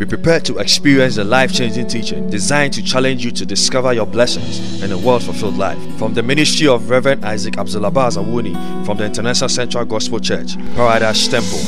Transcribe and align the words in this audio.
Be 0.00 0.06
prepared 0.06 0.46
to 0.46 0.56
experience 0.56 1.16
the 1.16 1.24
life 1.24 1.52
changing 1.52 1.86
teaching 1.86 2.30
designed 2.30 2.72
to 2.72 2.82
challenge 2.82 3.22
you 3.22 3.30
to 3.32 3.44
discover 3.44 3.92
your 3.92 4.06
blessings 4.06 4.82
in 4.82 4.92
a 4.92 4.96
world 4.96 5.22
fulfilled 5.22 5.58
life. 5.58 5.78
From 5.98 6.14
the 6.14 6.22
ministry 6.22 6.66
of 6.66 6.88
Reverend 6.88 7.22
Isaac 7.22 7.56
Abdulabaz 7.56 8.16
Awuni 8.16 8.86
from 8.86 8.96
the 8.96 9.04
International 9.04 9.50
Central 9.50 9.84
Gospel 9.84 10.18
Church, 10.18 10.56
Paradise 10.74 11.28
Temple. 11.28 11.58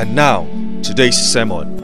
And 0.00 0.14
now, 0.14 0.48
today's 0.82 1.18
sermon. 1.18 1.82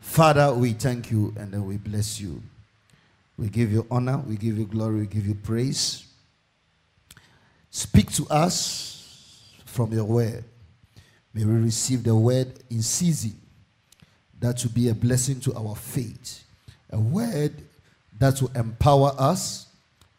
Father, 0.00 0.54
we 0.54 0.72
thank 0.72 1.10
you 1.10 1.34
and 1.38 1.66
we 1.66 1.76
bless 1.76 2.18
you. 2.18 2.42
We 3.36 3.50
give 3.50 3.70
you 3.70 3.86
honor, 3.90 4.16
we 4.16 4.36
give 4.36 4.56
you 4.56 4.64
glory, 4.64 5.00
we 5.00 5.06
give 5.06 5.26
you 5.26 5.34
praise. 5.34 6.06
Speak 7.70 8.10
to 8.12 8.26
us 8.28 8.99
from 9.70 9.92
your 9.92 10.04
word. 10.04 10.44
May 11.32 11.44
we 11.44 11.54
receive 11.54 12.02
the 12.02 12.14
word 12.14 12.52
in 12.70 12.82
season 12.82 13.40
that 14.40 14.62
will 14.64 14.72
be 14.72 14.88
a 14.88 14.94
blessing 14.94 15.40
to 15.40 15.54
our 15.54 15.76
faith. 15.76 16.44
A 16.90 16.98
word 16.98 17.52
that 18.18 18.42
will 18.42 18.50
empower 18.54 19.12
us, 19.18 19.66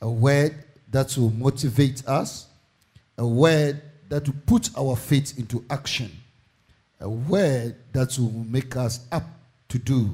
a 0.02 0.10
word 0.10 0.56
that 0.90 1.16
will 1.18 1.32
motivate 1.32 2.08
us, 2.08 2.48
a 3.18 3.28
word 3.28 3.82
that 4.10 4.26
will 4.26 4.36
put 4.46 4.70
our 4.78 4.96
faith 4.96 5.38
into 5.38 5.64
action, 5.70 6.12
a 7.00 7.10
word 7.10 7.76
that 7.94 8.18
will 8.18 8.32
make 8.32 8.76
us 8.78 9.06
up 9.12 9.24
to 9.70 9.78
do, 9.78 10.10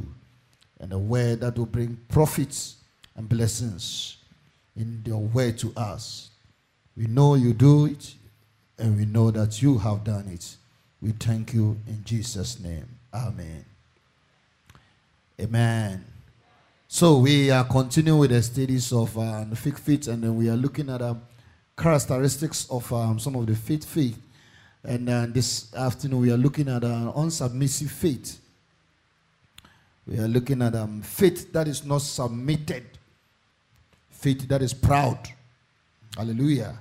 and 0.80 0.94
a 0.94 0.98
word 0.98 1.42
that 1.42 1.58
will 1.58 1.66
bring 1.66 1.98
profits 2.10 2.78
and 3.16 3.30
blessings 3.30 4.18
in 4.76 5.02
your 5.06 5.20
word 5.20 5.58
to 5.60 5.74
us. 5.76 6.30
We 6.96 7.06
know 7.06 7.36
you 7.36 7.54
do 7.54 7.86
it, 7.86 8.16
and 8.78 8.98
we 8.98 9.06
know 9.06 9.32
that 9.32 9.62
you 9.62 9.78
have 9.78 10.04
done 10.04 10.28
it. 10.28 10.56
We 11.02 11.12
thank 11.12 11.54
you 11.54 11.80
in 11.88 12.04
Jesus' 12.04 12.60
name. 12.60 12.88
Amen. 13.14 13.66
Amen. 15.40 16.06
So 16.88 17.20
we 17.20 17.52
are 17.52 17.64
continuing 17.64 18.20
with 18.20 18.32
the 18.32 18.42
studies 18.42 18.92
of 18.94 19.18
uh, 19.18 19.44
the 19.44 19.56
faith, 19.56 20.08
and 20.08 20.24
then 20.24 20.36
we 20.36 20.50
are 20.50 20.56
looking 20.56 20.90
at 20.90 21.02
um, 21.02 21.22
characteristics 21.78 22.68
of 22.70 22.92
um, 22.94 23.20
some 23.20 23.36
of 23.36 23.46
the 23.46 23.56
faith 23.56 23.86
faith. 23.86 24.18
And 24.84 25.10
uh, 25.10 25.26
this 25.28 25.74
afternoon 25.76 26.22
we 26.22 26.32
are 26.32 26.38
looking 26.38 26.70
at 26.70 26.84
uh, 26.84 27.12
unsubmissive 27.16 27.90
faith. 27.90 28.40
We 30.08 30.18
are 30.18 30.28
looking 30.28 30.62
at 30.62 30.76
um, 30.76 31.02
faith 31.02 31.52
that 31.52 31.68
is 31.68 31.84
not 31.84 32.02
submitted, 32.02 32.86
faith 34.10 34.48
that 34.48 34.62
is 34.62 34.74
proud. 34.74 35.20
Hallelujah. 36.16 36.80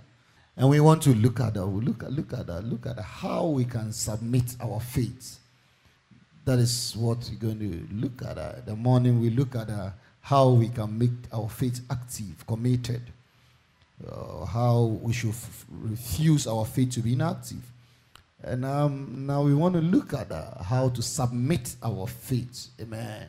And 0.56 0.70
we 0.70 0.80
want 0.80 1.02
to 1.02 1.14
look 1.14 1.40
at 1.40 1.54
that. 1.54 1.66
Look 1.66 2.02
at 2.02 2.12
look 2.12 2.32
at 2.32 2.46
that. 2.46 2.64
Look 2.64 2.86
at 2.86 2.98
how 2.98 3.46
we 3.46 3.64
can 3.64 3.92
submit 3.92 4.56
our 4.60 4.80
faith. 4.80 5.38
That 6.44 6.58
is 6.58 6.94
what 6.96 7.28
we're 7.30 7.38
going 7.38 7.58
to 7.58 7.94
look 7.94 8.22
at. 8.22 8.38
Uh, 8.38 8.52
the 8.64 8.74
morning 8.74 9.20
we 9.20 9.30
look 9.30 9.54
at 9.54 9.68
uh, 9.68 9.90
how 10.20 10.50
we 10.50 10.68
can 10.68 10.98
make 10.98 11.10
our 11.32 11.48
faith 11.48 11.80
active, 11.90 12.46
committed. 12.46 13.02
Uh, 14.06 14.44
how 14.44 14.98
we 15.00 15.12
should 15.12 15.30
f- 15.30 15.64
refuse 15.70 16.46
our 16.46 16.64
faith 16.66 16.90
to 16.90 17.00
be 17.00 17.14
inactive. 17.14 17.62
And 18.42 18.64
um, 18.64 19.26
now 19.26 19.42
we 19.42 19.54
want 19.54 19.74
to 19.74 19.80
look 19.80 20.12
at 20.12 20.30
uh, 20.30 20.62
how 20.62 20.90
to 20.90 21.02
submit 21.02 21.74
our 21.82 22.06
faith. 22.06 22.68
Amen. 22.80 23.26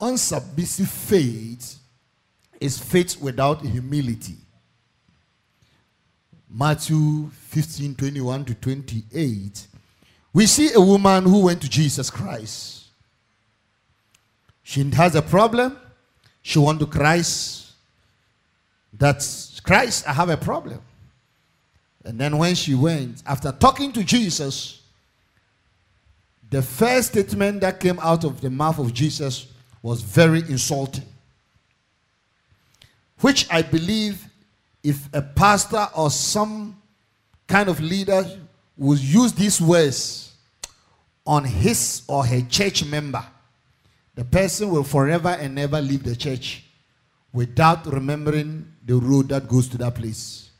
Unsubmissive 0.00 0.88
faith 0.88 1.78
is 2.60 2.78
faith 2.78 3.20
without 3.20 3.60
humility. 3.60 4.36
Matthew 6.58 7.28
15 7.32 7.96
21 7.96 8.44
to 8.46 8.54
28, 8.54 9.66
we 10.32 10.46
see 10.46 10.72
a 10.72 10.80
woman 10.80 11.24
who 11.24 11.44
went 11.44 11.60
to 11.60 11.68
Jesus 11.68 12.08
Christ. 12.08 12.84
She 14.62 14.82
has 14.92 15.14
a 15.14 15.20
problem. 15.20 15.76
She 16.40 16.58
went 16.58 16.80
to 16.80 16.86
Christ. 16.86 17.72
That's 18.90 19.60
Christ, 19.60 20.08
I 20.08 20.14
have 20.14 20.30
a 20.30 20.36
problem. 20.38 20.80
And 22.06 22.18
then 22.18 22.38
when 22.38 22.54
she 22.54 22.74
went, 22.74 23.22
after 23.26 23.52
talking 23.52 23.92
to 23.92 24.02
Jesus, 24.02 24.80
the 26.48 26.62
first 26.62 27.08
statement 27.08 27.60
that 27.60 27.80
came 27.80 27.98
out 27.98 28.24
of 28.24 28.40
the 28.40 28.48
mouth 28.48 28.78
of 28.78 28.94
Jesus 28.94 29.48
was 29.82 30.00
very 30.00 30.40
insulting. 30.40 31.04
Which 33.20 33.46
I 33.50 33.60
believe 33.60 34.26
if 34.86 35.12
a 35.12 35.20
pastor 35.20 35.88
or 35.96 36.10
some 36.10 36.80
kind 37.48 37.68
of 37.68 37.80
leader 37.80 38.24
would 38.76 39.00
use 39.00 39.32
these 39.32 39.60
words 39.60 40.32
on 41.26 41.44
his 41.44 42.02
or 42.06 42.24
her 42.24 42.40
church 42.42 42.84
member, 42.84 43.24
the 44.14 44.24
person 44.24 44.70
will 44.70 44.84
forever 44.84 45.30
and 45.30 45.58
ever 45.58 45.80
leave 45.80 46.04
the 46.04 46.14
church 46.14 46.62
without 47.32 47.84
remembering 47.92 48.64
the 48.84 48.94
road 48.94 49.28
that 49.28 49.48
goes 49.48 49.68
to 49.68 49.76
that 49.76 49.96
place. 49.96 50.50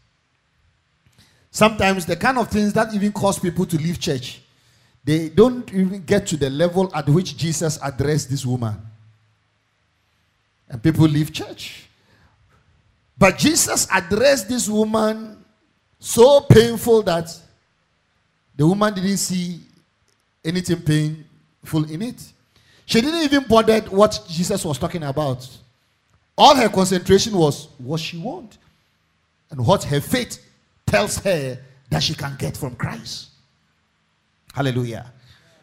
Sometimes 1.52 2.04
the 2.04 2.16
kind 2.16 2.36
of 2.36 2.50
things 2.50 2.72
that 2.72 2.92
even 2.92 3.12
cause 3.12 3.38
people 3.38 3.64
to 3.64 3.76
leave 3.76 4.00
church, 4.00 4.42
they 5.04 5.28
don't 5.28 5.72
even 5.72 6.04
get 6.04 6.26
to 6.26 6.36
the 6.36 6.50
level 6.50 6.90
at 6.96 7.08
which 7.08 7.36
Jesus 7.36 7.78
addressed 7.80 8.28
this 8.28 8.44
woman. 8.44 8.74
And 10.68 10.82
people 10.82 11.06
leave 11.06 11.32
church. 11.32 11.85
But 13.18 13.38
Jesus 13.38 13.86
addressed 13.92 14.48
this 14.48 14.68
woman 14.68 15.44
so 15.98 16.40
painful 16.42 17.02
that 17.02 17.28
the 18.54 18.66
woman 18.66 18.94
didn't 18.94 19.16
see 19.16 19.60
anything 20.44 20.80
painful 20.82 21.90
in 21.90 22.02
it. 22.02 22.32
She 22.84 23.00
didn't 23.00 23.22
even 23.22 23.44
bother 23.44 23.80
what 23.80 24.20
Jesus 24.28 24.64
was 24.64 24.78
talking 24.78 25.02
about. 25.02 25.48
All 26.38 26.54
her 26.54 26.68
concentration 26.68 27.36
was 27.36 27.68
what 27.78 28.00
she 28.00 28.18
want 28.18 28.58
and 29.50 29.66
what 29.66 29.82
her 29.84 30.00
faith 30.00 30.44
tells 30.86 31.18
her 31.18 31.58
that 31.90 32.02
she 32.02 32.14
can 32.14 32.36
get 32.38 32.56
from 32.56 32.76
Christ. 32.76 33.30
Hallelujah. 34.52 35.12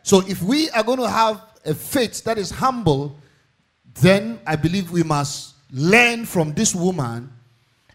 So 0.02 0.22
if 0.28 0.42
we 0.42 0.70
are 0.72 0.84
going 0.84 1.00
to 1.00 1.10
have 1.10 1.42
a 1.66 1.74
faith 1.74 2.24
that 2.26 2.38
is 2.38 2.52
humble, 2.52 3.16
then 4.02 4.40
I 4.46 4.56
believe 4.56 4.92
we 4.92 5.04
must 5.04 5.56
learn 5.72 6.26
from 6.26 6.54
this 6.54 6.76
woman 6.76 7.32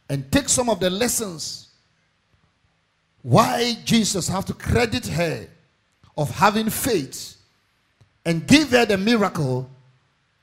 and 0.08 0.30
take 0.32 0.48
some 0.48 0.68
of 0.70 0.80
the 0.80 0.90
lessons 0.90 1.68
why 3.22 3.76
Jesus 3.84 4.28
have 4.28 4.44
to 4.46 4.54
credit 4.54 5.06
her 5.06 5.46
of 6.16 6.30
having 6.30 6.70
faith 6.70 7.36
and 8.24 8.46
give 8.46 8.70
her 8.70 8.86
the 8.86 8.96
miracle 8.96 9.68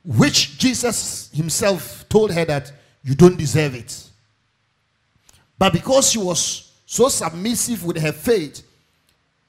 which 0.04 0.58
Jesus 0.58 1.30
himself 1.34 2.08
told 2.10 2.32
her 2.32 2.46
that 2.46 2.72
you 3.04 3.16
don't 3.16 3.38
deserve 3.38 3.76
it. 3.76 4.10
But 5.58 5.74
because 5.74 6.12
she 6.12 6.20
was 6.20 6.72
so 6.86 7.10
submissive 7.10 7.84
with 7.84 7.98
her 7.98 8.12
faith, 8.12 8.64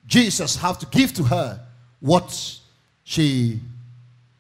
Jesus 0.07 0.57
have 0.57 0.79
to 0.79 0.87
give 0.87 1.13
to 1.15 1.25
her 1.25 1.61
what 2.01 2.59
she 3.05 3.61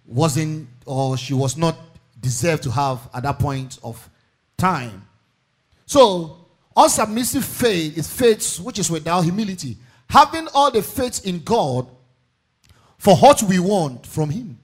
wasn't 0.06 0.68
or 0.84 1.16
she 1.16 1.34
was 1.34 1.56
not 1.56 1.76
deserved 2.20 2.62
to 2.62 2.70
have 2.70 3.08
at 3.12 3.24
that 3.24 3.38
point 3.38 3.78
of 3.82 4.08
time. 4.56 5.05
So, 5.86 6.46
unsubmissive 6.76 7.44
faith 7.44 7.96
is 7.96 8.12
faith 8.12 8.58
which 8.60 8.78
is 8.78 8.90
without 8.90 9.22
humility. 9.22 9.78
Having 10.10 10.48
all 10.52 10.70
the 10.70 10.82
faith 10.82 11.24
in 11.24 11.40
God 11.40 11.88
for 12.98 13.16
what 13.16 13.42
we 13.44 13.58
want 13.58 14.04
from 14.04 14.30
Him, 14.30 14.58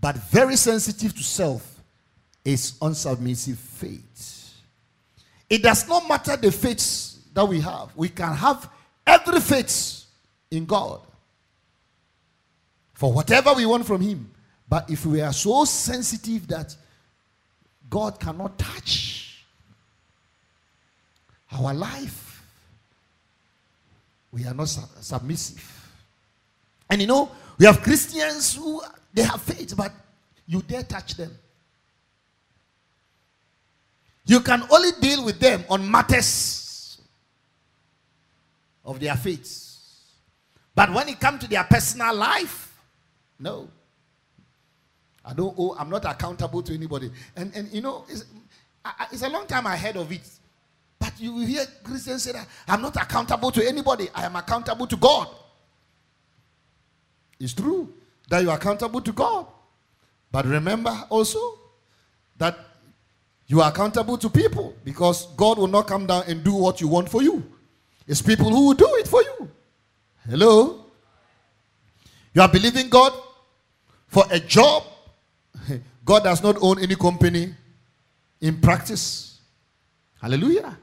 but 0.00 0.16
very 0.16 0.56
sensitive 0.56 1.14
to 1.14 1.22
self, 1.22 1.80
is 2.44 2.72
unsubmissive 2.80 3.56
faith. 3.56 4.54
It 5.48 5.62
does 5.62 5.88
not 5.88 6.08
matter 6.08 6.36
the 6.36 6.52
faith 6.52 7.32
that 7.34 7.44
we 7.44 7.60
have, 7.60 7.96
we 7.96 8.08
can 8.08 8.34
have 8.34 8.70
every 9.06 9.40
faith 9.40 10.04
in 10.50 10.64
God 10.66 11.00
for 12.94 13.12
whatever 13.12 13.52
we 13.52 13.66
want 13.66 13.86
from 13.86 14.00
Him. 14.00 14.30
But 14.68 14.90
if 14.90 15.06
we 15.06 15.20
are 15.20 15.32
so 15.32 15.64
sensitive 15.64 16.46
that 16.48 16.74
God 17.88 18.18
cannot 18.18 18.58
touch 18.58 19.25
our 21.52 21.74
life, 21.74 22.42
we 24.32 24.44
are 24.46 24.54
not 24.54 24.66
submissive. 24.66 25.72
And 26.90 27.00
you 27.00 27.06
know, 27.06 27.30
we 27.58 27.66
have 27.66 27.82
Christians 27.82 28.54
who 28.54 28.82
they 29.12 29.22
have 29.22 29.40
faith, 29.40 29.74
but 29.76 29.92
you 30.46 30.62
dare 30.62 30.82
touch 30.82 31.14
them. 31.14 31.30
You 34.26 34.40
can 34.40 34.64
only 34.70 34.90
deal 35.00 35.24
with 35.24 35.38
them 35.38 35.64
on 35.70 35.88
matters 35.88 36.98
of 38.84 38.98
their 39.00 39.14
faith. 39.16 39.62
But 40.74 40.92
when 40.92 41.08
it 41.08 41.18
comes 41.18 41.40
to 41.42 41.48
their 41.48 41.64
personal 41.64 42.14
life, 42.14 42.78
no. 43.38 43.68
I 45.24 45.32
don't 45.32 45.54
owe, 45.58 45.74
I'm 45.78 45.88
not 45.90 46.04
accountable 46.04 46.62
to 46.62 46.74
anybody. 46.74 47.10
And, 47.34 47.54
and 47.54 47.72
you 47.72 47.80
know, 47.80 48.04
it's, 48.08 48.24
I, 48.84 49.06
it's 49.10 49.22
a 49.22 49.28
long 49.28 49.46
time 49.46 49.66
ahead 49.66 49.96
of 49.96 50.10
it. 50.12 50.28
But 50.98 51.12
you 51.18 51.34
will 51.34 51.46
hear 51.46 51.64
Christians 51.82 52.22
say 52.22 52.32
that 52.32 52.46
I'm 52.66 52.82
not 52.82 52.96
accountable 52.96 53.50
to 53.52 53.66
anybody, 53.66 54.08
I 54.14 54.24
am 54.24 54.36
accountable 54.36 54.86
to 54.86 54.96
God. 54.96 55.28
It's 57.38 57.52
true 57.52 57.92
that 58.28 58.42
you 58.42 58.50
are 58.50 58.56
accountable 58.56 59.00
to 59.00 59.12
God. 59.12 59.46
But 60.32 60.46
remember 60.46 61.04
also 61.10 61.58
that 62.38 62.58
you 63.46 63.60
are 63.60 63.70
accountable 63.70 64.18
to 64.18 64.28
people 64.28 64.74
because 64.84 65.26
God 65.36 65.58
will 65.58 65.68
not 65.68 65.86
come 65.86 66.06
down 66.06 66.24
and 66.26 66.42
do 66.42 66.54
what 66.54 66.80
you 66.80 66.88
want 66.88 67.08
for 67.08 67.22
you. 67.22 67.44
It's 68.06 68.22
people 68.22 68.50
who 68.50 68.68
will 68.68 68.74
do 68.74 68.88
it 68.96 69.08
for 69.08 69.22
you. 69.22 69.50
Hello? 70.28 70.84
You 72.34 72.42
are 72.42 72.48
believing 72.48 72.88
God 72.88 73.12
for 74.08 74.24
a 74.30 74.40
job. 74.40 74.84
God 76.04 76.24
does 76.24 76.42
not 76.42 76.56
own 76.60 76.80
any 76.80 76.96
company 76.96 77.54
in 78.40 78.60
practice. 78.60 79.40
Hallelujah. 80.20 80.76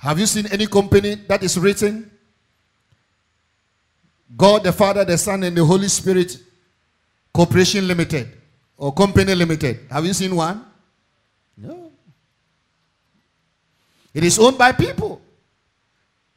Have 0.00 0.18
you 0.18 0.26
seen 0.26 0.46
any 0.46 0.66
company 0.66 1.14
that 1.28 1.42
is 1.42 1.58
written 1.58 2.10
God 4.36 4.64
the 4.64 4.72
Father, 4.72 5.04
the 5.04 5.18
Son, 5.18 5.42
and 5.42 5.54
the 5.56 5.64
Holy 5.64 5.88
Spirit 5.88 6.38
Corporation 7.34 7.86
Limited 7.86 8.28
or 8.78 8.94
Company 8.94 9.34
Limited? 9.34 9.80
Have 9.90 10.06
you 10.06 10.14
seen 10.14 10.34
one? 10.34 10.64
No. 11.56 11.92
It 14.14 14.24
is 14.24 14.38
owned 14.38 14.56
by 14.56 14.72
people. 14.72 15.20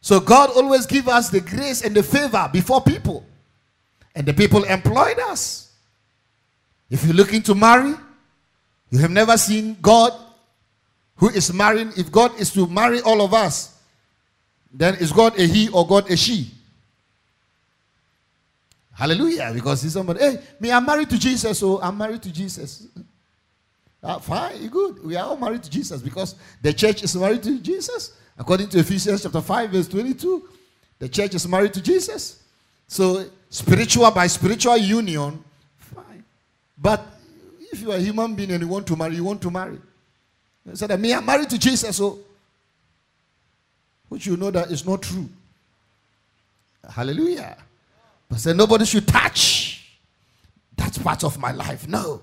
So 0.01 0.19
God 0.19 0.49
always 0.49 0.85
give 0.85 1.07
us 1.07 1.29
the 1.29 1.39
grace 1.39 1.83
and 1.83 1.95
the 1.95 2.03
favor 2.03 2.49
before 2.51 2.81
people. 2.81 3.25
And 4.13 4.27
the 4.27 4.33
people 4.33 4.65
employed 4.65 5.17
us. 5.19 5.71
If 6.89 7.05
you're 7.05 7.15
looking 7.15 7.41
to 7.43 7.55
marry, 7.55 7.93
you 8.89 8.99
have 8.99 9.09
never 9.09 9.37
seen 9.37 9.77
God 9.81 10.13
who 11.15 11.29
is 11.29 11.53
marrying. 11.53 11.91
If 11.97 12.11
God 12.11 12.39
is 12.39 12.51
to 12.53 12.67
marry 12.67 13.01
all 13.01 13.21
of 13.21 13.33
us, 13.33 13.77
then 14.73 14.95
is 14.95 15.11
God 15.11 15.39
a 15.39 15.45
he 15.45 15.69
or 15.69 15.85
God 15.87 16.09
a 16.09 16.17
she? 16.17 16.51
Hallelujah. 18.93 19.51
Because 19.53 19.81
he's 19.81 19.93
somebody, 19.93 20.19
hey, 20.19 20.39
me, 20.59 20.71
I'm 20.71 20.85
married 20.85 21.09
to 21.09 21.19
Jesus, 21.19 21.59
so 21.59 21.81
I'm 21.81 21.97
married 21.97 22.21
to 22.23 22.31
Jesus. 22.31 22.87
Ah, 24.03 24.19
fine, 24.19 24.67
good. 24.67 25.03
We 25.03 25.15
are 25.15 25.25
all 25.25 25.37
married 25.37 25.63
to 25.63 25.69
Jesus 25.69 26.01
because 26.01 26.35
the 26.61 26.73
church 26.73 27.03
is 27.03 27.15
married 27.15 27.41
to 27.43 27.59
Jesus. 27.59 28.17
According 28.37 28.69
to 28.69 28.79
Ephesians 28.79 29.23
chapter 29.23 29.41
5, 29.41 29.69
verse 29.69 29.87
22, 29.87 30.49
the 30.99 31.07
church 31.07 31.35
is 31.35 31.47
married 31.47 31.73
to 31.73 31.81
Jesus. 31.81 32.43
So, 32.87 33.25
spiritual 33.49 34.09
by 34.11 34.27
spiritual 34.27 34.77
union, 34.77 35.43
fine. 35.77 36.23
But 36.77 37.05
if 37.71 37.81
you 37.81 37.91
are 37.91 37.97
a 37.97 37.99
human 37.99 38.35
being 38.35 38.51
and 38.51 38.61
you 38.61 38.67
want 38.67 38.85
to 38.87 38.95
marry, 38.95 39.15
you 39.15 39.23
want 39.23 39.41
to 39.41 39.51
marry. 39.51 39.79
He 40.69 40.75
said 40.75 40.97
me, 40.99 41.13
I'm 41.13 41.25
married 41.25 41.49
to 41.49 41.57
Jesus, 41.57 41.97
so 41.97 42.19
which 44.09 44.25
you 44.25 44.37
know 44.37 44.51
that 44.51 44.71
is 44.71 44.85
not 44.85 45.01
true. 45.01 45.27
Hallelujah. 46.89 47.57
But 48.29 48.39
said 48.39 48.57
nobody 48.57 48.85
should 48.85 49.07
touch 49.07 49.97
that 50.77 51.01
part 51.03 51.23
of 51.23 51.39
my 51.39 51.51
life. 51.51 51.87
No. 51.87 52.21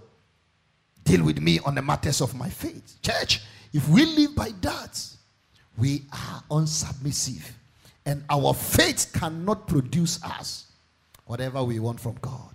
Deal 1.05 1.25
with 1.25 1.41
me 1.41 1.59
on 1.65 1.75
the 1.75 1.83
matters 1.83 2.21
of 2.21 2.35
my 2.35 2.49
faith. 2.49 3.01
Church, 3.03 3.43
if 3.73 3.89
we 3.89 4.05
live 4.05 4.35
by 4.35 4.53
that, 4.61 5.05
we 5.77 6.03
are 6.13 6.43
unsubmissive. 6.51 7.51
And 8.07 8.23
our 8.31 8.55
faith 8.55 9.11
cannot 9.13 9.67
produce 9.67 10.23
us 10.23 10.67
whatever 11.27 11.63
we 11.63 11.79
want 11.79 12.01
from 12.01 12.17
God. 12.21 12.55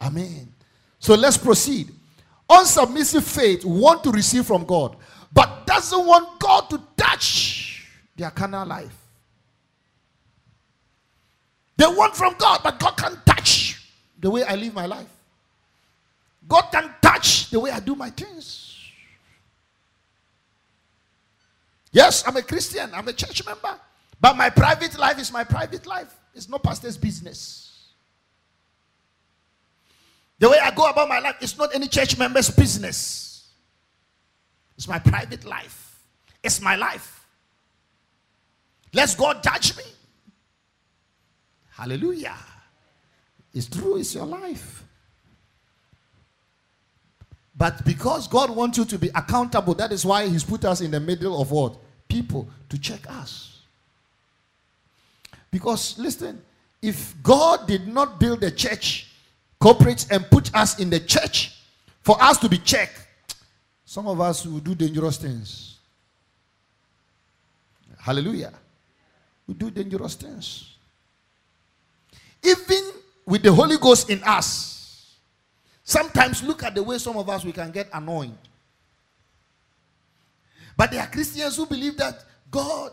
Amen. 0.00 0.52
So 0.98 1.14
let's 1.14 1.36
proceed. 1.36 1.92
Unsubmissive 2.48 3.22
faith 3.22 3.64
want 3.64 4.04
to 4.04 4.10
receive 4.10 4.46
from 4.46 4.64
God, 4.64 4.96
but 5.32 5.66
doesn't 5.66 6.06
want 6.06 6.38
God 6.38 6.70
to 6.70 6.80
touch 6.96 7.88
their 8.16 8.30
carnal 8.30 8.66
life. 8.66 8.96
They 11.76 11.86
want 11.86 12.16
from 12.16 12.34
God, 12.38 12.60
but 12.62 12.78
God 12.78 12.96
can't 12.96 13.26
touch 13.26 13.90
the 14.18 14.30
way 14.30 14.44
I 14.44 14.54
live 14.54 14.72
my 14.72 14.86
life. 14.86 15.08
God 16.48 16.62
can't 16.70 16.92
touch 17.02 17.50
the 17.50 17.60
way 17.60 17.70
I 17.70 17.80
do 17.80 17.94
my 17.94 18.10
things. 18.10 18.74
Yes, 21.92 22.26
I'm 22.26 22.36
a 22.36 22.42
Christian, 22.42 22.90
I'm 22.94 23.08
a 23.08 23.12
church 23.12 23.44
member, 23.44 23.74
but 24.20 24.36
my 24.36 24.50
private 24.50 24.98
life 24.98 25.18
is 25.18 25.32
my 25.32 25.44
private 25.44 25.86
life. 25.86 26.14
It's 26.34 26.48
no 26.48 26.58
pastor's 26.58 26.96
business. 26.96 27.65
The 30.38 30.50
way 30.50 30.58
I 30.58 30.70
go 30.70 30.88
about 30.88 31.08
my 31.08 31.18
life 31.18 31.36
is 31.40 31.56
not 31.56 31.74
any 31.74 31.88
church 31.88 32.18
member's 32.18 32.50
business. 32.50 33.48
It's 34.76 34.86
my 34.86 34.98
private 34.98 35.44
life. 35.44 35.98
It's 36.42 36.60
my 36.60 36.76
life. 36.76 37.26
Let 38.92 39.14
God 39.18 39.42
judge 39.42 39.76
me. 39.76 39.84
Hallelujah. 41.70 42.36
It's 43.52 43.66
true, 43.66 43.96
it's 43.96 44.14
your 44.14 44.26
life. 44.26 44.84
But 47.56 47.84
because 47.86 48.28
God 48.28 48.50
wants 48.50 48.76
you 48.76 48.84
to 48.84 48.98
be 48.98 49.08
accountable, 49.14 49.74
that 49.74 49.92
is 49.92 50.04
why 50.04 50.28
He's 50.28 50.44
put 50.44 50.64
us 50.66 50.82
in 50.82 50.90
the 50.90 51.00
middle 51.00 51.40
of 51.40 51.50
what? 51.50 51.76
People 52.06 52.48
to 52.68 52.78
check 52.78 53.00
us. 53.08 53.62
Because, 55.50 55.98
listen, 55.98 56.42
if 56.82 57.14
God 57.22 57.66
did 57.66 57.88
not 57.88 58.20
build 58.20 58.44
a 58.44 58.50
church, 58.50 59.10
corporate, 59.58 60.06
and 60.10 60.28
put 60.30 60.54
us 60.54 60.78
in 60.78 60.90
the 60.90 61.00
church 61.00 61.60
for 62.02 62.20
us 62.22 62.38
to 62.38 62.48
be 62.48 62.58
checked, 62.58 63.34
some 63.84 64.06
of 64.06 64.20
us 64.20 64.46
will 64.46 64.60
do 64.60 64.74
dangerous 64.74 65.16
things. 65.16 65.78
Hallelujah. 67.98 68.52
We 69.46 69.54
do 69.54 69.70
dangerous 69.70 70.14
things. 70.14 70.76
Even 72.42 72.92
with 73.24 73.42
the 73.42 73.52
Holy 73.52 73.76
Ghost 73.78 74.10
in 74.10 74.22
us, 74.24 74.76
Sometimes 75.88 76.42
look 76.42 76.64
at 76.64 76.74
the 76.74 76.82
way 76.82 76.98
some 76.98 77.16
of 77.16 77.30
us 77.30 77.44
we 77.44 77.52
can 77.52 77.70
get 77.70 77.88
annoyed. 77.92 78.36
But 80.76 80.90
there 80.90 81.00
are 81.00 81.06
Christians 81.06 81.56
who 81.56 81.64
believe 81.64 81.96
that 81.98 82.24
God 82.50 82.90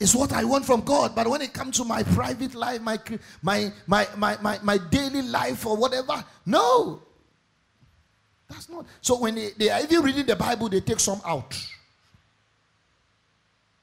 is 0.00 0.14
what 0.14 0.32
I 0.32 0.44
want 0.44 0.64
from 0.64 0.80
God. 0.80 1.14
But 1.14 1.28
when 1.28 1.40
it 1.40 1.52
comes 1.52 1.76
to 1.78 1.84
my 1.84 2.02
private 2.02 2.54
life, 2.54 2.80
my 2.80 2.98
my 3.42 3.72
my 3.86 4.06
my 4.16 4.36
my, 4.40 4.58
my 4.62 4.78
daily 4.78 5.22
life 5.22 5.66
or 5.66 5.76
whatever, 5.76 6.24
no. 6.46 7.02
That's 8.48 8.68
not. 8.68 8.86
So 9.00 9.18
when 9.20 9.36
they, 9.36 9.50
they 9.56 9.70
are 9.70 9.80
even 9.80 10.02
reading 10.02 10.26
the 10.26 10.36
Bible, 10.36 10.68
they 10.68 10.80
take 10.80 11.00
some 11.00 11.20
out. 11.24 11.56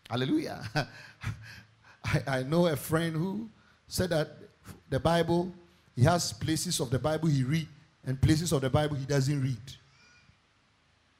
Hallelujah. 0.09 0.61
I, 2.05 2.21
I 2.27 2.43
know 2.43 2.67
a 2.67 2.75
friend 2.75 3.15
who 3.15 3.49
said 3.87 4.11
that 4.11 4.29
the 4.89 4.99
Bible, 4.99 5.51
he 5.95 6.03
has 6.03 6.33
places 6.33 6.79
of 6.79 6.89
the 6.89 6.99
Bible 6.99 7.27
he 7.29 7.43
read 7.43 7.67
and 8.05 8.21
places 8.21 8.51
of 8.51 8.61
the 8.61 8.69
Bible 8.69 8.95
he 8.95 9.05
doesn't 9.05 9.41
read. 9.41 9.57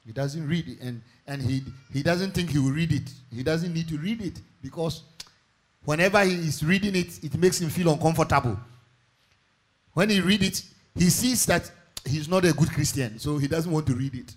He 0.04 0.12
doesn't 0.12 0.46
read 0.46 0.68
it, 0.68 0.80
and, 0.80 1.00
and 1.26 1.40
he, 1.40 1.62
he 1.92 2.02
doesn't 2.02 2.32
think 2.32 2.50
he 2.50 2.58
will 2.58 2.72
read 2.72 2.92
it. 2.92 3.08
He 3.32 3.42
doesn't 3.42 3.72
need 3.72 3.88
to 3.88 3.98
read 3.98 4.20
it 4.20 4.40
because 4.62 5.02
whenever 5.84 6.22
he 6.24 6.34
is 6.34 6.64
reading 6.64 6.94
it, 6.96 7.22
it 7.24 7.36
makes 7.36 7.60
him 7.60 7.68
feel 7.68 7.92
uncomfortable. 7.92 8.58
When 9.92 10.08
he 10.08 10.20
read 10.20 10.42
it, 10.42 10.62
he 10.94 11.10
sees 11.10 11.44
that 11.46 11.70
he's 12.04 12.28
not 12.28 12.44
a 12.44 12.52
good 12.52 12.70
Christian, 12.70 13.18
so 13.18 13.38
he 13.38 13.48
doesn't 13.48 13.70
want 13.70 13.86
to 13.86 13.94
read 13.94 14.14
it. 14.14 14.34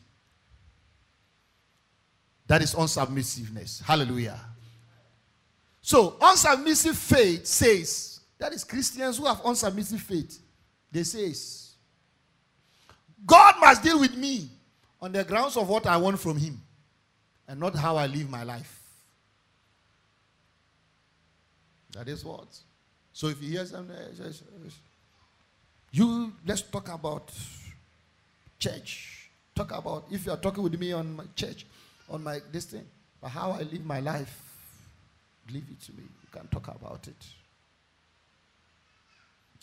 That 2.48 2.62
is 2.62 2.75
unsubmissiveness. 2.75 3.84
Hallelujah. 3.84 4.39
So, 5.82 6.12
unsubmissive 6.22 6.96
faith 6.96 7.46
says, 7.46 8.20
that 8.38 8.53
is 8.53 8.63
Christians 8.63 9.17
who 9.17 9.25
have 9.25 9.41
unsubmissive 9.44 10.00
faith. 10.00 10.39
They 10.91 11.03
says, 11.03 11.74
God 13.25 13.55
must 13.60 13.84
deal 13.84 14.00
with 14.00 14.15
me 14.15 14.50
on 15.01 15.12
the 15.12 15.24
grounds 15.24 15.58
of 15.58 15.67
what 15.67 15.88
I 15.88 15.98
want 15.98 16.20
from 16.20 16.38
Him 16.38 16.62
and 17.48 17.60
not 17.60 17.75
how 17.75 17.98
I 17.98 18.08
live 18.08 18.29
my 18.29 18.44
life. 18.44 18.75
That 21.96 22.10
is 22.10 22.25
what. 22.25 22.48
So 23.14 23.28
if 23.28 23.42
you 23.42 23.52
hear 23.52 23.66
something, 23.66 23.96
eh, 23.96 24.24
eh, 24.24 24.28
eh, 24.28 24.70
you 25.92 26.34
let's 26.46 26.62
talk 26.62 26.94
about 26.94 27.32
church. 28.60 29.30
Talk 29.56 29.72
about 29.72 30.06
if 30.12 30.25
you 30.25 30.34
are 30.34 30.38
talking 30.38 30.62
with 30.62 30.78
me 30.78 30.92
on 30.92 31.16
my 31.16 31.24
church, 31.36 31.66
on 32.10 32.22
my 32.22 32.40
this 32.52 32.66
thing, 32.66 32.86
but 33.22 33.30
how 33.30 33.52
I 33.52 33.60
live 33.60 33.86
my 33.86 34.02
life, 34.02 34.38
leave 35.50 35.64
it 35.72 35.82
to 35.86 35.94
me. 35.94 36.04
You 36.04 36.30
can 36.32 36.48
talk 36.48 36.68
about 36.68 37.08
it. 37.08 37.25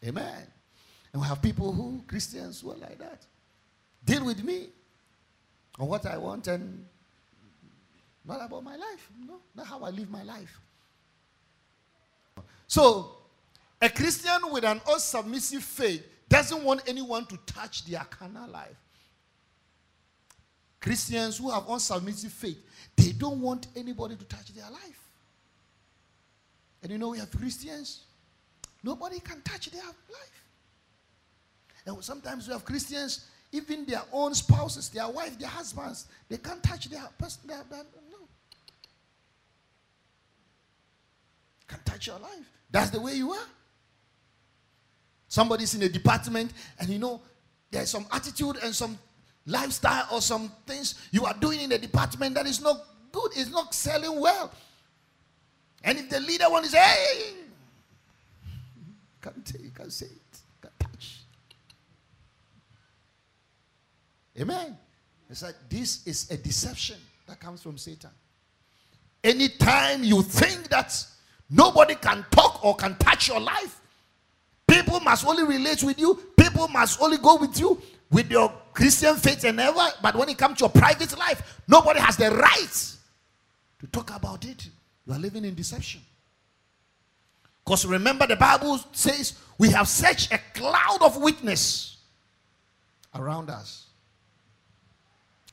Amen. 0.08 0.46
And 1.12 1.20
we 1.20 1.28
have 1.28 1.42
people 1.42 1.70
who 1.70 2.02
Christians 2.08 2.62
who 2.62 2.70
are 2.70 2.76
like 2.76 2.98
that. 2.98 3.26
Deal 4.02 4.24
with 4.24 4.42
me 4.42 4.68
on 5.78 5.86
what 5.86 6.06
I 6.06 6.16
want 6.16 6.46
and 6.46 6.86
not 8.24 8.40
about 8.42 8.64
my 8.64 8.76
life. 8.76 9.10
No, 9.26 9.34
not 9.54 9.66
how 9.66 9.82
I 9.84 9.90
live 9.90 10.10
my 10.10 10.22
life. 10.22 10.58
So, 12.72 13.10
a 13.82 13.90
Christian 13.90 14.50
with 14.50 14.64
an 14.64 14.80
unsubmissive 14.80 15.60
faith 15.60 16.06
doesn't 16.26 16.64
want 16.64 16.80
anyone 16.86 17.26
to 17.26 17.36
touch 17.44 17.84
their 17.84 18.00
carnal 18.04 18.48
life. 18.48 18.78
Christians 20.80 21.36
who 21.36 21.50
have 21.50 21.64
unsubmissive 21.64 22.30
faith, 22.30 22.56
they 22.96 23.12
don't 23.12 23.42
want 23.42 23.66
anybody 23.76 24.16
to 24.16 24.24
touch 24.24 24.54
their 24.54 24.70
life. 24.70 25.10
And 26.82 26.90
you 26.92 26.96
know, 26.96 27.10
we 27.10 27.18
have 27.18 27.30
Christians, 27.30 28.04
nobody 28.82 29.20
can 29.20 29.42
touch 29.42 29.70
their 29.70 29.82
life. 29.82 30.42
And 31.84 32.02
sometimes 32.02 32.46
we 32.46 32.54
have 32.54 32.64
Christians, 32.64 33.26
even 33.52 33.84
their 33.84 34.04
own 34.12 34.34
spouses, 34.34 34.88
their 34.88 35.10
wife, 35.10 35.38
their 35.38 35.50
husbands, 35.50 36.06
they 36.26 36.38
can't 36.38 36.62
touch 36.62 36.88
their. 36.88 37.06
Their, 37.44 37.64
their, 37.68 37.84
no. 41.68 41.74
Can't 41.74 41.86
touch 41.86 42.06
your 42.06 42.18
life. 42.18 42.50
That's 42.70 42.90
the 42.90 43.00
way 43.00 43.14
you 43.14 43.32
are. 43.32 43.46
Somebody's 45.28 45.74
in 45.74 45.82
a 45.82 45.88
department, 45.88 46.52
and 46.78 46.88
you 46.88 46.98
know, 46.98 47.20
there's 47.70 47.90
some 47.90 48.06
attitude 48.12 48.56
and 48.62 48.74
some 48.74 48.98
lifestyle 49.46 50.06
or 50.12 50.20
some 50.20 50.52
things 50.66 50.94
you 51.10 51.24
are 51.24 51.34
doing 51.34 51.60
in 51.60 51.70
the 51.70 51.78
department 51.78 52.34
that 52.34 52.46
is 52.46 52.60
not 52.60 52.78
good, 53.10 53.32
it's 53.36 53.50
not 53.50 53.74
selling 53.74 54.20
well. 54.20 54.52
And 55.82 55.98
if 55.98 56.10
the 56.10 56.20
leader 56.20 56.44
to 56.44 56.68
say, 56.68 56.78
hey, 56.78 57.32
can't 59.22 59.48
say, 59.48 59.58
you 59.62 59.70
can't 59.70 59.92
say 59.92 60.06
it, 60.06 60.38
can't 60.60 60.78
touch. 60.78 61.20
Amen. 64.38 64.76
It's 65.28 65.42
like 65.42 65.56
this 65.68 66.06
is 66.06 66.30
a 66.30 66.36
deception 66.36 66.98
that 67.26 67.40
comes 67.40 67.62
from 67.62 67.78
Satan. 67.78 68.10
Anytime 69.24 70.04
you 70.04 70.22
think 70.22 70.68
that 70.68 70.94
nobody 71.52 71.94
can 71.94 72.24
talk 72.30 72.64
or 72.64 72.74
can 72.74 72.96
touch 72.96 73.28
your 73.28 73.40
life, 73.40 73.80
people 74.66 74.98
must 75.00 75.26
only 75.26 75.44
relate 75.44 75.82
with 75.82 75.98
you, 75.98 76.18
people 76.36 76.66
must 76.68 77.00
only 77.00 77.18
go 77.18 77.36
with 77.36 77.58
you 77.60 77.80
with 78.10 78.30
your 78.30 78.52
Christian 78.72 79.16
faith 79.16 79.44
and 79.44 79.60
ever, 79.60 79.88
but 80.02 80.16
when 80.16 80.28
it 80.28 80.38
comes 80.38 80.58
to 80.58 80.62
your 80.64 80.70
private 80.70 81.16
life, 81.18 81.60
nobody 81.68 82.00
has 82.00 82.16
the 82.16 82.30
right 82.30 82.96
to 83.80 83.86
talk 83.88 84.14
about 84.14 84.44
it. 84.44 84.68
You 85.06 85.14
are 85.14 85.18
living 85.18 85.44
in 85.44 85.54
deception. 85.54 86.00
Because 87.64 87.86
remember, 87.86 88.26
the 88.26 88.36
Bible 88.36 88.78
says 88.92 89.34
we 89.58 89.70
have 89.70 89.88
such 89.88 90.30
a 90.32 90.38
cloud 90.54 90.98
of 91.00 91.16
witness 91.20 91.98
around 93.14 93.50
us. 93.50 93.86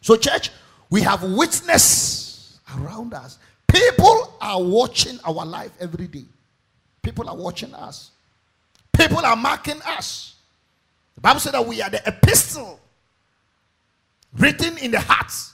So, 0.01 0.15
church, 0.15 0.51
we 0.89 1.01
have 1.01 1.23
witness 1.23 2.59
around 2.77 3.13
us. 3.13 3.37
People 3.69 4.33
are 4.41 4.61
watching 4.61 5.19
our 5.25 5.45
life 5.45 5.71
every 5.79 6.07
day. 6.07 6.25
People 7.01 7.29
are 7.29 7.35
watching 7.35 7.73
us. 7.73 8.11
People 8.93 9.19
are 9.19 9.35
marking 9.35 9.81
us. 9.85 10.35
The 11.15 11.21
Bible 11.21 11.39
said 11.39 11.53
that 11.53 11.65
we 11.65 11.81
are 11.81 11.89
the 11.89 12.01
epistle 12.07 12.79
written 14.33 14.77
in 14.77 14.91
the 14.91 14.99
hearts 14.99 15.53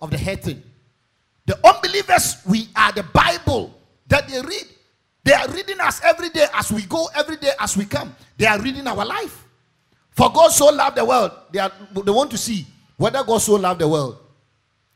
of 0.00 0.10
the 0.10 0.18
heathen. 0.18 0.62
The 1.46 1.58
unbelievers, 1.66 2.36
we 2.46 2.68
are 2.74 2.92
the 2.92 3.02
Bible 3.02 3.74
that 4.06 4.28
they 4.28 4.40
read. 4.40 4.64
They 5.24 5.32
are 5.32 5.48
reading 5.48 5.80
us 5.80 6.00
every 6.02 6.28
day 6.30 6.46
as 6.52 6.70
we 6.72 6.82
go, 6.82 7.08
every 7.14 7.36
day 7.36 7.52
as 7.58 7.76
we 7.76 7.84
come. 7.86 8.14
They 8.36 8.46
are 8.46 8.60
reading 8.60 8.86
our 8.86 9.04
life. 9.04 9.44
For 10.10 10.30
God 10.30 10.48
so 10.52 10.66
loved 10.66 10.96
the 10.96 11.04
world, 11.04 11.32
they, 11.50 11.58
are, 11.58 11.72
they 11.92 12.10
want 12.12 12.30
to 12.30 12.38
see 12.38 12.66
whether 12.96 13.22
God 13.24 13.38
so 13.38 13.54
loved 13.54 13.80
the 13.80 13.88
world. 13.88 14.18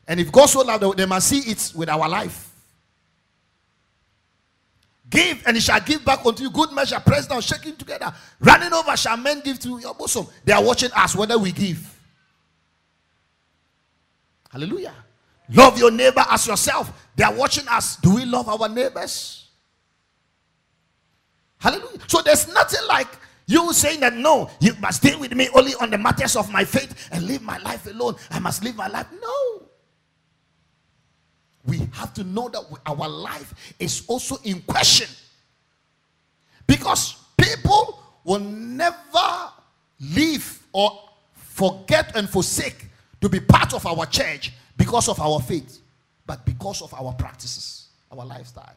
And 0.09 0.19
if 0.19 0.31
God 0.31 0.47
so 0.47 0.61
loved 0.61 0.97
they 0.97 1.05
must 1.05 1.27
see 1.27 1.51
it 1.51 1.71
with 1.75 1.87
our 1.87 2.09
life. 2.09 2.47
Give 5.07 5.41
and 5.45 5.55
it 5.55 5.61
shall 5.61 5.79
give 5.79 6.03
back 6.03 6.25
unto 6.25 6.43
you 6.43 6.49
good 6.49 6.71
measure, 6.71 6.99
pressed 6.99 7.29
down, 7.29 7.41
shaking 7.41 7.75
together, 7.75 8.11
running 8.39 8.73
over 8.73 8.97
shall 8.97 9.17
men 9.17 9.41
give 9.41 9.59
to 9.59 9.79
your 9.79 9.93
bosom. 9.93 10.27
They 10.43 10.51
are 10.51 10.63
watching 10.63 10.89
us 10.95 11.15
whether 11.15 11.37
we 11.37 11.51
give. 11.51 11.95
Hallelujah. 14.51 14.95
Love 15.51 15.77
your 15.77 15.91
neighbor 15.91 16.25
as 16.27 16.47
yourself. 16.47 16.91
They 17.15 17.23
are 17.23 17.33
watching 17.33 17.67
us. 17.67 17.97
Do 17.97 18.15
we 18.15 18.25
love 18.25 18.49
our 18.49 18.67
neighbors? 18.67 19.47
Hallelujah. 21.59 21.99
So 22.07 22.21
there's 22.23 22.47
nothing 22.47 22.87
like 22.87 23.09
you 23.45 23.73
saying 23.73 23.99
that 23.99 24.15
no, 24.15 24.49
you 24.59 24.73
must 24.79 25.03
deal 25.03 25.19
with 25.19 25.35
me 25.35 25.49
only 25.53 25.75
on 25.75 25.91
the 25.91 25.97
matters 25.99 26.35
of 26.35 26.51
my 26.51 26.65
faith 26.65 27.09
and 27.11 27.27
live 27.27 27.43
my 27.43 27.59
life 27.59 27.85
alone. 27.85 28.15
I 28.31 28.39
must 28.39 28.63
live 28.63 28.75
my 28.75 28.87
life. 28.87 29.07
No. 29.21 29.68
We 31.65 31.87
have 31.93 32.13
to 32.15 32.23
know 32.23 32.49
that 32.49 32.63
our 32.85 33.07
life 33.07 33.73
is 33.79 34.03
also 34.07 34.37
in 34.43 34.61
question. 34.61 35.07
Because 36.65 37.15
people 37.37 38.01
will 38.23 38.39
never 38.39 39.51
leave 39.99 40.61
or 40.71 41.09
forget 41.33 42.15
and 42.15 42.29
forsake 42.29 42.85
to 43.21 43.29
be 43.29 43.39
part 43.39 43.73
of 43.73 43.85
our 43.85 44.05
church 44.05 44.53
because 44.77 45.09
of 45.09 45.19
our 45.19 45.39
faith, 45.41 45.79
but 46.25 46.45
because 46.45 46.81
of 46.81 46.93
our 46.93 47.11
practices, 47.13 47.87
our 48.11 48.25
lifestyle. 48.25 48.75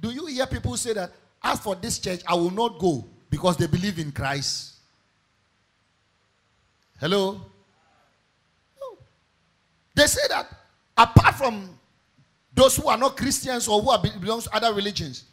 Do 0.00 0.10
you 0.10 0.26
hear 0.26 0.46
people 0.46 0.76
say 0.76 0.92
that, 0.94 1.12
as 1.42 1.58
for 1.60 1.74
this 1.74 1.98
church, 1.98 2.22
I 2.26 2.34
will 2.34 2.50
not 2.50 2.78
go 2.78 3.04
because 3.30 3.56
they 3.56 3.66
believe 3.66 3.98
in 3.98 4.12
Christ? 4.12 4.74
Hello? 7.00 7.40
They 9.94 10.06
say 10.06 10.22
that 10.28 10.46
apart 10.96 11.36
from 11.36 11.78
those 12.54 12.76
who 12.76 12.88
are 12.88 12.98
not 12.98 13.16
Christians 13.16 13.68
or 13.68 13.80
who 13.82 13.90
are 13.90 14.02
belongs 14.20 14.44
to 14.44 14.54
other 14.54 14.72
religions, 14.72 15.24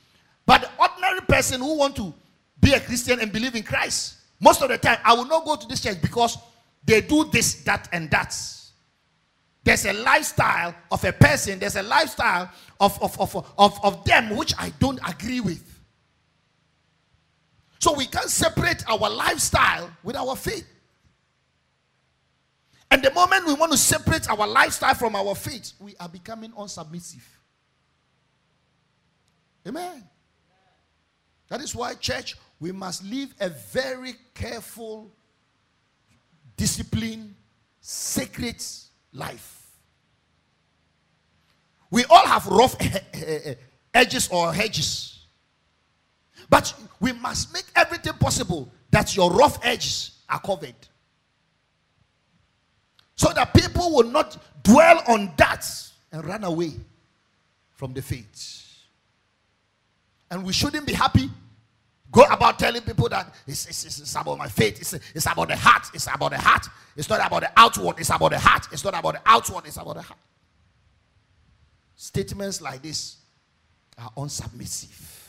but 0.46 0.62
the 0.62 0.70
ordinary 0.80 1.22
person 1.22 1.62
who 1.62 1.78
want 1.78 1.96
to 1.98 2.14
be 2.60 2.74
a 2.74 2.80
Christian 2.80 3.20
and 3.20 3.32
believe 3.32 3.56
in 3.56 3.64
Christ, 3.64 4.16
most 4.40 4.62
of 4.62 4.70
the 4.70 4.78
time, 4.78 4.98
I 5.04 5.14
will 5.14 5.26
not 5.26 5.46
go 5.46 5.56
to 5.56 5.68
this 5.68 5.82
church 5.82 6.02
because 6.02 6.38
they 6.84 7.02
do 7.02 7.26
this, 7.26 7.56
that, 7.64 7.90
and 7.92 8.10
that. 8.12 8.36
There's 9.64 9.86
a 9.86 9.94
lifestyle 9.94 10.74
of 10.92 11.04
a 11.04 11.12
person, 11.12 11.60
there's 11.60 11.76
a 11.76 11.84
lifestyle 11.84 12.50
of, 12.80 13.02
of, 13.04 13.20
of, 13.20 13.36
of, 13.58 13.80
of 13.84 14.06
them 14.06 14.36
which 14.36 14.54
I 14.58 14.72
don't 14.80 15.00
agree 15.08 15.42
with. 15.42 15.66
So 17.80 17.94
we 17.94 18.06
can't 18.06 18.30
separate 18.30 18.84
our 18.90 19.10
lifestyle 19.10 19.90
with 20.04 20.16
our 20.16 20.36
faith. 20.36 20.66
And 22.92 23.04
the 23.04 23.12
moment 23.12 23.46
we 23.46 23.54
want 23.54 23.72
to 23.72 23.78
separate 23.78 24.30
our 24.30 24.48
lifestyle 24.48 24.96
from 24.96 25.16
our 25.16 25.36
faith, 25.36 25.74
we 25.80 25.96
are 26.00 26.10
becoming 26.10 26.52
unsubmissive. 26.52 27.24
Amen. 29.68 30.04
That 31.50 31.62
is 31.62 31.76
why, 31.76 31.94
church, 31.96 32.36
we 32.60 32.72
must 32.72 33.04
live 33.04 33.34
a 33.40 33.50
very 33.50 34.14
careful 34.34 35.12
discipline, 36.58 37.36
sacred 37.80 38.64
life. 39.14 39.68
We 41.92 42.06
all 42.06 42.26
have 42.26 42.46
rough 42.48 42.76
edges 43.94 44.30
or 44.30 44.54
hedges. 44.54 45.26
But 46.50 46.74
we 47.00 47.14
must 47.14 47.54
make 47.54 47.66
everything 47.76 48.14
possible 48.14 48.72
that 48.92 49.16
your 49.16 49.32
rough 49.32 49.60
edges 49.64 50.20
are 50.28 50.40
covered. 50.40 50.76
So 53.20 53.34
that 53.34 53.54
people 53.54 53.92
will 53.92 54.10
not 54.10 54.38
dwell 54.64 55.04
on 55.10 55.34
that 55.36 55.66
and 56.14 56.24
run 56.24 56.46
away 56.46 56.72
from 57.72 57.94
the 57.94 58.02
faith. 58.02 58.56
And 60.32 60.46
we 60.46 60.54
shouldn't 60.54 60.88
be 60.88 60.94
happy 60.94 61.30
Go 62.12 62.24
about 62.24 62.58
telling 62.58 62.82
people 62.82 63.08
that 63.10 63.34
it's, 63.46 63.68
it's, 63.68 63.86
it's 64.00 64.16
about 64.16 64.38
my 64.38 64.48
faith. 64.48 64.80
It's, 64.80 64.94
it's 64.94 65.26
about 65.28 65.48
the 65.50 65.56
heart. 65.56 65.88
It's 65.94 66.08
about 66.08 66.32
the 66.32 66.40
heart. 66.40 66.66
It's 66.96 67.08
not 67.08 67.26
about 67.26 67.42
the 67.42 67.52
outward. 67.56 68.00
It's 68.00 68.10
about 68.10 68.32
the 68.32 68.40
heart. 68.40 68.68
It's 68.72 68.84
not 68.84 68.98
about 68.98 69.14
the 69.14 69.22
outward. 69.26 69.66
It's 69.68 69.78
about 69.78 69.96
the 69.96 70.02
heart. 70.02 70.20
Statements 71.96 72.62
like 72.62 72.82
this 72.82 73.18
are 73.98 74.10
unsubmissive. 74.18 75.28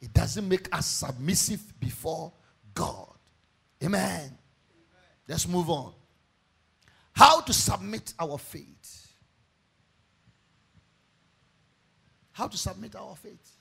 It 0.00 0.12
doesn't 0.12 0.48
make 0.48 0.74
us 0.74 0.86
submissive 0.86 1.60
before 1.78 2.32
God. 2.74 3.14
Amen. 3.84 4.02
Amen. 4.02 4.34
Let's 5.28 5.46
move 5.46 5.70
on. 5.70 5.92
How 7.16 7.40
to 7.40 7.52
submit 7.54 8.12
our 8.18 8.36
faith. 8.36 9.14
How 12.32 12.46
to 12.46 12.58
submit 12.58 12.94
our 12.94 13.16
faith. 13.16 13.52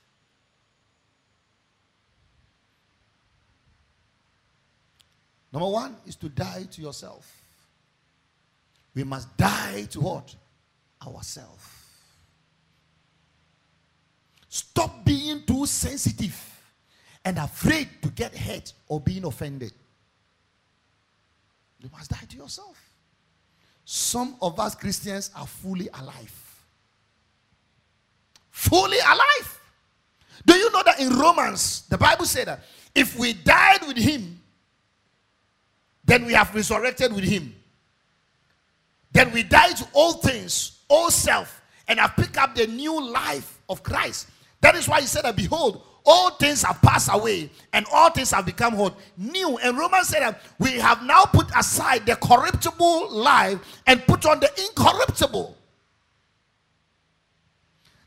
Number 5.53 5.69
one 5.69 5.95
is 6.05 6.17
to 6.17 6.27
die 6.27 6.67
to 6.69 6.81
yourself. 6.81 7.31
We 8.93 9.05
must 9.05 9.37
die 9.37 9.87
to 9.91 10.01
what? 10.01 10.35
Ourselves. 11.07 11.65
Stop 14.49 15.05
being 15.05 15.43
too 15.47 15.65
sensitive 15.65 16.37
and 17.23 17.37
afraid 17.37 17.87
to 18.01 18.09
get 18.09 18.35
hurt 18.35 18.73
or 18.89 18.99
being 18.99 19.23
offended. 19.23 19.71
You 21.79 21.89
must 21.93 22.11
die 22.11 22.25
to 22.27 22.35
yourself. 22.35 22.94
Some 23.85 24.35
of 24.41 24.59
us 24.59 24.73
Christians 24.73 25.29
are 25.35 25.45
fully 25.45 25.87
alive. 25.93 26.33
Fully 28.49 28.97
alive. 28.97 29.61
Do 30.45 30.55
you 30.55 30.71
know 30.71 30.81
that 30.83 30.99
in 30.99 31.09
Romans, 31.09 31.83
the 31.87 31.97
Bible 31.97 32.25
said 32.25 32.47
that 32.47 32.63
if 32.93 33.17
we 33.17 33.33
died 33.33 33.85
with 33.87 33.97
him, 33.97 34.41
then 36.03 36.25
we 36.25 36.33
have 36.33 36.53
resurrected 36.53 37.13
with 37.13 37.23
him. 37.23 37.55
Then 39.11 39.31
we 39.31 39.43
die 39.43 39.71
to 39.71 39.87
all 39.93 40.13
things, 40.13 40.79
all 40.87 41.09
self, 41.09 41.61
and 41.87 41.99
have 41.99 42.15
picked 42.15 42.37
up 42.37 42.55
the 42.55 42.67
new 42.67 43.11
life 43.11 43.59
of 43.69 43.83
Christ. 43.83 44.27
That 44.61 44.75
is 44.75 44.87
why 44.87 45.01
he 45.01 45.07
said 45.07 45.23
that 45.23 45.35
behold, 45.35 45.83
all 46.05 46.31
things 46.31 46.61
have 46.63 46.81
passed 46.81 47.09
away 47.11 47.49
and 47.73 47.85
all 47.91 48.11
things 48.11 48.31
have 48.31 48.45
become 48.45 48.77
what? 48.77 48.95
New. 49.17 49.57
And 49.57 49.77
Romans 49.77 50.09
said 50.09 50.21
that 50.21 50.41
we 50.59 50.73
have 50.73 51.03
now 51.03 51.25
put 51.25 51.49
aside 51.57 52.05
the 52.05 52.15
corruptible 52.15 53.11
life 53.11 53.59
and 53.87 54.05
put 54.05 54.25
on 54.25 54.39
the 54.39 54.49
incorruptible. 54.57 55.57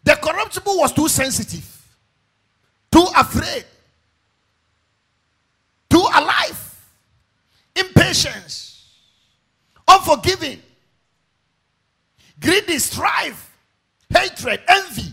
The 0.05 0.14
corruptible 0.14 0.78
was 0.78 0.93
too 0.93 1.09
sensitive, 1.09 1.67
too 2.90 3.07
afraid, 3.17 3.64
too 5.90 6.07
alive, 6.14 6.87
impatience, 7.76 8.95
unforgiving, 9.87 10.62
greedy, 12.40 12.78
strife, 12.78 13.50
hatred, 14.09 14.61
envy. 14.69 15.12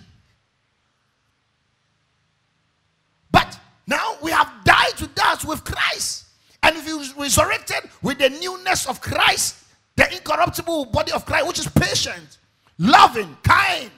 But 3.31 3.59
now 3.87 4.17
we 4.21 4.31
have 4.31 4.51
died 4.63 4.97
to 4.97 5.07
that 5.15 5.43
with 5.45 5.63
Christ. 5.63 6.25
And 6.63 6.75
if 6.75 6.87
you 6.87 7.03
resurrected 7.21 7.89
with 8.01 8.17
the 8.17 8.29
newness 8.29 8.87
of 8.87 8.99
Christ, 8.99 9.63
the 9.95 10.11
incorruptible 10.11 10.85
body 10.85 11.11
of 11.11 11.25
Christ, 11.25 11.47
which 11.47 11.59
is 11.59 11.67
patient, 11.67 12.39
loving, 12.79 13.37
kind, 13.43 13.91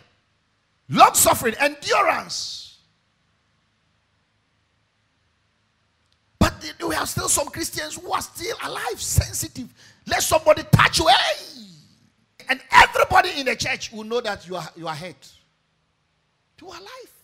long 0.89 1.13
suffering, 1.13 1.56
endurance. 1.60 2.79
But 6.39 6.53
we 6.86 6.96
have 6.96 7.08
still 7.10 7.29
some 7.29 7.48
Christians 7.48 7.96
who 7.96 8.12
are 8.12 8.22
still 8.22 8.58
alive, 8.63 9.01
sensitive. 9.01 9.67
Let 10.06 10.22
somebody 10.22 10.63
touch 10.72 11.00
you. 11.00 11.08
Hey! 11.08 11.63
And 12.50 12.62
everybody 12.72 13.39
in 13.39 13.46
the 13.46 13.56
church 13.56 13.91
will 13.91 14.03
know 14.03 14.22
that 14.22 14.48
you 14.48 14.56
are, 14.56 14.70
you 14.75 14.88
are 14.88 14.96
hurt. 14.96 15.32
You 16.62 16.70
are 16.70 16.77
alive. 16.77 17.16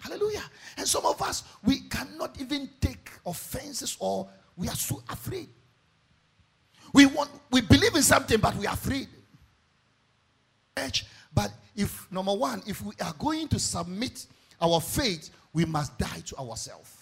Hallelujah. 0.00 0.44
And 0.76 0.86
some 0.86 1.04
of 1.06 1.20
us, 1.22 1.44
we 1.64 1.80
cannot 1.80 2.40
even 2.40 2.68
take 2.80 3.10
offenses 3.26 3.96
or 4.00 4.28
we 4.56 4.68
are 4.68 4.76
so 4.76 5.02
afraid. 5.08 5.48
We 6.92 7.06
want, 7.06 7.30
we 7.50 7.60
believe 7.60 7.94
in 7.94 8.02
something, 8.02 8.38
but 8.40 8.56
we 8.56 8.66
are 8.66 8.74
afraid. 8.74 9.08
But 11.34 11.52
if, 11.76 12.10
number 12.10 12.32
one, 12.34 12.62
if 12.66 12.82
we 12.82 12.94
are 13.00 13.14
going 13.18 13.48
to 13.48 13.58
submit 13.58 14.26
our 14.60 14.80
faith, 14.80 15.30
we 15.52 15.64
must 15.64 15.96
die 15.98 16.22
to 16.26 16.36
ourselves. 16.36 16.96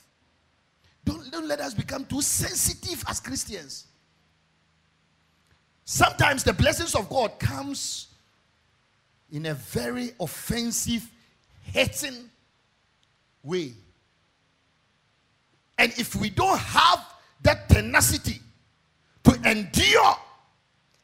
Don't, 1.05 1.31
don't 1.31 1.47
let 1.47 1.61
us 1.61 1.73
become 1.73 2.05
too 2.05 2.21
sensitive 2.21 3.05
as 3.09 3.21
Christians. 3.21 3.87
Sometimes 5.85 6.43
the 6.43 6.53
blessings 6.53 6.95
of 6.95 7.09
God 7.09 7.39
comes 7.39 8.09
in 9.31 9.47
a 9.47 9.55
very 9.55 10.11
offensive, 10.19 11.09
hating 11.63 12.29
way. 13.47 13.73
And 15.79 15.93
if 15.99 16.15
we 16.17 16.31
don't 16.31 16.59
have 16.59 17.05
that 17.43 17.69
tenacity 17.69 18.41
to 19.25 19.35
endure 19.49 20.17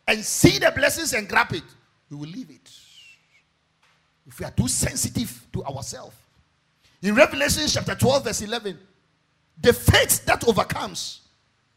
and 0.09 0.25
see 0.25 0.59
the 0.59 0.73
blessings 0.75 1.13
and 1.13 1.29
grab 1.29 1.53
it, 1.53 1.63
we 2.11 2.17
will 2.17 2.29
leave 2.29 2.51
it. 2.51 2.71
If 4.27 4.39
we 4.41 4.47
are 4.47 4.51
too 4.51 4.69
sensitive 4.69 5.47
to 5.53 5.65
ourselves. 5.65 6.17
In 7.03 7.15
Revelation 7.15 7.65
chapter 7.67 7.95
12, 7.95 8.25
verse 8.25 8.43
11, 8.43 8.79
the 9.61 9.73
faith 9.73 10.25
that 10.25 10.47
overcomes 10.47 11.23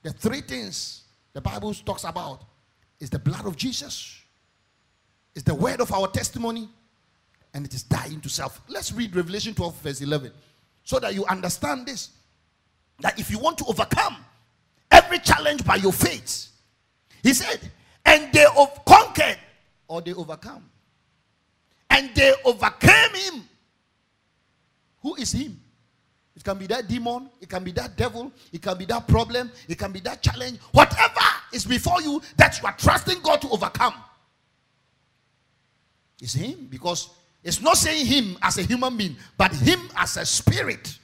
the 0.03 0.11
three 0.11 0.41
things 0.41 1.03
the 1.33 1.41
Bible 1.41 1.73
talks 1.73 2.03
about 2.03 2.43
is 2.99 3.09
the 3.09 3.19
blood 3.19 3.45
of 3.45 3.55
Jesus, 3.55 4.21
is 5.33 5.43
the 5.43 5.53
word 5.53 5.81
of 5.81 5.91
our 5.91 6.07
testimony, 6.07 6.69
and 7.53 7.65
it 7.65 7.73
is 7.73 7.83
dying 7.83 8.21
to 8.21 8.29
self. 8.29 8.61
Let's 8.67 8.91
read 8.93 9.15
Revelation 9.15 9.53
12, 9.53 9.81
verse 9.81 10.01
11, 10.01 10.31
so 10.85 10.99
that 10.99 11.13
you 11.13 11.25
understand 11.25 11.85
this. 11.85 12.11
That 13.01 13.19
if 13.19 13.29
you 13.29 13.37
want 13.37 13.57
to 13.57 13.65
overcome 13.65 14.15
every 14.89 15.19
challenge 15.19 15.65
by 15.65 15.75
your 15.75 15.91
faith, 15.91 16.47
he 17.21 17.33
said, 17.33 17.59
and 18.05 18.31
they 18.31 18.45
conquered 18.87 19.37
or 19.87 20.01
they 20.01 20.13
overcome. 20.13 20.63
And 21.89 22.13
they 22.15 22.33
overcame 22.45 23.13
him. 23.13 23.43
Who 25.01 25.15
is 25.15 25.31
him? 25.33 25.59
It 26.35 26.43
can 26.43 26.57
be 26.57 26.67
that 26.67 26.87
demon, 26.87 27.29
it 27.41 27.49
can 27.49 27.63
be 27.63 27.71
that 27.71 27.95
devil, 27.95 28.31
it 28.51 28.61
can 28.61 28.77
be 28.77 28.85
that 28.85 29.07
problem, 29.07 29.51
it 29.67 29.77
can 29.77 29.91
be 29.91 29.99
that 30.01 30.21
challenge. 30.21 30.59
Whatever 30.71 31.21
is 31.53 31.65
before 31.65 32.01
you 32.01 32.21
that 32.37 32.59
you 32.61 32.67
are 32.67 32.75
trusting 32.77 33.21
God 33.21 33.41
to 33.41 33.49
overcome. 33.49 33.93
It's 36.21 36.33
him 36.33 36.67
because 36.69 37.09
it's 37.45 37.61
not 37.61 37.77
saying 37.77 38.07
him 38.07 38.37
as 38.41 38.57
a 38.57 38.63
human 38.63 38.97
being, 38.97 39.15
but 39.37 39.53
him 39.53 39.79
as 39.95 40.17
a 40.17 40.25
spirit. 40.25 40.97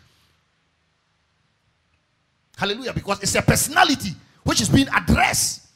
Hallelujah. 2.58 2.94
Because 2.94 3.22
it's 3.22 3.36
a 3.36 3.44
personality 3.44 4.16
which 4.44 4.60
is 4.60 4.68
being 4.68 4.88
addressed. 4.90 5.68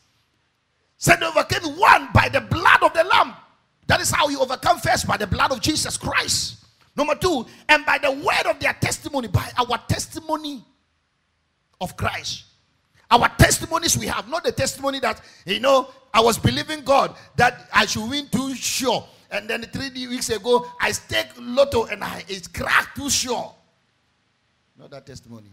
Said 0.98 1.22
overcame 1.22 1.78
one 1.78 2.10
by 2.14 2.30
the 2.30 2.42
blood 2.42 2.82
of 2.82 2.94
the 2.94 3.04
Lamb. 3.04 3.36
That 3.86 4.02
is 4.02 4.10
how 4.10 4.28
you 4.28 4.40
overcome 4.42 4.80
first 4.80 5.08
by 5.08 5.18
the 5.18 5.28
blood 5.28 5.52
of 5.52 5.62
Jesus 5.62 5.98
Christ. 5.98 6.66
Number 6.96 7.14
two, 7.14 7.46
and 7.70 7.86
by 7.86 8.00
the 8.00 8.12
word 8.12 8.50
of 8.50 8.60
their 8.60 8.74
testimony, 8.74 9.28
by 9.28 9.48
our 9.60 9.78
testimony 9.88 10.66
of 11.80 11.96
Christ. 11.96 12.46
Our 13.12 13.30
testimonies 13.38 13.96
we 13.98 14.08
have, 14.08 14.28
not 14.30 14.44
the 14.44 14.52
testimony 14.52 15.00
that, 15.02 15.22
you 15.46 15.60
know, 15.60 15.90
I 16.12 16.22
was 16.22 16.40
believing 16.40 16.82
God 16.82 17.16
that 17.36 17.70
I 17.72 17.86
should 17.86 18.10
win 18.10 18.28
too 18.30 18.56
sure. 18.56 19.08
And 19.36 19.50
then 19.50 19.64
three 19.64 20.08
weeks 20.08 20.30
ago, 20.30 20.66
I 20.80 20.92
stake 20.92 21.28
lotto 21.38 21.86
and 21.86 22.04
I, 22.04 22.24
it's 22.28 22.48
cracked 22.48 22.96
too 22.96 23.10
sure. 23.10 23.54
Not 24.78 24.92
that 24.92 25.06
testimony. 25.06 25.50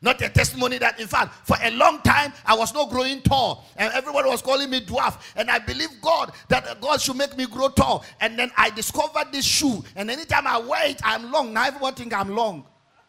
Not 0.00 0.20
a 0.22 0.28
testimony 0.28 0.78
that, 0.78 1.00
in 1.00 1.06
fact, 1.06 1.46
for 1.46 1.56
a 1.62 1.70
long 1.72 2.00
time 2.02 2.32
I 2.44 2.54
was 2.54 2.72
not 2.72 2.90
growing 2.90 3.22
tall, 3.22 3.64
and 3.76 3.92
everyone 3.94 4.26
was 4.26 4.42
calling 4.42 4.70
me 4.70 4.80
dwarf. 4.80 5.20
And 5.34 5.50
I 5.50 5.58
believe 5.58 5.88
God 6.02 6.32
that 6.48 6.80
God 6.80 7.00
should 7.00 7.16
make 7.16 7.36
me 7.36 7.46
grow 7.46 7.68
tall. 7.68 8.04
And 8.20 8.38
then 8.38 8.50
I 8.56 8.70
discovered 8.70 9.32
this 9.32 9.44
shoe, 9.44 9.82
and 9.94 10.10
anytime 10.10 10.46
I 10.46 10.58
wear 10.58 10.88
it, 10.88 11.00
I'm 11.02 11.32
long. 11.32 11.52
Now 11.52 11.66
everyone 11.66 11.94
think 11.94 12.14
I'm 12.14 12.28
long, 12.28 12.64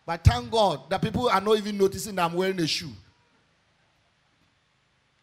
but 0.05 0.23
thank 0.23 0.49
God 0.49 0.89
that 0.89 1.01
people 1.01 1.29
are 1.29 1.41
not 1.41 1.57
even 1.57 1.77
noticing 1.77 2.15
that 2.15 2.25
I'm 2.25 2.33
wearing 2.33 2.59
a 2.59 2.67
shoe. 2.67 2.91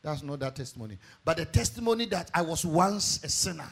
That's 0.04 0.22
not 0.22 0.38
that 0.40 0.54
testimony, 0.54 0.98
but 1.24 1.38
the 1.38 1.46
testimony 1.46 2.04
that 2.06 2.30
I 2.34 2.42
was 2.42 2.62
once 2.66 3.24
a 3.24 3.28
sinner, 3.30 3.68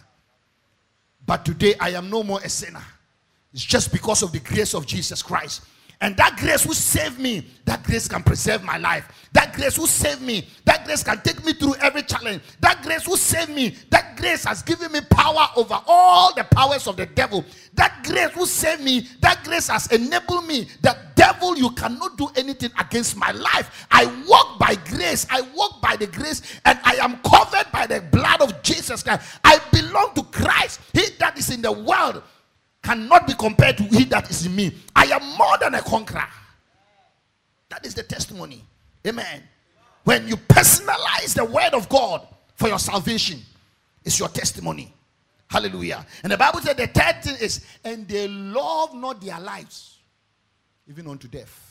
but 1.26 1.44
today 1.44 1.74
I 1.78 1.90
am 1.90 2.08
no 2.08 2.22
more 2.22 2.40
a 2.42 2.48
sinner. 2.48 2.82
It's 3.52 3.62
just 3.62 3.92
because 3.92 4.22
of 4.22 4.32
the 4.32 4.40
grace 4.40 4.72
of 4.74 4.86
Jesus 4.86 5.22
Christ. 5.22 5.60
And 6.02 6.16
that 6.16 6.36
grace 6.36 6.66
will 6.66 6.74
save 6.74 7.20
me. 7.20 7.46
That 7.64 7.84
grace 7.84 8.08
can 8.08 8.24
preserve 8.24 8.64
my 8.64 8.76
life. 8.76 9.08
That 9.32 9.54
grace 9.54 9.78
will 9.78 9.86
save 9.86 10.20
me. 10.20 10.48
That 10.64 10.84
grace 10.84 11.04
can 11.04 11.20
take 11.20 11.44
me 11.44 11.52
through 11.52 11.76
every 11.76 12.02
challenge. 12.02 12.42
That 12.60 12.82
grace 12.82 13.06
will 13.06 13.16
save 13.16 13.48
me. 13.50 13.76
That 13.90 14.16
grace 14.16 14.44
has 14.44 14.62
given 14.62 14.90
me 14.90 15.00
power 15.08 15.46
over 15.54 15.80
all 15.86 16.34
the 16.34 16.42
powers 16.42 16.88
of 16.88 16.96
the 16.96 17.06
devil. 17.06 17.44
That 17.74 18.02
grace 18.04 18.34
will 18.34 18.46
save 18.46 18.80
me. 18.80 19.06
That 19.20 19.44
grace 19.44 19.68
has 19.68 19.86
enabled 19.92 20.44
me. 20.44 20.66
That 20.80 21.14
devil, 21.14 21.56
you 21.56 21.70
cannot 21.70 22.18
do 22.18 22.28
anything 22.34 22.72
against 22.80 23.16
my 23.16 23.30
life. 23.30 23.86
I 23.92 24.06
walk 24.26 24.58
by 24.58 24.74
grace. 24.74 25.24
I 25.30 25.42
walk 25.54 25.80
by 25.80 25.94
the 25.94 26.08
grace, 26.08 26.42
and 26.64 26.80
I 26.82 26.94
am 26.96 27.18
covered 27.18 27.70
by 27.70 27.86
the 27.86 28.00
blood 28.00 28.42
of 28.42 28.60
Jesus 28.64 29.04
Christ. 29.04 29.38
I 29.44 29.60
belong 29.70 30.14
to 30.16 30.24
Christ. 30.24 30.80
He 30.92 31.06
that 31.20 31.38
is 31.38 31.50
in 31.50 31.62
the 31.62 31.70
world 31.70 32.24
cannot 32.82 33.26
be 33.26 33.34
compared 33.34 33.76
to 33.78 33.84
he 33.84 34.04
that 34.04 34.28
is 34.30 34.46
in 34.46 34.54
me. 34.54 34.72
I 34.94 35.04
am 35.04 35.36
more 35.36 35.56
than 35.58 35.74
a 35.74 35.82
conqueror. 35.82 36.26
That 37.68 37.86
is 37.86 37.94
the 37.94 38.02
testimony. 38.02 38.64
Amen. 39.06 39.42
When 40.04 40.26
you 40.26 40.36
personalize 40.36 41.34
the 41.34 41.44
word 41.44 41.74
of 41.74 41.88
God 41.88 42.26
for 42.56 42.68
your 42.68 42.78
salvation, 42.78 43.40
it's 44.04 44.18
your 44.18 44.28
testimony. 44.28 44.92
Hallelujah. 45.48 46.04
And 46.22 46.32
the 46.32 46.36
Bible 46.36 46.60
said 46.60 46.76
the 46.76 46.86
third 46.86 47.22
thing 47.22 47.36
is, 47.40 47.64
and 47.84 48.08
they 48.08 48.26
love 48.26 48.94
not 48.94 49.20
their 49.20 49.38
lives, 49.38 49.98
even 50.88 51.06
unto 51.06 51.28
death. 51.28 51.68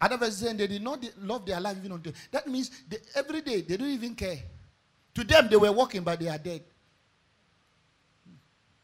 Other 0.00 0.16
verses 0.16 0.38
saying 0.38 0.56
they 0.56 0.66
did 0.66 0.82
not 0.82 1.04
love 1.20 1.46
their 1.46 1.60
life 1.60 1.76
even 1.78 1.92
unto 1.92 2.10
death. 2.10 2.28
That 2.32 2.48
means 2.48 2.70
they, 2.88 2.96
every 3.14 3.42
day 3.42 3.60
they 3.60 3.76
don't 3.76 3.88
even 3.88 4.14
care. 4.14 4.38
To 5.14 5.24
them, 5.24 5.48
they 5.48 5.56
were 5.56 5.70
walking, 5.70 6.02
but 6.02 6.18
they 6.18 6.28
are 6.28 6.38
dead. 6.38 6.62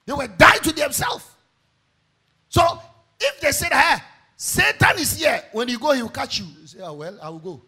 They 0.07 0.13
were 0.13 0.29
dying 0.29 0.61
to 0.63 0.73
themselves. 0.73 1.25
So 2.49 2.81
if 3.19 3.41
they 3.41 3.53
said, 3.53 3.73
hey, 3.73 3.97
Satan 4.37 4.99
is 4.99 5.17
here, 5.17 5.43
when 5.53 5.69
you 5.69 5.79
go, 5.79 5.93
he 5.93 6.03
will 6.03 6.09
catch 6.11 6.39
you. 6.39 6.47
You 6.61 6.67
say, 6.67 6.79
oh, 6.83 6.93
well, 6.93 7.19
I 7.23 7.29
will 7.29 7.39
go. 7.39 7.63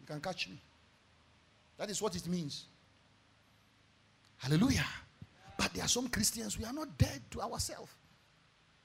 You 0.00 0.06
can 0.06 0.20
catch 0.20 0.48
me. 0.48 0.60
That 1.78 1.90
is 1.90 2.02
what 2.02 2.14
it 2.16 2.26
means. 2.26 2.66
Hallelujah. 4.36 4.86
But 5.56 5.72
there 5.74 5.84
are 5.84 5.88
some 5.88 6.08
Christians, 6.08 6.58
we 6.58 6.64
are 6.64 6.72
not 6.72 6.96
dead 6.98 7.20
to 7.30 7.40
ourselves. 7.40 7.90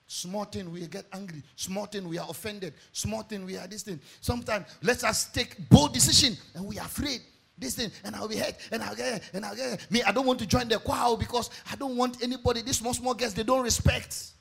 Small 0.07 0.45
thing, 0.45 0.71
we 0.71 0.85
get 0.87 1.05
angry. 1.13 1.41
Small 1.55 1.85
thing, 1.85 2.07
we 2.07 2.17
are 2.17 2.27
offended. 2.29 2.73
Small 2.91 3.23
thing, 3.23 3.45
we 3.45 3.57
are 3.57 3.67
this 3.67 3.83
thing. 3.83 3.99
Sometimes, 4.21 4.65
let 4.81 5.03
us 5.03 5.25
take 5.25 5.69
bold 5.69 5.93
decision 5.93 6.37
and 6.55 6.65
we 6.65 6.77
are 6.77 6.85
afraid. 6.85 7.21
This 7.57 7.75
thing, 7.75 7.91
and 8.03 8.15
I'll 8.15 8.27
be 8.27 8.37
hurt, 8.37 8.55
and 8.71 8.81
I'll 8.81 8.95
get, 8.95 9.21
and 9.33 9.45
I'll 9.45 9.55
get. 9.55 9.89
Me, 9.91 10.01
I 10.03 10.11
don't 10.11 10.25
want 10.25 10.39
to 10.39 10.45
join 10.47 10.67
the 10.67 10.79
choir 10.79 11.15
because 11.15 11.49
I 11.71 11.75
don't 11.75 11.95
want 11.95 12.21
anybody. 12.23 12.61
These 12.61 12.77
small, 12.77 12.93
small 12.93 13.13
girls, 13.13 13.33
they 13.33 13.43
don't 13.43 13.63
respect. 13.63 14.31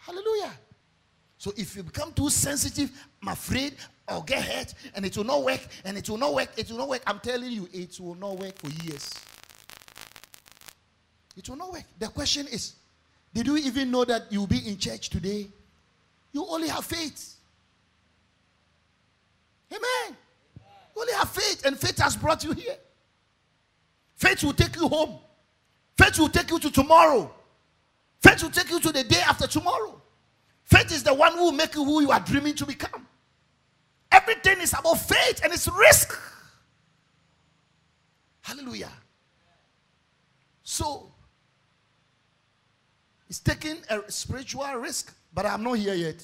Hallelujah. 0.00 0.52
So 1.38 1.52
if 1.56 1.74
you 1.76 1.82
become 1.82 2.12
too 2.12 2.28
sensitive, 2.28 2.90
I'm 3.22 3.28
afraid 3.28 3.76
I'll 4.06 4.22
get 4.22 4.44
hurt, 4.44 4.74
and 4.94 5.06
it 5.06 5.16
will 5.16 5.24
not 5.24 5.42
work, 5.42 5.60
and 5.84 5.96
it 5.96 6.08
will 6.08 6.18
not 6.18 6.34
work, 6.34 6.50
it 6.56 6.70
will 6.70 6.78
not 6.78 6.88
work. 6.88 7.02
I'm 7.06 7.20
telling 7.20 7.50
you, 7.50 7.68
it 7.72 7.98
will 7.98 8.14
not 8.14 8.38
work 8.38 8.56
for 8.56 8.68
years. 8.84 9.10
It 11.36 11.48
will 11.48 11.56
not 11.56 11.72
work. 11.72 11.84
The 11.98 12.08
question 12.08 12.46
is, 12.46 12.74
did 13.32 13.46
you 13.46 13.56
even 13.56 13.90
know 13.90 14.04
that 14.04 14.24
you'll 14.30 14.46
be 14.46 14.68
in 14.68 14.76
church 14.76 15.08
today? 15.08 15.48
You 16.32 16.46
only 16.46 16.68
have 16.68 16.84
faith. 16.84 17.36
Amen. 19.72 20.16
Only 20.96 21.12
have 21.14 21.30
faith, 21.30 21.64
and 21.64 21.78
faith 21.78 21.98
has 21.98 22.16
brought 22.16 22.44
you 22.44 22.52
here. 22.52 22.76
Faith 24.14 24.44
will 24.44 24.52
take 24.52 24.76
you 24.76 24.88
home. 24.88 25.18
Faith 25.96 26.18
will 26.18 26.28
take 26.28 26.50
you 26.50 26.58
to 26.58 26.70
tomorrow. 26.70 27.32
Faith 28.20 28.42
will 28.42 28.50
take 28.50 28.70
you 28.70 28.80
to 28.80 28.92
the 28.92 29.04
day 29.04 29.20
after 29.20 29.46
tomorrow. 29.46 30.00
Faith 30.62 30.92
is 30.92 31.02
the 31.02 31.12
one 31.12 31.32
who 31.32 31.44
will 31.44 31.52
make 31.52 31.74
you 31.74 31.84
who 31.84 32.00
you 32.00 32.10
are 32.10 32.20
dreaming 32.20 32.54
to 32.54 32.64
become. 32.64 33.06
Everything 34.10 34.60
is 34.60 34.72
about 34.72 34.94
faith 34.94 35.40
and 35.42 35.52
it's 35.52 35.68
risk. 35.68 36.18
Hallelujah. 38.40 38.92
So, 40.62 41.12
it's 43.28 43.40
taking 43.40 43.76
a 43.90 44.10
spiritual 44.10 44.64
risk, 44.74 45.14
but 45.32 45.44
I'm 45.44 45.62
not 45.62 45.74
here 45.74 45.94
yet. 45.94 46.22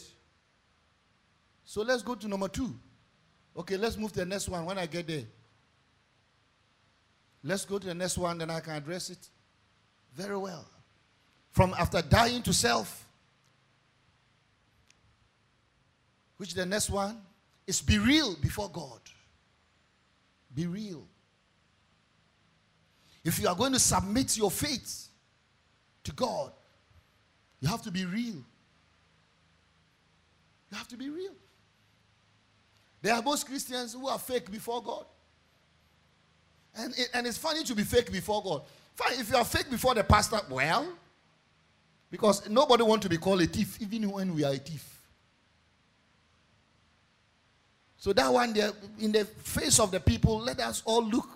So 1.64 1.82
let's 1.82 2.02
go 2.02 2.14
to 2.14 2.28
number 2.28 2.48
two. 2.48 2.74
Okay, 3.56 3.76
let's 3.76 3.96
move 3.96 4.12
to 4.12 4.20
the 4.20 4.26
next 4.26 4.48
one 4.48 4.64
when 4.64 4.78
I 4.78 4.86
get 4.86 5.06
there. 5.06 5.24
Let's 7.42 7.64
go 7.64 7.78
to 7.78 7.86
the 7.86 7.94
next 7.94 8.18
one, 8.18 8.38
then 8.38 8.50
I 8.50 8.60
can 8.60 8.74
address 8.74 9.10
it 9.10 9.28
very 10.14 10.36
well. 10.36 10.66
From 11.50 11.74
after 11.78 12.02
dying 12.02 12.42
to 12.42 12.52
self, 12.52 13.06
which 16.36 16.54
the 16.54 16.64
next 16.64 16.90
one 16.90 17.20
is 17.66 17.80
be 17.80 17.98
real 17.98 18.36
before 18.36 18.68
God. 18.70 19.00
Be 20.54 20.66
real. 20.66 21.06
If 23.24 23.38
you 23.38 23.48
are 23.48 23.54
going 23.54 23.72
to 23.72 23.78
submit 23.78 24.36
your 24.36 24.50
faith 24.50 25.08
to 26.04 26.12
God, 26.12 26.52
you 27.60 27.68
have 27.68 27.82
to 27.82 27.90
be 27.90 28.04
real. 28.04 28.42
You 30.70 30.78
have 30.78 30.88
to 30.88 30.96
be 30.96 31.10
real. 31.10 31.32
There 33.02 33.14
are 33.14 33.22
most 33.22 33.46
Christians 33.46 33.94
who 33.94 34.08
are 34.08 34.18
fake 34.18 34.50
before 34.50 34.82
God. 34.82 35.04
And, 36.76 36.92
it, 36.96 37.10
and 37.14 37.26
it's 37.26 37.38
funny 37.38 37.64
to 37.64 37.74
be 37.74 37.82
fake 37.82 38.12
before 38.12 38.42
God. 38.42 38.62
Fine, 38.94 39.20
if 39.20 39.30
you 39.30 39.36
are 39.36 39.44
fake 39.44 39.70
before 39.70 39.94
the 39.94 40.04
pastor, 40.04 40.40
well, 40.50 40.86
because 42.10 42.48
nobody 42.48 42.82
wants 42.82 43.04
to 43.04 43.08
be 43.08 43.16
called 43.16 43.40
a 43.40 43.46
thief, 43.46 43.80
even 43.80 44.10
when 44.10 44.34
we 44.34 44.44
are 44.44 44.52
a 44.52 44.58
thief. 44.58 44.86
So 47.96 48.12
that 48.12 48.32
one 48.32 48.52
there, 48.52 48.72
in 48.98 49.12
the 49.12 49.24
face 49.24 49.78
of 49.78 49.90
the 49.90 50.00
people, 50.00 50.38
let 50.38 50.58
us 50.60 50.82
all 50.84 51.04
look 51.04 51.28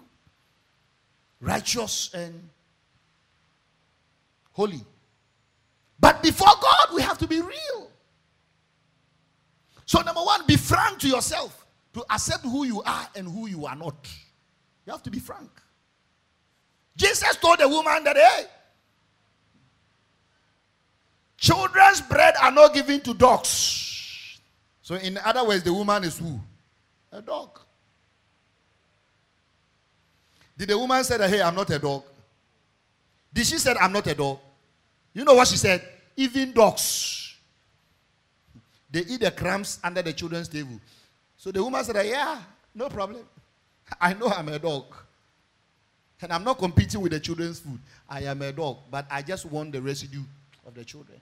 righteous 1.41 2.13
and 2.15 2.49
holy. 4.53 4.81
But 6.01 6.23
before 6.23 6.49
God, 6.61 6.95
we 6.95 7.03
have 7.03 7.19
to 7.19 7.27
be 7.27 7.41
real. 7.41 7.91
So, 9.87 10.01
number 10.01 10.21
one, 10.21 10.47
be 10.47 10.57
frank 10.57 10.99
to 11.01 11.09
yourself 11.09 11.67
to 11.93 12.05
accept 12.11 12.43
who 12.45 12.65
you 12.65 12.83
are 12.83 13.09
and 13.15 13.29
who 13.29 13.47
you 13.47 13.67
are 13.67 13.77
not. 13.77 14.09
You 14.87 14.93
have 14.93 15.03
to 15.05 15.11
be 15.11 15.19
frank. 15.19 15.51
Jesus 16.97 17.37
told 17.37 17.59
the 17.59 17.69
woman 17.69 18.05
that, 18.05 18.17
hey, 18.17 18.47
children's 21.37 22.01
bread 22.01 22.35
are 22.41 22.51
not 22.51 22.73
given 22.73 23.01
to 23.01 23.15
dogs. 23.15 24.41
So, 24.83 24.97
in 24.97 25.19
other 25.25 25.45
words, 25.47 25.63
the 25.63 25.73
woman 25.73 26.05
is 26.05 26.19
who? 26.19 26.39
A 27.13 27.23
dog. 27.23 27.61
Did 30.57 30.69
the 30.69 30.79
woman 30.79 31.03
say 31.03 31.17
that, 31.17 31.29
hey, 31.29 31.43
I'm 31.43 31.55
not 31.55 31.71
a 31.71 31.79
dog? 31.79 32.05
Did 33.33 33.47
she 33.47 33.59
say, 33.59 33.75
I'm 33.81 33.93
not 33.93 34.07
a 34.07 34.15
dog? 34.15 34.39
You 35.13 35.25
know 35.25 35.35
what 35.35 35.49
she 35.49 35.57
said? 35.57 35.87
Even 36.17 36.53
dogs. 36.53 37.24
They 38.95 39.01
eat 39.01 39.23
the 39.23 39.33
crumbs 39.33 39.81
under 39.83 40.03
the 40.03 40.13
children's 40.13 40.47
table. 40.47 40.79
So 41.37 41.51
the 41.51 41.61
woman 41.65 41.83
said, 41.83 42.07
yeah, 42.07 42.39
no 42.77 42.89
problem. 42.89 43.23
I 44.01 44.15
know 44.15 44.29
I'm 44.29 44.49
a 44.49 44.59
dog. 44.61 44.85
And 46.23 46.33
I'm 46.33 46.45
not 46.45 46.59
competing 46.59 47.01
with 47.01 47.11
the 47.11 47.19
children's 47.19 47.59
food. 47.59 47.81
I 48.09 48.21
am 48.21 48.41
a 48.43 48.53
dog, 48.53 48.77
but 48.93 49.05
I 49.11 49.21
just 49.21 49.47
want 49.47 49.73
the 49.73 49.83
residue 49.83 50.23
of 50.65 50.75
the 50.75 50.85
children. 50.85 51.21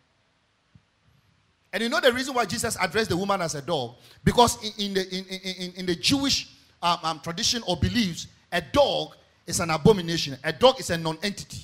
And 1.72 1.82
you 1.82 1.88
know 1.88 1.98
the 1.98 2.12
reason 2.12 2.35
why 2.35 2.44
Jesus 2.44 2.76
addressed 2.78 3.08
the 3.08 3.16
woman 3.16 3.40
as 3.40 3.54
a 3.54 3.62
dog? 3.62 3.94
Because 4.22 4.62
in, 4.62 4.88
in 4.88 4.94
the, 4.94 5.16
in, 5.16 5.24
in, 5.24 5.72
in, 5.76 5.87
the 5.87 5.94
Jewish 5.94 6.50
um, 6.82 6.98
um, 7.02 7.20
tradition 7.20 7.62
or 7.66 7.78
beliefs, 7.78 8.26
a 8.52 8.61
dog 8.61 9.14
is 9.46 9.61
an 9.61 9.70
abomination. 9.70 10.37
A 10.44 10.52
dog 10.52 10.78
is 10.78 10.90
a 10.90 10.98
non 10.98 11.16
entity 11.22 11.62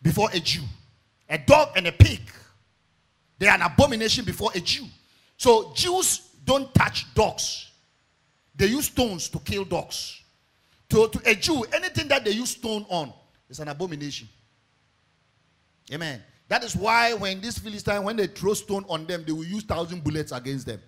before 0.00 0.30
a 0.32 0.40
Jew. 0.40 0.62
A 1.28 1.36
dog 1.36 1.68
and 1.76 1.88
a 1.88 1.92
pig, 1.92 2.22
they 3.38 3.48
are 3.48 3.54
an 3.54 3.62
abomination 3.62 4.24
before 4.24 4.50
a 4.54 4.60
Jew. 4.60 4.86
So 5.40 5.72
Jews 5.74 6.20
don't 6.44 6.72
touch 6.74 7.06
dogs. 7.14 7.70
They 8.54 8.66
use 8.66 8.84
stones 8.88 9.30
to 9.30 9.38
kill 9.38 9.64
dogs. 9.64 10.20
To, 10.90 11.08
to 11.08 11.20
a 11.24 11.34
Jew, 11.34 11.64
anything 11.72 12.08
that 12.08 12.26
they 12.26 12.32
use 12.32 12.50
stone 12.50 12.84
on 12.90 13.10
is 13.48 13.58
an 13.58 13.68
abomination. 13.68 14.28
Amen. 15.94 16.20
That 16.46 16.62
is 16.62 16.76
why 16.76 17.14
when 17.14 17.40
this 17.40 17.56
Philistine, 17.56 18.04
when 18.04 18.16
they 18.16 18.26
throw 18.26 18.52
stone 18.52 18.84
on 18.86 19.06
them, 19.06 19.24
they 19.26 19.32
will 19.32 19.46
use 19.46 19.62
thousand 19.62 20.04
bullets 20.04 20.30
against 20.30 20.66
them. 20.66 20.82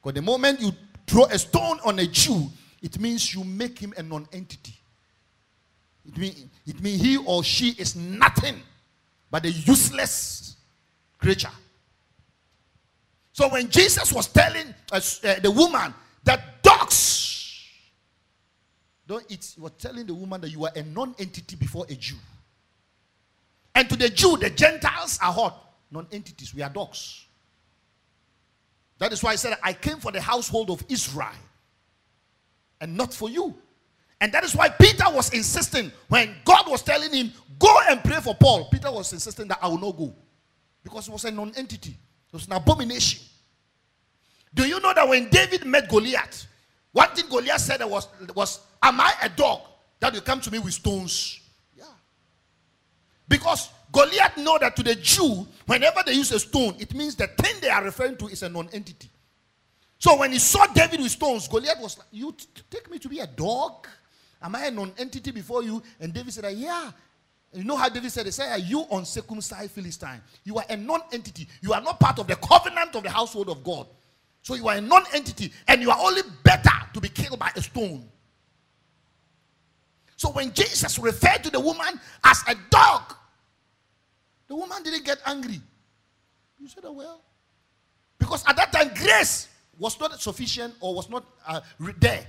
Because 0.00 0.14
the 0.14 0.22
moment 0.22 0.60
you 0.60 0.70
throw 1.04 1.24
a 1.24 1.36
stone 1.36 1.80
on 1.84 1.98
a 1.98 2.06
Jew, 2.06 2.48
it 2.80 3.00
means 3.00 3.34
you 3.34 3.42
make 3.42 3.80
him 3.80 3.92
a 3.96 4.02
non-entity. 4.04 4.74
It 6.06 6.16
means 6.16 6.44
it 6.68 6.80
mean 6.80 7.00
he 7.00 7.16
or 7.16 7.42
she 7.42 7.70
is 7.70 7.96
nothing 7.96 8.62
but 9.28 9.44
a 9.44 9.50
useless 9.50 10.54
creature. 11.18 11.50
So 13.40 13.48
when 13.48 13.70
Jesus 13.70 14.12
was 14.12 14.26
telling 14.26 14.74
uh, 14.92 15.00
uh, 15.24 15.40
the 15.40 15.50
woman 15.50 15.94
that 16.24 16.62
dogs 16.62 17.66
don't 19.06 19.24
eat, 19.30 19.52
he 19.54 19.62
was 19.62 19.72
telling 19.78 20.04
the 20.04 20.12
woman 20.12 20.42
that 20.42 20.50
you 20.50 20.66
are 20.66 20.72
a 20.76 20.82
non-entity 20.82 21.56
before 21.56 21.86
a 21.88 21.94
Jew. 21.94 22.16
And 23.74 23.88
to 23.88 23.96
the 23.96 24.10
Jew, 24.10 24.36
the 24.36 24.50
Gentiles 24.50 25.18
are 25.22 25.32
hot, 25.32 25.72
non-entities. 25.90 26.54
We 26.54 26.60
are 26.60 26.68
dogs. 26.68 27.24
That 28.98 29.10
is 29.10 29.22
why 29.22 29.30
I 29.30 29.36
said 29.36 29.56
I 29.62 29.72
came 29.72 29.96
for 29.96 30.12
the 30.12 30.20
household 30.20 30.68
of 30.68 30.84
Israel 30.90 31.30
and 32.78 32.94
not 32.94 33.14
for 33.14 33.30
you. 33.30 33.54
And 34.20 34.30
that 34.34 34.44
is 34.44 34.54
why 34.54 34.68
Peter 34.68 35.06
was 35.08 35.32
insisting 35.32 35.90
when 36.08 36.36
God 36.44 36.68
was 36.68 36.82
telling 36.82 37.10
him, 37.10 37.32
Go 37.58 37.74
and 37.88 38.04
pray 38.04 38.20
for 38.20 38.34
Paul. 38.34 38.68
Peter 38.70 38.92
was 38.92 39.14
insisting 39.14 39.48
that 39.48 39.60
I 39.62 39.68
will 39.68 39.78
not 39.78 39.96
go 39.96 40.14
because 40.84 41.06
he 41.06 41.12
was 41.12 41.24
a 41.24 41.30
non 41.30 41.54
entity, 41.56 41.96
it 42.32 42.36
was 42.36 42.46
an 42.46 42.52
abomination. 42.52 43.22
Do 44.54 44.66
you 44.66 44.80
know 44.80 44.92
that 44.94 45.08
when 45.08 45.28
David 45.30 45.64
met 45.64 45.88
Goliath, 45.88 46.46
one 46.92 47.08
thing 47.10 47.28
Goliath 47.28 47.60
said 47.60 47.84
was, 47.84 48.08
was 48.34 48.60
Am 48.82 49.00
I 49.00 49.12
a 49.22 49.28
dog 49.28 49.60
that 49.98 50.14
you 50.14 50.20
come 50.20 50.40
to 50.40 50.50
me 50.50 50.58
with 50.58 50.72
stones? 50.72 51.40
Yeah. 51.76 51.84
Because 53.28 53.70
Goliath 53.92 54.36
know 54.38 54.58
that 54.58 54.74
to 54.76 54.82
the 54.82 54.94
Jew, 54.94 55.46
whenever 55.66 56.00
they 56.04 56.12
use 56.12 56.32
a 56.32 56.38
stone, 56.38 56.76
it 56.78 56.94
means 56.94 57.14
the 57.14 57.26
thing 57.26 57.56
they 57.60 57.68
are 57.68 57.84
referring 57.84 58.16
to 58.16 58.28
is 58.28 58.42
a 58.42 58.48
non 58.48 58.68
entity. 58.72 59.10
So 59.98 60.16
when 60.16 60.32
he 60.32 60.38
saw 60.38 60.66
David 60.66 61.00
with 61.00 61.10
stones, 61.10 61.46
Goliath 61.46 61.80
was 61.80 61.98
like, 61.98 62.06
You 62.10 62.32
t- 62.32 62.46
take 62.70 62.90
me 62.90 62.98
to 62.98 63.08
be 63.08 63.18
a 63.18 63.26
dog? 63.26 63.86
Am 64.42 64.54
I 64.56 64.66
a 64.66 64.70
non 64.70 64.92
entity 64.96 65.30
before 65.30 65.62
you? 65.62 65.82
And 66.00 66.14
David 66.14 66.32
said, 66.32 66.50
Yeah. 66.56 66.90
You 67.52 67.64
know 67.64 67.76
how 67.76 67.88
David 67.88 68.12
said, 68.12 68.26
He 68.26 68.32
said, 68.32 68.50
Are 68.52 68.58
You 68.58 68.86
uncircumcised 68.92 69.72
Philistine. 69.72 70.20
You 70.44 70.58
are 70.58 70.64
a 70.68 70.76
non 70.76 71.00
entity. 71.12 71.48
You 71.60 71.72
are 71.72 71.80
not 71.80 71.98
part 71.98 72.18
of 72.18 72.26
the 72.26 72.36
covenant 72.36 72.94
of 72.94 73.02
the 73.02 73.10
household 73.10 73.48
of 73.48 73.64
God. 73.64 73.86
So 74.42 74.54
you 74.54 74.68
are 74.68 74.76
a 74.76 74.80
non 74.80 75.04
entity 75.12 75.52
and 75.66 75.82
you 75.82 75.90
are 75.90 75.98
only 76.00 76.22
better 76.44 76.70
to 76.94 77.00
be 77.00 77.08
killed 77.08 77.38
by 77.38 77.50
a 77.56 77.62
stone. 77.62 78.08
So 80.16 80.30
when 80.30 80.52
Jesus 80.52 80.98
referred 80.98 81.42
to 81.44 81.50
the 81.50 81.60
woman 81.60 81.98
as 82.24 82.42
a 82.46 82.54
dog, 82.68 83.14
the 84.46 84.54
woman 84.54 84.82
didn't 84.82 85.04
get 85.04 85.18
angry. 85.26 85.60
You 86.58 86.68
said, 86.68 86.84
Oh, 86.86 86.92
well. 86.92 87.22
Because 88.18 88.44
at 88.46 88.54
that 88.56 88.70
time, 88.70 88.92
grace 88.94 89.48
was 89.78 89.98
not 89.98 90.20
sufficient 90.20 90.74
or 90.80 90.94
was 90.94 91.08
not 91.08 91.24
uh, 91.46 91.60
there. 91.98 92.26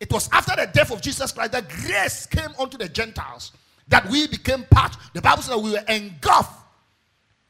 It 0.00 0.12
was 0.12 0.28
after 0.32 0.54
the 0.56 0.70
death 0.72 0.92
of 0.92 1.02
Jesus 1.02 1.32
Christ 1.32 1.52
that 1.52 1.68
grace 1.68 2.26
came 2.26 2.50
unto 2.58 2.78
the 2.78 2.88
Gentiles, 2.88 3.52
that 3.88 4.08
we 4.08 4.28
became 4.28 4.64
part. 4.70 4.96
The 5.12 5.20
Bible 5.20 5.42
says 5.42 5.54
that 5.54 5.62
we 5.62 5.72
were 5.72 5.84
engulfed 5.88 6.52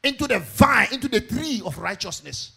into 0.03 0.27
the 0.27 0.39
vine, 0.39 0.89
into 0.93 1.09
the 1.09 1.21
tree 1.21 1.61
of 1.65 1.79
righteousness. 1.79 2.53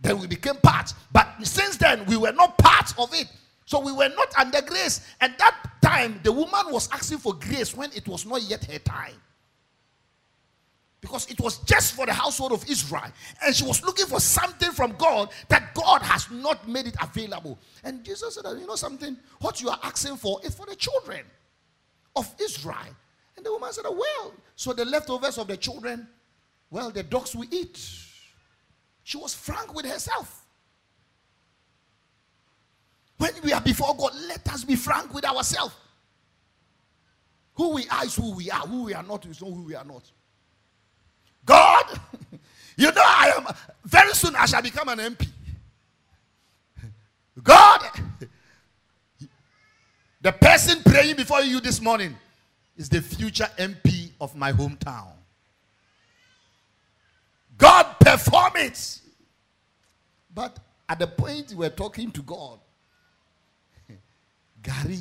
Then 0.00 0.18
we 0.18 0.26
became 0.26 0.56
part. 0.56 0.92
But 1.12 1.28
since 1.42 1.76
then, 1.76 2.04
we 2.06 2.16
were 2.16 2.32
not 2.32 2.58
part 2.58 2.92
of 2.98 3.12
it. 3.14 3.28
So 3.64 3.80
we 3.80 3.92
were 3.92 4.08
not 4.08 4.32
under 4.38 4.62
grace. 4.62 5.06
At 5.20 5.38
that 5.38 5.56
time, 5.82 6.20
the 6.22 6.32
woman 6.32 6.70
was 6.70 6.88
asking 6.92 7.18
for 7.18 7.34
grace 7.34 7.76
when 7.76 7.90
it 7.92 8.06
was 8.06 8.24
not 8.24 8.42
yet 8.42 8.64
her 8.64 8.78
time. 8.78 9.14
Because 11.00 11.30
it 11.30 11.40
was 11.40 11.58
just 11.58 11.94
for 11.94 12.06
the 12.06 12.12
household 12.12 12.52
of 12.52 12.68
Israel. 12.68 13.12
And 13.44 13.54
she 13.54 13.64
was 13.64 13.84
looking 13.84 14.06
for 14.06 14.18
something 14.18 14.72
from 14.72 14.94
God 14.98 15.30
that 15.48 15.72
God 15.74 16.02
has 16.02 16.28
not 16.30 16.66
made 16.68 16.86
it 16.86 16.96
available. 17.00 17.58
And 17.84 18.02
Jesus 18.02 18.34
said, 18.34 18.44
You 18.58 18.66
know 18.66 18.74
something? 18.74 19.16
What 19.40 19.60
you 19.60 19.68
are 19.68 19.78
asking 19.84 20.16
for 20.16 20.40
is 20.42 20.54
for 20.56 20.66
the 20.66 20.74
children 20.74 21.24
of 22.16 22.34
Israel. 22.40 22.96
And 23.36 23.46
the 23.46 23.52
woman 23.52 23.72
said, 23.72 23.84
Well, 23.84 24.34
so 24.56 24.72
the 24.72 24.84
leftovers 24.84 25.38
of 25.38 25.46
the 25.46 25.56
children, 25.56 26.08
well, 26.70 26.90
the 26.90 27.04
dogs 27.04 27.36
will 27.36 27.46
eat. 27.50 27.78
She 29.04 29.16
was 29.16 29.34
frank 29.34 29.72
with 29.74 29.86
herself. 29.86 30.44
When 33.18 33.32
we 33.42 33.52
are 33.52 33.60
before 33.60 33.96
God, 33.96 34.12
let 34.26 34.48
us 34.52 34.64
be 34.64 34.76
frank 34.76 35.14
with 35.14 35.24
ourselves. 35.24 35.74
Who 37.54 37.74
we 37.74 37.88
are 37.88 38.04
is 38.04 38.14
who 38.14 38.34
we 38.34 38.50
are. 38.50 38.66
Who 38.66 38.84
we 38.84 38.94
are 38.94 39.02
not 39.02 39.26
is 39.26 39.40
not 39.40 39.50
who 39.50 39.64
we 39.64 39.74
are 39.74 39.84
not. 39.84 40.10
God, 41.48 41.98
you 42.76 42.92
know, 42.92 43.02
I 43.02 43.32
am 43.38 43.46
very 43.82 44.12
soon 44.12 44.36
I 44.36 44.44
shall 44.44 44.60
become 44.60 44.90
an 44.90 44.98
MP. 44.98 45.26
God, 47.42 47.80
the 50.20 50.32
person 50.32 50.82
praying 50.84 51.16
before 51.16 51.40
you 51.40 51.60
this 51.60 51.80
morning 51.80 52.14
is 52.76 52.90
the 52.90 53.00
future 53.00 53.48
MP 53.56 54.10
of 54.20 54.36
my 54.36 54.52
hometown. 54.52 55.12
God 57.56 57.96
perform 57.98 58.52
it. 58.56 59.00
But 60.34 60.58
at 60.86 60.98
the 60.98 61.06
point 61.06 61.54
we're 61.54 61.70
talking 61.70 62.10
to 62.10 62.20
God, 62.20 62.58
Gary 64.62 65.00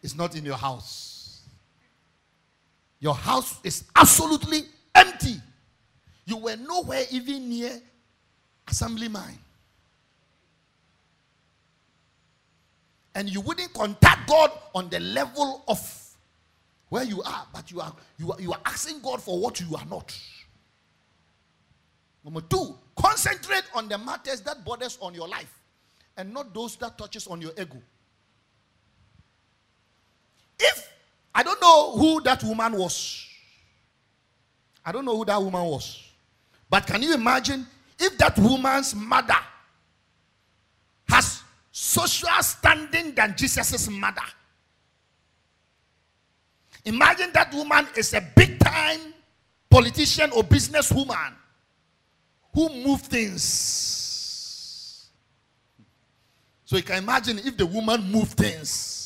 is 0.00 0.14
not 0.14 0.36
in 0.36 0.44
your 0.44 0.56
house. 0.56 1.19
Your 3.00 3.14
house 3.14 3.58
is 3.64 3.84
absolutely 3.96 4.60
empty. 4.94 5.36
You 6.26 6.36
were 6.36 6.56
nowhere 6.56 7.04
even 7.10 7.48
near 7.48 7.80
assemblyman. 8.68 9.38
And 13.14 13.28
you 13.28 13.40
wouldn't 13.40 13.72
contact 13.72 14.28
God 14.28 14.52
on 14.74 14.88
the 14.90 15.00
level 15.00 15.64
of 15.66 15.80
where 16.90 17.04
you 17.04 17.22
are, 17.22 17.46
but 17.52 17.70
you 17.70 17.80
are 17.80 17.94
you 18.18 18.32
are, 18.32 18.40
you 18.40 18.52
are 18.52 18.60
asking 18.66 19.00
God 19.00 19.20
for 19.20 19.40
what 19.40 19.60
you 19.60 19.74
are 19.74 19.84
not. 19.86 20.16
Number 22.24 22.42
two, 22.42 22.76
concentrate 22.96 23.64
on 23.74 23.88
the 23.88 23.96
matters 23.96 24.42
that 24.42 24.64
borders 24.64 24.98
on 25.00 25.14
your 25.14 25.26
life 25.26 25.58
and 26.16 26.32
not 26.34 26.52
those 26.52 26.76
that 26.76 26.98
touches 26.98 27.26
on 27.26 27.40
your 27.40 27.52
ego. 27.58 27.78
If 30.58 30.89
I 31.40 31.42
don't 31.42 31.58
know 31.58 31.96
who 31.96 32.20
that 32.20 32.44
woman 32.44 32.76
was. 32.76 33.26
I 34.84 34.92
don't 34.92 35.06
know 35.06 35.16
who 35.16 35.24
that 35.24 35.42
woman 35.42 35.64
was. 35.64 35.98
But 36.68 36.86
can 36.86 37.02
you 37.02 37.14
imagine 37.14 37.66
if 37.98 38.18
that 38.18 38.38
woman's 38.38 38.94
mother 38.94 39.38
has 41.08 41.42
social 41.72 42.28
standing 42.42 43.14
than 43.14 43.34
Jesus' 43.38 43.88
mother? 43.88 44.20
Imagine 46.84 47.30
that 47.32 47.54
woman 47.54 47.86
is 47.96 48.12
a 48.12 48.20
big 48.36 48.58
time 48.58 49.00
politician 49.70 50.30
or 50.32 50.42
businesswoman 50.42 51.32
who 52.52 52.68
move 52.84 53.00
things. 53.00 55.08
So 56.66 56.76
you 56.76 56.82
can 56.82 56.98
imagine 56.98 57.38
if 57.38 57.56
the 57.56 57.64
woman 57.64 58.12
moved 58.12 58.36
things. 58.36 58.99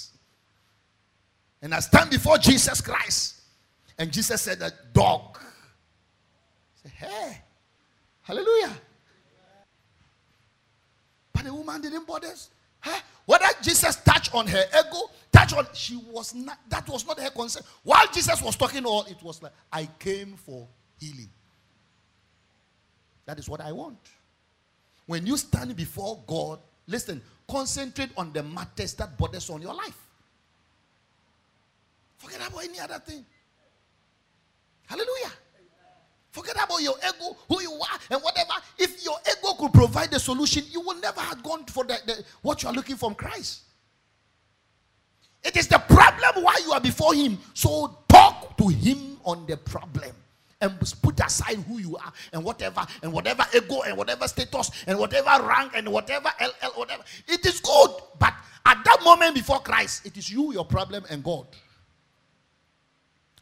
And 1.64 1.74
I 1.74 1.80
stand 1.80 2.10
before 2.10 2.36
Jesus 2.36 2.82
Christ. 2.82 3.40
And 3.98 4.12
Jesus 4.12 4.42
said, 4.42 4.60
A 4.60 4.70
dog. 4.92 5.38
Say, 6.82 6.90
hey, 6.94 7.38
hallelujah. 8.20 8.70
But 11.32 11.44
the 11.44 11.54
woman 11.54 11.80
didn't 11.80 12.06
bother. 12.06 12.34
Huh? 12.80 13.00
Whether 13.24 13.46
Jesus 13.62 13.96
touched 13.96 14.34
on 14.34 14.46
her 14.46 14.62
ego, 14.78 15.10
touch 15.32 15.54
on 15.54 15.66
she 15.72 15.96
was 15.96 16.34
not 16.34 16.58
that 16.68 16.86
was 16.86 17.06
not 17.06 17.18
her 17.18 17.30
concern. 17.30 17.62
While 17.82 18.06
Jesus 18.12 18.42
was 18.42 18.56
talking 18.56 18.84
all, 18.84 19.04
it 19.04 19.22
was 19.22 19.42
like, 19.42 19.52
I 19.72 19.88
came 19.98 20.34
for 20.36 20.68
healing. 21.00 21.30
That 23.24 23.38
is 23.38 23.48
what 23.48 23.62
I 23.62 23.72
want. 23.72 23.96
When 25.06 25.26
you 25.26 25.38
stand 25.38 25.74
before 25.74 26.22
God, 26.26 26.58
listen, 26.86 27.22
concentrate 27.48 28.10
on 28.18 28.34
the 28.34 28.42
matters 28.42 28.92
that 28.94 29.16
borders 29.16 29.48
on 29.48 29.62
your 29.62 29.72
life. 29.72 30.03
Forget 32.24 32.48
about 32.48 32.64
any 32.64 32.80
other 32.80 32.98
thing. 33.00 33.24
Hallelujah. 34.86 35.32
Forget 36.30 36.56
about 36.56 36.82
your 36.82 36.94
ego, 36.98 37.36
who 37.48 37.60
you 37.60 37.72
are, 37.72 37.98
and 38.10 38.22
whatever. 38.22 38.52
If 38.78 39.04
your 39.04 39.16
ego 39.30 39.54
could 39.58 39.72
provide 39.72 40.10
the 40.10 40.18
solution, 40.18 40.64
you 40.70 40.80
will 40.80 40.98
never 40.98 41.20
have 41.20 41.42
gone 41.42 41.64
for 41.66 41.84
the, 41.84 41.96
the, 42.06 42.24
what 42.42 42.62
you 42.62 42.68
are 42.68 42.74
looking 42.74 42.96
from 42.96 43.14
Christ. 43.14 43.62
It 45.44 45.56
is 45.56 45.68
the 45.68 45.78
problem 45.78 46.42
why 46.42 46.58
you 46.64 46.72
are 46.72 46.80
before 46.80 47.14
Him. 47.14 47.38
So 47.52 47.98
talk 48.08 48.56
to 48.56 48.68
Him 48.68 49.18
on 49.24 49.46
the 49.46 49.58
problem 49.58 50.10
and 50.60 50.80
put 51.02 51.20
aside 51.20 51.58
who 51.68 51.78
you 51.78 51.96
are 51.96 52.12
and 52.32 52.42
whatever 52.42 52.86
and 53.02 53.12
whatever 53.12 53.44
ego 53.54 53.82
and 53.82 53.96
whatever 53.96 54.26
status 54.26 54.70
and 54.86 54.98
whatever 54.98 55.46
rank 55.46 55.72
and 55.76 55.88
whatever 55.88 56.30
LL, 56.40 56.70
whatever. 56.74 57.04
It 57.28 57.44
is 57.44 57.60
good. 57.60 57.90
But 58.18 58.34
at 58.64 58.82
that 58.82 59.02
moment 59.04 59.34
before 59.34 59.60
Christ, 59.60 60.06
it 60.06 60.16
is 60.16 60.30
you, 60.30 60.52
your 60.52 60.64
problem, 60.64 61.04
and 61.10 61.22
God. 61.22 61.46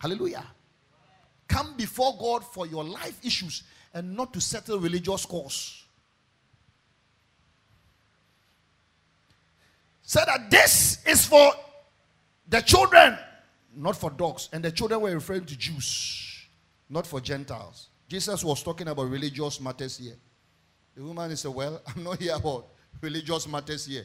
Hallelujah. 0.02 0.44
Come 1.46 1.76
before 1.76 2.16
God 2.18 2.44
for 2.44 2.66
your 2.66 2.82
life 2.82 3.24
issues 3.24 3.62
and 3.94 4.16
not 4.16 4.32
to 4.32 4.40
settle 4.40 4.80
religious 4.80 5.22
scores. 5.22 5.84
Say 10.02 10.20
that 10.26 10.50
this 10.50 10.98
is 11.06 11.24
for 11.24 11.52
the 12.48 12.60
children, 12.62 13.16
not 13.76 13.96
for 13.96 14.10
dogs. 14.10 14.48
And 14.52 14.64
the 14.64 14.72
children 14.72 15.00
were 15.00 15.14
referring 15.14 15.44
to 15.46 15.56
Jews 15.56 16.32
not 16.92 17.06
for 17.06 17.20
Gentiles. 17.20 17.88
Jesus 18.08 18.44
was 18.44 18.62
talking 18.62 18.88
about 18.88 19.08
religious 19.08 19.58
matters 19.60 19.96
here. 19.96 20.16
The 20.94 21.02
woman 21.02 21.34
said, 21.36 21.54
Well, 21.54 21.80
I'm 21.96 22.02
not 22.02 22.20
here 22.20 22.34
about 22.34 22.66
religious 23.00 23.48
matters 23.48 23.86
here. 23.86 24.04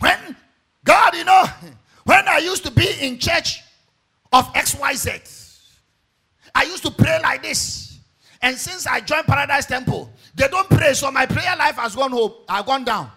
When 0.00 0.34
God, 0.82 1.14
you 1.14 1.24
know, 1.24 1.44
when 2.04 2.26
I 2.26 2.38
used 2.38 2.64
to 2.64 2.70
be 2.72 2.88
in 3.00 3.18
church 3.18 3.62
of 4.36 4.52
XYZ, 4.52 5.58
I 6.54 6.64
used 6.64 6.82
to 6.84 6.90
pray 6.90 7.18
like 7.22 7.42
this. 7.42 7.98
And 8.42 8.56
since 8.56 8.86
I 8.86 9.00
joined 9.00 9.26
Paradise 9.26 9.64
Temple, 9.64 10.12
they 10.34 10.46
don't 10.48 10.68
pray, 10.68 10.92
so 10.92 11.10
my 11.10 11.24
prayer 11.24 11.56
life 11.56 11.76
has 11.76 11.96
gone 11.96 12.10
home, 12.10 12.32
I've 12.48 12.66
gone 12.66 12.84
down. 12.84 13.10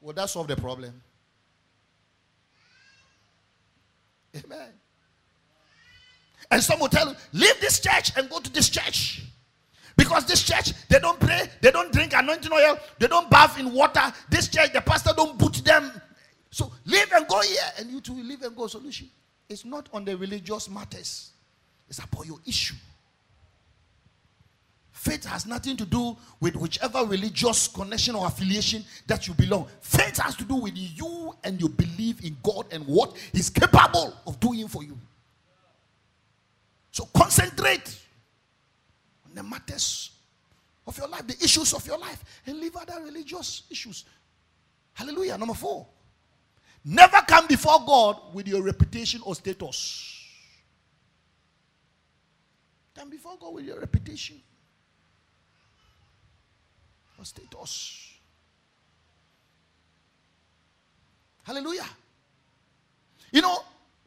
Will 0.00 0.12
that 0.12 0.30
solve 0.30 0.46
the 0.46 0.56
problem? 0.56 1.02
Amen. 4.36 4.68
And 6.50 6.62
some 6.62 6.78
will 6.78 6.88
tell 6.88 7.14
leave 7.32 7.60
this 7.60 7.80
church 7.80 8.12
and 8.16 8.30
go 8.30 8.38
to 8.38 8.52
this 8.52 8.68
church. 8.68 9.22
Because 9.96 10.24
this 10.26 10.44
church, 10.44 10.72
they 10.88 11.00
don't 11.00 11.18
pray, 11.18 11.50
they 11.60 11.72
don't 11.72 11.92
drink 11.92 12.12
anointing 12.14 12.52
oil, 12.52 12.78
they 13.00 13.08
don't 13.08 13.28
bath 13.28 13.58
in 13.58 13.72
water. 13.72 14.12
This 14.30 14.46
church, 14.46 14.72
the 14.72 14.80
pastor 14.80 15.10
don't 15.16 15.36
boot 15.36 15.54
them. 15.64 15.90
So 16.50 16.70
leave 16.84 17.12
and 17.12 17.26
go 17.26 17.40
here, 17.42 17.60
and 17.78 17.90
you 17.90 18.00
too 18.00 18.14
will 18.14 18.24
leave 18.24 18.42
and 18.42 18.54
go 18.54 18.68
solution. 18.68 19.10
It's 19.48 19.64
not 19.64 19.88
on 19.92 20.04
the 20.04 20.16
religious 20.16 20.68
matters, 20.68 21.30
it's 21.88 21.98
about 21.98 22.26
your 22.26 22.38
issue. 22.46 22.74
Faith 24.92 25.24
has 25.26 25.46
nothing 25.46 25.76
to 25.76 25.86
do 25.86 26.16
with 26.40 26.56
whichever 26.56 27.04
religious 27.04 27.68
connection 27.68 28.16
or 28.16 28.26
affiliation 28.26 28.84
that 29.06 29.28
you 29.28 29.34
belong. 29.34 29.68
Faith 29.80 30.18
has 30.18 30.34
to 30.34 30.42
do 30.42 30.56
with 30.56 30.72
you 30.74 31.32
and 31.44 31.60
your 31.60 31.70
belief 31.70 32.24
in 32.24 32.36
God 32.42 32.66
and 32.72 32.84
what 32.84 33.16
He's 33.32 33.48
capable 33.48 34.12
of 34.26 34.40
doing 34.40 34.66
for 34.66 34.82
you. 34.82 34.98
So 36.90 37.08
concentrate 37.14 37.96
on 39.24 39.36
the 39.36 39.42
matters 39.44 40.10
of 40.84 40.98
your 40.98 41.06
life, 41.06 41.28
the 41.28 41.36
issues 41.44 41.74
of 41.74 41.86
your 41.86 41.98
life, 41.98 42.24
and 42.44 42.58
leave 42.58 42.74
other 42.74 43.00
religious 43.00 43.62
issues. 43.70 44.04
Hallelujah. 44.94 45.38
Number 45.38 45.54
four. 45.54 45.86
Never 46.90 47.18
come 47.28 47.46
before 47.46 47.84
God 47.86 48.18
with 48.32 48.48
your 48.48 48.62
reputation 48.62 49.20
or 49.26 49.34
status. 49.34 50.24
Come 52.96 53.10
before 53.10 53.36
God 53.38 53.52
with 53.52 53.66
your 53.66 53.78
reputation 53.78 54.40
or 57.18 57.26
status. 57.26 58.10
Hallelujah. 61.42 61.84
You 63.32 63.42
know, 63.42 63.58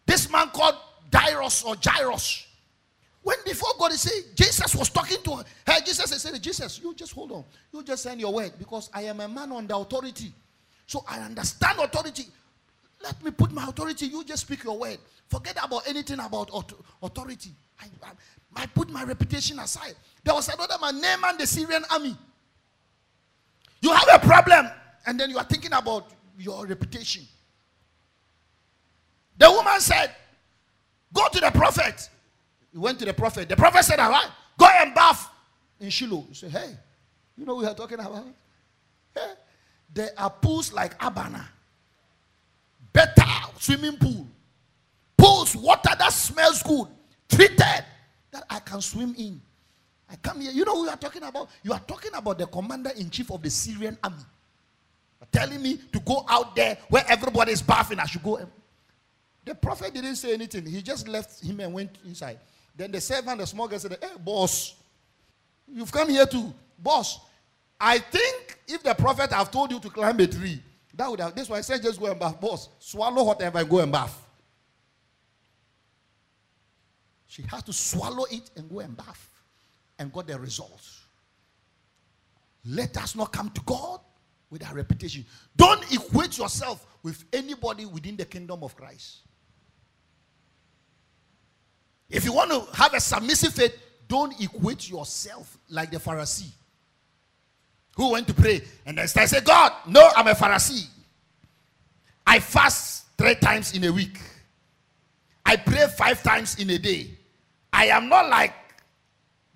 this 0.07 0.31
man 0.31 0.49
called 0.49 0.75
Jairus 1.13 1.61
or 1.61 1.75
Jairus 1.83 2.47
When 3.21 3.37
before 3.45 3.73
God 3.77 3.91
he 3.91 3.97
said, 3.97 4.35
Jesus 4.35 4.73
was 4.75 4.89
talking 4.89 5.21
to 5.23 5.35
her. 5.35 5.43
Hey, 5.67 5.81
Jesus 5.85 6.09
said, 6.19 6.41
Jesus, 6.41 6.81
you 6.83 6.95
just 6.95 7.13
hold 7.13 7.31
on. 7.31 7.43
You 7.71 7.83
just 7.83 8.01
send 8.01 8.19
your 8.19 8.33
word 8.33 8.53
because 8.57 8.89
I 8.91 9.03
am 9.03 9.19
a 9.19 9.27
man 9.27 9.51
under 9.51 9.75
authority. 9.75 10.33
So 10.87 11.03
I 11.07 11.19
understand 11.19 11.77
authority. 11.79 12.25
Let 13.03 13.23
me 13.23 13.31
put 13.31 13.51
my 13.51 13.67
authority. 13.67 14.07
You 14.07 14.23
just 14.23 14.43
speak 14.43 14.63
your 14.63 14.77
word. 14.77 14.97
Forget 15.27 15.57
about 15.63 15.87
anything 15.87 16.19
about 16.19 16.49
authority. 17.01 17.51
I, 17.79 17.85
I, 18.03 18.63
I 18.63 18.65
put 18.67 18.89
my 18.89 19.03
reputation 19.03 19.59
aside. 19.59 19.95
There 20.23 20.33
was 20.33 20.49
another 20.49 20.75
man, 20.81 21.01
Naaman, 21.01 21.37
the 21.37 21.47
Syrian 21.47 21.83
army. 21.89 22.15
You 23.81 23.91
have 23.93 24.07
a 24.13 24.19
problem, 24.19 24.67
and 25.05 25.19
then 25.19 25.29
you 25.29 25.37
are 25.37 25.43
thinking 25.43 25.73
about 25.73 26.11
your 26.37 26.65
reputation. 26.65 27.23
The 29.37 29.49
woman 29.49 29.79
said, 29.79 30.11
Go 31.13 31.27
to 31.27 31.39
the 31.39 31.51
prophet. 31.51 32.09
He 32.71 32.77
went 32.77 32.99
to 32.99 33.05
the 33.05 33.13
prophet. 33.13 33.49
The 33.49 33.55
prophet 33.55 33.83
said, 33.83 33.99
All 33.99 34.11
right, 34.11 34.29
go 34.57 34.67
and 34.79 34.93
bath 34.93 35.29
in 35.79 35.89
Shiloh. 35.89 36.25
He 36.29 36.35
said, 36.35 36.51
Hey, 36.51 36.69
you 37.37 37.45
know 37.45 37.55
we 37.55 37.65
are 37.65 37.73
talking 37.73 37.99
about? 37.99 38.25
Hey, 39.15 39.33
there 39.93 40.11
are 40.17 40.29
pools 40.29 40.71
like 40.71 40.93
Abana, 41.03 41.49
better 42.93 43.23
swimming 43.57 43.97
pool, 43.97 44.27
pools, 45.17 45.55
water 45.55 45.91
that 45.97 46.11
smells 46.11 46.63
good, 46.63 46.87
treated 47.29 47.85
that 48.31 48.43
I 48.49 48.59
can 48.59 48.81
swim 48.81 49.15
in. 49.17 49.41
I 50.09 50.15
come 50.17 50.41
here. 50.41 50.51
You 50.51 50.65
know 50.65 50.75
who 50.75 50.83
you 50.85 50.89
are 50.89 50.97
talking 50.97 51.23
about? 51.23 51.49
You 51.63 51.71
are 51.73 51.79
talking 51.79 52.11
about 52.13 52.37
the 52.37 52.47
commander 52.47 52.91
in 52.97 53.09
chief 53.09 53.31
of 53.31 53.41
the 53.41 53.49
Syrian 53.49 53.97
army. 54.03 54.23
Telling 55.31 55.61
me 55.61 55.79
to 55.93 55.99
go 56.01 56.25
out 56.27 56.55
there 56.55 56.77
where 56.89 57.05
everybody 57.07 57.53
is 57.53 57.61
bathing. 57.61 57.99
I 57.99 58.05
should 58.05 58.23
go. 58.23 58.39
The 59.45 59.55
prophet 59.55 59.93
didn't 59.93 60.15
say 60.15 60.33
anything. 60.33 60.65
He 60.65 60.81
just 60.81 61.07
left 61.07 61.41
him 61.41 61.59
and 61.61 61.73
went 61.73 61.97
inside. 62.05 62.39
Then 62.75 62.91
the 62.91 62.99
servant, 62.99 63.39
the 63.39 63.47
small 63.47 63.67
girl, 63.67 63.79
said, 63.79 63.97
Hey, 64.01 64.09
boss, 64.19 64.75
you've 65.67 65.91
come 65.91 66.09
here 66.09 66.25
to 66.25 66.53
boss. 66.77 67.19
I 67.79 67.99
think 67.99 68.59
if 68.67 68.83
the 68.83 68.93
prophet 68.93 69.31
have 69.31 69.49
told 69.49 69.71
you 69.71 69.79
to 69.79 69.89
climb 69.89 70.19
a 70.19 70.27
tree, 70.27 70.61
that 70.95 71.09
would 71.09 71.19
have. 71.19 71.35
This 71.35 71.49
why 71.49 71.57
I 71.57 71.61
said 71.61 71.81
just 71.81 71.99
go 71.99 72.07
and 72.07 72.19
bath. 72.19 72.39
Boss, 72.39 72.69
swallow 72.79 73.23
whatever 73.23 73.59
and 73.59 73.69
go 73.69 73.79
and 73.79 73.91
bath. 73.91 74.17
She 77.27 77.43
had 77.43 77.65
to 77.65 77.73
swallow 77.73 78.25
it 78.29 78.49
and 78.57 78.69
go 78.69 78.79
and 78.79 78.95
bath 78.95 79.29
and 79.97 80.11
got 80.11 80.27
the 80.27 80.37
results. 80.37 81.01
Let 82.65 82.97
us 82.97 83.15
not 83.15 83.31
come 83.31 83.49
to 83.51 83.61
God 83.61 84.01
with 84.49 84.65
our 84.67 84.75
reputation. 84.75 85.25
Don't 85.55 85.81
equate 85.93 86.37
yourself 86.37 86.85
with 87.03 87.23
anybody 87.31 87.85
within 87.85 88.17
the 88.17 88.25
kingdom 88.25 88.63
of 88.63 88.75
Christ. 88.75 89.19
If 92.09 92.25
you 92.25 92.33
want 92.33 92.51
to 92.51 92.75
have 92.75 92.93
a 92.93 92.99
submissive 92.99 93.53
faith, 93.53 93.77
don't 94.09 94.39
equate 94.41 94.89
yourself 94.89 95.57
like 95.69 95.89
the 95.89 95.97
Pharisee 95.97 96.51
who 98.01 98.13
went 98.13 98.27
to 98.27 98.33
pray 98.33 98.59
and 98.83 98.97
then 98.97 99.07
say, 99.07 99.41
God, 99.41 99.73
no, 99.87 100.09
I'm 100.15 100.25
a 100.25 100.33
Pharisee. 100.33 100.87
I 102.25 102.39
fast 102.39 103.05
three 103.15 103.35
times 103.35 103.75
in 103.75 103.83
a 103.83 103.91
week. 103.91 104.19
I 105.45 105.55
pray 105.55 105.85
five 105.95 106.23
times 106.23 106.57
in 106.57 106.71
a 106.71 106.79
day. 106.79 107.11
I 107.71 107.87
am 107.87 108.09
not 108.09 108.27
like 108.27 108.55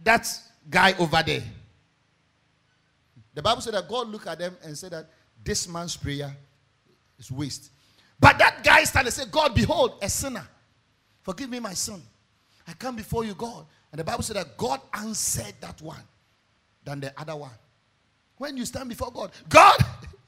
that 0.04 0.28
guy 0.70 0.94
over 1.00 1.24
there. 1.26 1.42
The 3.34 3.42
Bible 3.42 3.62
said 3.62 3.74
that 3.74 3.90
God 3.90 4.10
looked 4.10 4.28
at 4.28 4.38
them 4.38 4.56
and 4.64 4.78
said 4.78 4.92
that 4.92 5.10
this 5.44 5.68
man's 5.68 5.98
prayer 5.98 6.32
is 7.18 7.32
waste. 7.32 7.72
But 8.20 8.38
that 8.38 8.64
guy 8.64 8.84
started 8.84 9.10
to 9.10 9.16
say, 9.22 9.26
God, 9.30 9.56
behold, 9.56 9.98
a 10.04 10.10
sinner. 10.10 10.48
Forgive 11.24 11.50
me, 11.50 11.60
my 11.60 11.74
son. 11.74 12.02
I 12.68 12.74
come 12.74 12.96
before 12.96 13.26
you, 13.26 13.34
God. 13.34 13.66
And 13.92 14.00
the 14.00 14.04
Bible 14.04 14.22
said 14.22 14.36
that 14.36 14.56
God 14.56 14.82
answered 14.94 15.56
that 15.62 15.82
one 15.82 16.04
than 16.84 17.00
the 17.00 17.12
other 17.20 17.36
one. 17.36 17.52
When 18.38 18.58
you 18.58 18.66
stand 18.66 18.90
before 18.90 19.12
God, 19.12 19.32
God, 19.48 19.78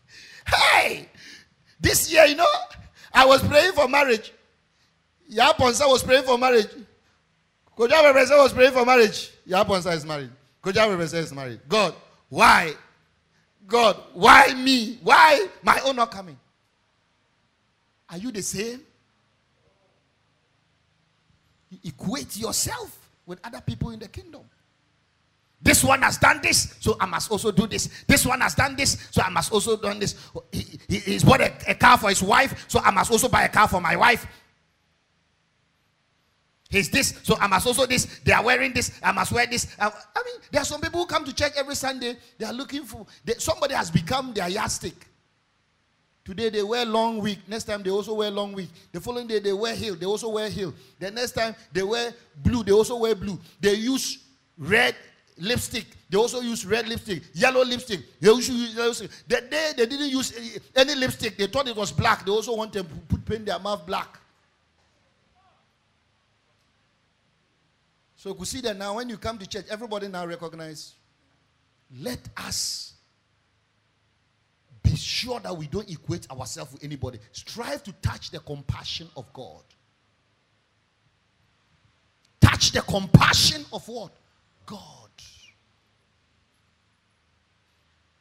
hey, 0.48 1.10
this 1.80 2.12
year, 2.12 2.26
you 2.26 2.36
know, 2.36 2.46
I 3.14 3.26
was 3.26 3.44
praying 3.44 3.74
for 3.74 3.88
marriage. 3.88 4.34
Yaponsa 5.32 5.88
was 5.88 6.04
praying 6.04 6.24
for 6.24 6.38
marriage. 6.38 6.70
Koja 7.78 7.92
Rebesa 7.92 8.38
was 8.38 8.54
praying 8.54 8.74
for 8.74 8.86
marriage. 8.86 9.32
Yaponsa 9.48 9.94
is 9.94 10.06
married. 10.06 10.32
Koja 10.64 10.88
Rebesa 10.88 11.16
is 11.16 11.34
married. 11.34 11.60
God, 11.68 11.94
why? 12.30 12.74
God, 13.68 13.98
why 14.14 14.54
me? 14.54 15.00
Why 15.04 15.48
my 15.62 15.80
own 15.86 15.98
not 15.98 16.12
coming? 16.12 16.38
Are 18.10 18.18
you 18.18 18.32
the 18.32 18.42
same? 18.42 18.82
You 21.70 21.78
equate 21.84 22.38
yourself 22.38 22.98
with 23.26 23.40
other 23.44 23.62
people 23.62 23.90
in 23.92 24.00
the 24.00 24.08
kingdom. 24.08 24.42
This 25.62 25.84
one 25.84 26.02
has 26.04 26.18
done 26.18 26.40
this, 26.42 26.76
so 26.80 26.96
I 27.00 27.06
must 27.08 27.32
also 27.32 27.52
do 27.52 27.66
this. 27.66 27.90
This 28.08 28.26
one 28.26 28.42
has 28.42 28.54
done 28.54 28.76
this, 28.76 29.08
so 29.12 29.22
I 29.24 29.30
must 29.30 29.52
also 29.52 29.76
do 29.76 29.94
this. 29.96 30.30
He, 30.52 30.80
he, 30.88 30.98
he's 31.00 31.24
bought 31.24 31.42
a, 31.42 31.52
a 31.68 31.76
car 31.76 31.98
for 31.98 32.10
his 32.10 32.22
wife, 32.22 32.66
so 32.68 32.80
I 32.80 32.92
must 32.92 33.12
also 33.12 33.28
buy 33.28 33.44
a 33.44 33.50
car 33.50 33.68
for 33.68 33.82
my 33.82 33.96
wife. 33.96 34.28
He's 36.70 36.90
this, 36.90 37.20
so 37.24 37.38
I 37.40 37.48
must 37.48 37.66
also 37.66 37.86
this. 37.86 38.20
They 38.24 38.34
are 38.34 38.44
wearing 38.44 38.74
this, 38.74 39.00
I 39.02 39.12
must 39.12 39.32
wear 39.32 39.48
this. 39.48 39.76
I, 39.80 39.88
I 39.88 40.24
mean, 40.26 40.36
there 40.52 40.62
are 40.62 40.66
some 40.66 40.82
people 40.82 41.02
who 41.02 41.06
come 41.08 41.26
to 41.26 41.34
church 41.34 41.54
every 41.56 41.76
Sunday. 41.76 42.18
They 42.38 42.46
are 42.46 42.54
looking 42.54 42.84
for 42.84 43.06
they, 43.26 43.34
somebody 43.36 43.74
has 43.74 43.90
become 43.90 44.34
their 44.34 44.50
yardstick. 44.50 45.08
Today 46.24 46.50
they 46.50 46.62
wear 46.62 46.86
long 46.86 47.20
wig. 47.20 47.40
Next 47.48 47.64
time 47.64 47.82
they 47.82 47.90
also 47.90 48.14
wear 48.14 48.30
long 48.30 48.52
wig. 48.52 48.68
The 48.92 49.00
following 49.00 49.28
day 49.28 49.40
they 49.40 49.54
wear 49.54 49.74
heel. 49.74 49.96
They 49.96 50.06
also 50.06 50.28
wear 50.28 50.50
heel. 50.50 50.74
The 51.00 51.10
next 51.10 51.32
time 51.32 51.56
they 51.72 51.84
wear 51.84 52.14
blue. 52.44 52.64
They 52.66 52.74
also 52.74 52.98
wear 52.98 53.16
blue. 53.16 53.40
They 53.62 53.76
use 53.76 54.20
red 54.58 54.94
lipstick. 55.38 55.86
They 56.10 56.18
also 56.18 56.40
use 56.42 56.66
red 56.66 56.88
lipstick, 56.88 57.24
yellow 57.34 57.64
lipstick. 57.64 58.20
They 58.20 58.30
also 58.30 58.54
use 58.54 58.76
yellow 58.76 58.88
lipstick. 58.88 59.12
The 59.28 59.42
day 59.42 59.72
they 59.76 59.86
didn't 59.86 60.10
use 60.10 60.60
any 60.76 60.96
lipstick, 60.96 61.38
they 61.38 61.48
thought 61.48 61.68
it 61.68 61.76
was 61.76 61.92
black. 61.92 62.26
They 62.26 62.32
also 62.32 62.56
want 62.56 62.74
to 62.74 62.84
put 62.84 63.26
paint 63.26 63.46
their 63.46 63.60
mouth 63.60 63.86
black. 63.86 64.20
So 68.16 68.30
you 68.30 68.36
could 68.36 68.48
see 68.48 68.62
that 68.62 68.78
now 68.78 68.96
when 68.96 69.10
you 69.10 69.18
come 69.18 69.38
to 69.38 69.48
church, 69.48 69.66
everybody 69.70 70.08
now 70.08 70.26
recognize. 70.26 70.96
Let 72.00 72.20
us 72.36 72.94
be 74.84 74.96
sure 74.96 75.40
that 75.40 75.56
we 75.56 75.68
don't 75.68 75.90
equate 75.90 76.30
ourselves 76.32 76.74
with 76.74 76.84
anybody. 76.84 77.20
Strive 77.32 77.84
to 77.84 77.94
touch 78.02 78.32
the 78.32 78.40
compassion 78.40 79.08
of 79.16 79.32
God. 79.34 79.64
Touch 82.42 82.72
the 82.72 82.82
compassion 82.82 83.66
of 83.72 83.88
what? 83.88 84.12
God. 84.66 85.07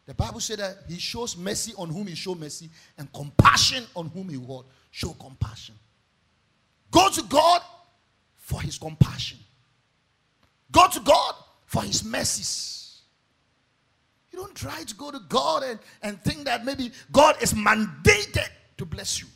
The 0.06 0.14
Bible 0.14 0.40
said 0.40 0.60
that 0.60 0.78
he 0.88 0.98
shows 0.98 1.36
mercy 1.36 1.72
on 1.76 1.90
whom 1.90 2.06
he 2.06 2.14
show 2.14 2.34
mercy 2.34 2.70
and 2.96 3.12
compassion 3.12 3.84
on 3.94 4.06
whom 4.08 4.28
he 4.28 4.36
will 4.36 4.64
show 4.92 5.10
compassion. 5.10 5.74
Go 6.92 7.10
to 7.10 7.22
God 7.24 7.60
for 8.36 8.62
his 8.62 8.78
compassion. 8.78 9.38
Go 10.70 10.86
to 10.88 11.00
God 11.00 11.34
for 11.66 11.82
his 11.82 12.04
mercies. 12.04 13.00
You 14.30 14.38
don't 14.38 14.54
try 14.54 14.84
to 14.84 14.94
go 14.94 15.10
to 15.10 15.18
God 15.28 15.64
and, 15.64 15.78
and 16.02 16.22
think 16.22 16.44
that 16.44 16.64
maybe 16.64 16.92
God 17.10 17.42
is 17.42 17.52
mandated 17.52 18.48
to 18.76 18.84
bless 18.84 19.20
you. 19.20 19.26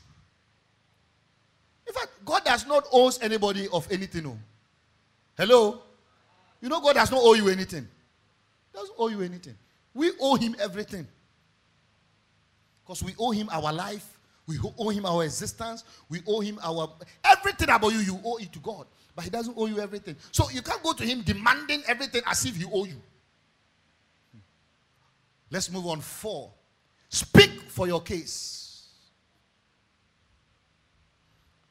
In 1.88 1.94
fact, 1.94 2.08
God 2.24 2.44
does 2.44 2.66
not 2.66 2.84
owe 2.92 3.10
anybody 3.20 3.66
of 3.72 3.90
anything. 3.90 4.22
No. 4.24 4.38
Hello? 5.36 5.82
You 6.60 6.68
know 6.68 6.80
God 6.80 6.94
does 6.94 7.10
not 7.10 7.20
owe 7.22 7.34
you 7.34 7.48
anything. 7.48 7.88
Doesn't 8.72 8.94
owe 8.96 9.08
you 9.08 9.22
anything. 9.22 9.56
We 9.94 10.12
owe 10.20 10.36
him 10.36 10.56
everything. 10.60 11.06
Because 12.82 13.02
we 13.02 13.14
owe 13.18 13.30
him 13.30 13.48
our 13.50 13.72
life, 13.72 14.18
we 14.46 14.58
owe 14.78 14.88
him 14.90 15.06
our 15.06 15.24
existence, 15.24 15.84
we 16.08 16.20
owe 16.26 16.40
him 16.40 16.58
our 16.62 16.92
everything 17.24 17.68
about 17.68 17.92
you, 17.92 18.00
you 18.00 18.20
owe 18.24 18.36
it 18.38 18.52
to 18.52 18.58
God. 18.58 18.86
But 19.14 19.24
he 19.24 19.30
doesn't 19.30 19.54
owe 19.56 19.66
you 19.66 19.80
everything. 19.80 20.16
So 20.32 20.50
you 20.50 20.62
can't 20.62 20.82
go 20.82 20.92
to 20.92 21.04
him 21.04 21.22
demanding 21.22 21.82
everything 21.86 22.22
as 22.26 22.44
if 22.44 22.56
he 22.56 22.64
owe 22.64 22.84
you. 22.84 23.00
Let's 25.50 25.70
move 25.70 25.86
on. 25.86 26.00
Four. 26.00 26.52
Speak 27.08 27.50
for 27.68 27.86
your 27.86 28.00
case. 28.00 28.88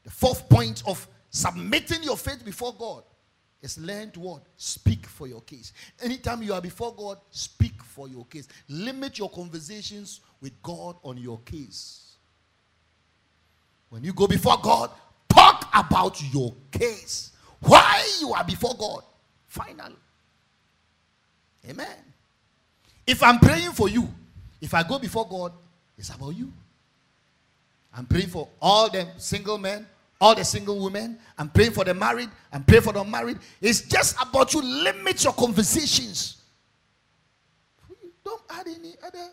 The 0.04 0.12
fourth 0.12 0.50
point 0.50 0.84
of 0.86 1.08
submitting 1.30 2.04
your 2.04 2.18
faith 2.18 2.44
before 2.44 2.74
God 2.78 3.04
is 3.62 3.78
learn 3.78 4.12
to 4.12 4.20
what? 4.20 4.44
Speak 4.58 5.06
for 5.06 5.28
your 5.28 5.42
case. 5.42 5.74
Anytime 6.02 6.42
you 6.44 6.54
are 6.54 6.62
before 6.62 6.94
God, 6.96 7.18
speak 7.32 7.84
for 7.84 8.08
your 8.08 8.26
case. 8.26 8.48
Limit 8.70 9.20
your 9.20 9.30
conversations 9.30 10.22
with 10.42 10.54
God 10.62 10.96
on 11.04 11.18
your 11.18 11.40
case. 11.40 12.14
When 13.90 14.04
you 14.04 14.14
go 14.14 14.28
before 14.28 14.58
God, 14.62 14.92
talk 15.28 15.70
about 15.74 16.22
your 16.32 16.54
case. 16.72 17.32
Why 17.62 18.08
you 18.22 18.34
are 18.34 18.44
before 18.44 18.76
God. 18.78 19.04
Final. 19.48 19.94
Amen. 21.68 21.98
If 23.06 23.24
I'm 23.24 23.40
praying 23.40 23.72
for 23.72 23.90
you, 23.90 24.08
if 24.62 24.74
I 24.74 24.84
go 24.84 25.00
before 25.00 25.28
God, 25.28 25.52
it's 25.98 26.10
about 26.10 26.36
you. 26.36 26.54
I'm 27.94 28.06
praying 28.06 28.28
for 28.28 28.48
all 28.62 28.90
them 28.90 29.08
single 29.18 29.58
men, 29.58 29.86
all 30.20 30.36
the 30.36 30.44
single 30.44 30.80
women. 30.84 31.18
I'm 31.38 31.50
praying 31.50 31.72
for 31.72 31.84
the 31.84 31.94
married. 31.94 32.30
I'm 32.52 32.64
praying 32.64 32.84
for 32.84 32.94
the 32.94 33.02
unmarried. 33.02 33.40
It's 33.62 33.82
just 33.82 34.16
about 34.22 34.54
you 34.54 34.62
limit 34.62 35.24
your 35.24 35.34
conversations. 35.34 36.42
Don't 38.24 38.42
add 38.50 38.68
any 38.68 38.96
other. 39.06 39.30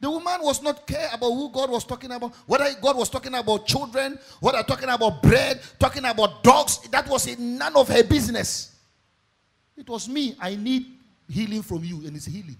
The 0.00 0.10
woman 0.10 0.38
was 0.40 0.62
not 0.62 0.86
care 0.86 1.08
about 1.12 1.30
who 1.30 1.50
God 1.52 1.70
was 1.70 1.84
talking 1.84 2.10
about. 2.10 2.34
Whether 2.46 2.66
God 2.80 2.96
was 2.96 3.08
talking 3.08 3.34
about 3.34 3.66
children, 3.66 4.18
whether 4.40 4.62
talking 4.62 4.88
about 4.88 5.22
bread, 5.22 5.60
talking 5.78 6.04
about 6.04 6.42
dogs. 6.42 6.78
That 6.90 7.08
was 7.08 7.38
none 7.38 7.76
of 7.76 7.88
her 7.88 8.02
business. 8.02 8.76
It 9.76 9.88
was 9.88 10.08
me. 10.08 10.36
I 10.40 10.56
need 10.56 10.86
healing 11.28 11.62
from 11.62 11.84
you, 11.84 12.04
and 12.06 12.16
it's 12.16 12.26
healing. 12.26 12.56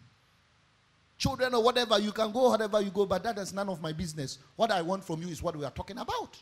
Children 1.18 1.54
or 1.54 1.62
whatever, 1.62 1.98
you 1.98 2.10
can 2.10 2.32
go 2.32 2.50
whatever 2.50 2.80
you 2.80 2.90
go, 2.90 3.06
but 3.06 3.22
that 3.22 3.38
is 3.38 3.52
none 3.52 3.68
of 3.68 3.80
my 3.80 3.92
business. 3.92 4.38
What 4.56 4.70
I 4.70 4.82
want 4.82 5.04
from 5.04 5.22
you 5.22 5.28
is 5.28 5.42
what 5.42 5.56
we 5.56 5.64
are 5.64 5.70
talking 5.70 5.98
about. 5.98 6.36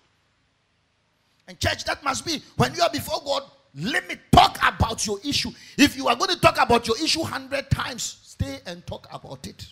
And 1.50 1.58
church, 1.58 1.82
that 1.86 2.04
must 2.04 2.24
be 2.24 2.40
when 2.56 2.72
you 2.76 2.82
are 2.82 2.90
before 2.90 3.20
God, 3.24 3.42
limit, 3.74 4.20
talk 4.30 4.56
about 4.64 5.04
your 5.04 5.18
issue. 5.24 5.50
If 5.76 5.96
you 5.96 6.06
are 6.06 6.14
going 6.14 6.30
to 6.30 6.40
talk 6.40 6.62
about 6.62 6.86
your 6.86 6.96
issue 7.02 7.22
100 7.22 7.68
times, 7.68 8.20
stay 8.22 8.60
and 8.66 8.86
talk 8.86 9.08
about 9.12 9.44
it. 9.48 9.66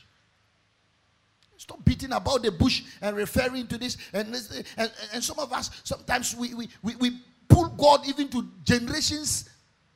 Stop 1.57 1.85
beating 1.85 2.11
about 2.11 2.43
the 2.43 2.51
bush 2.51 2.83
and 3.01 3.17
referring 3.17 3.69
to 3.69 3.79
this. 3.79 3.97
And, 4.13 4.35
this, 4.35 4.65
and, 4.77 4.91
and 5.15 5.23
some 5.23 5.39
of 5.39 5.53
us, 5.53 5.71
sometimes 5.85 6.35
we, 6.35 6.53
we, 6.53 6.69
we, 6.83 6.97
we 6.97 7.21
pull 7.49 7.69
God 7.69 8.09
even 8.09 8.29
to 8.31 8.49
generations 8.65 9.49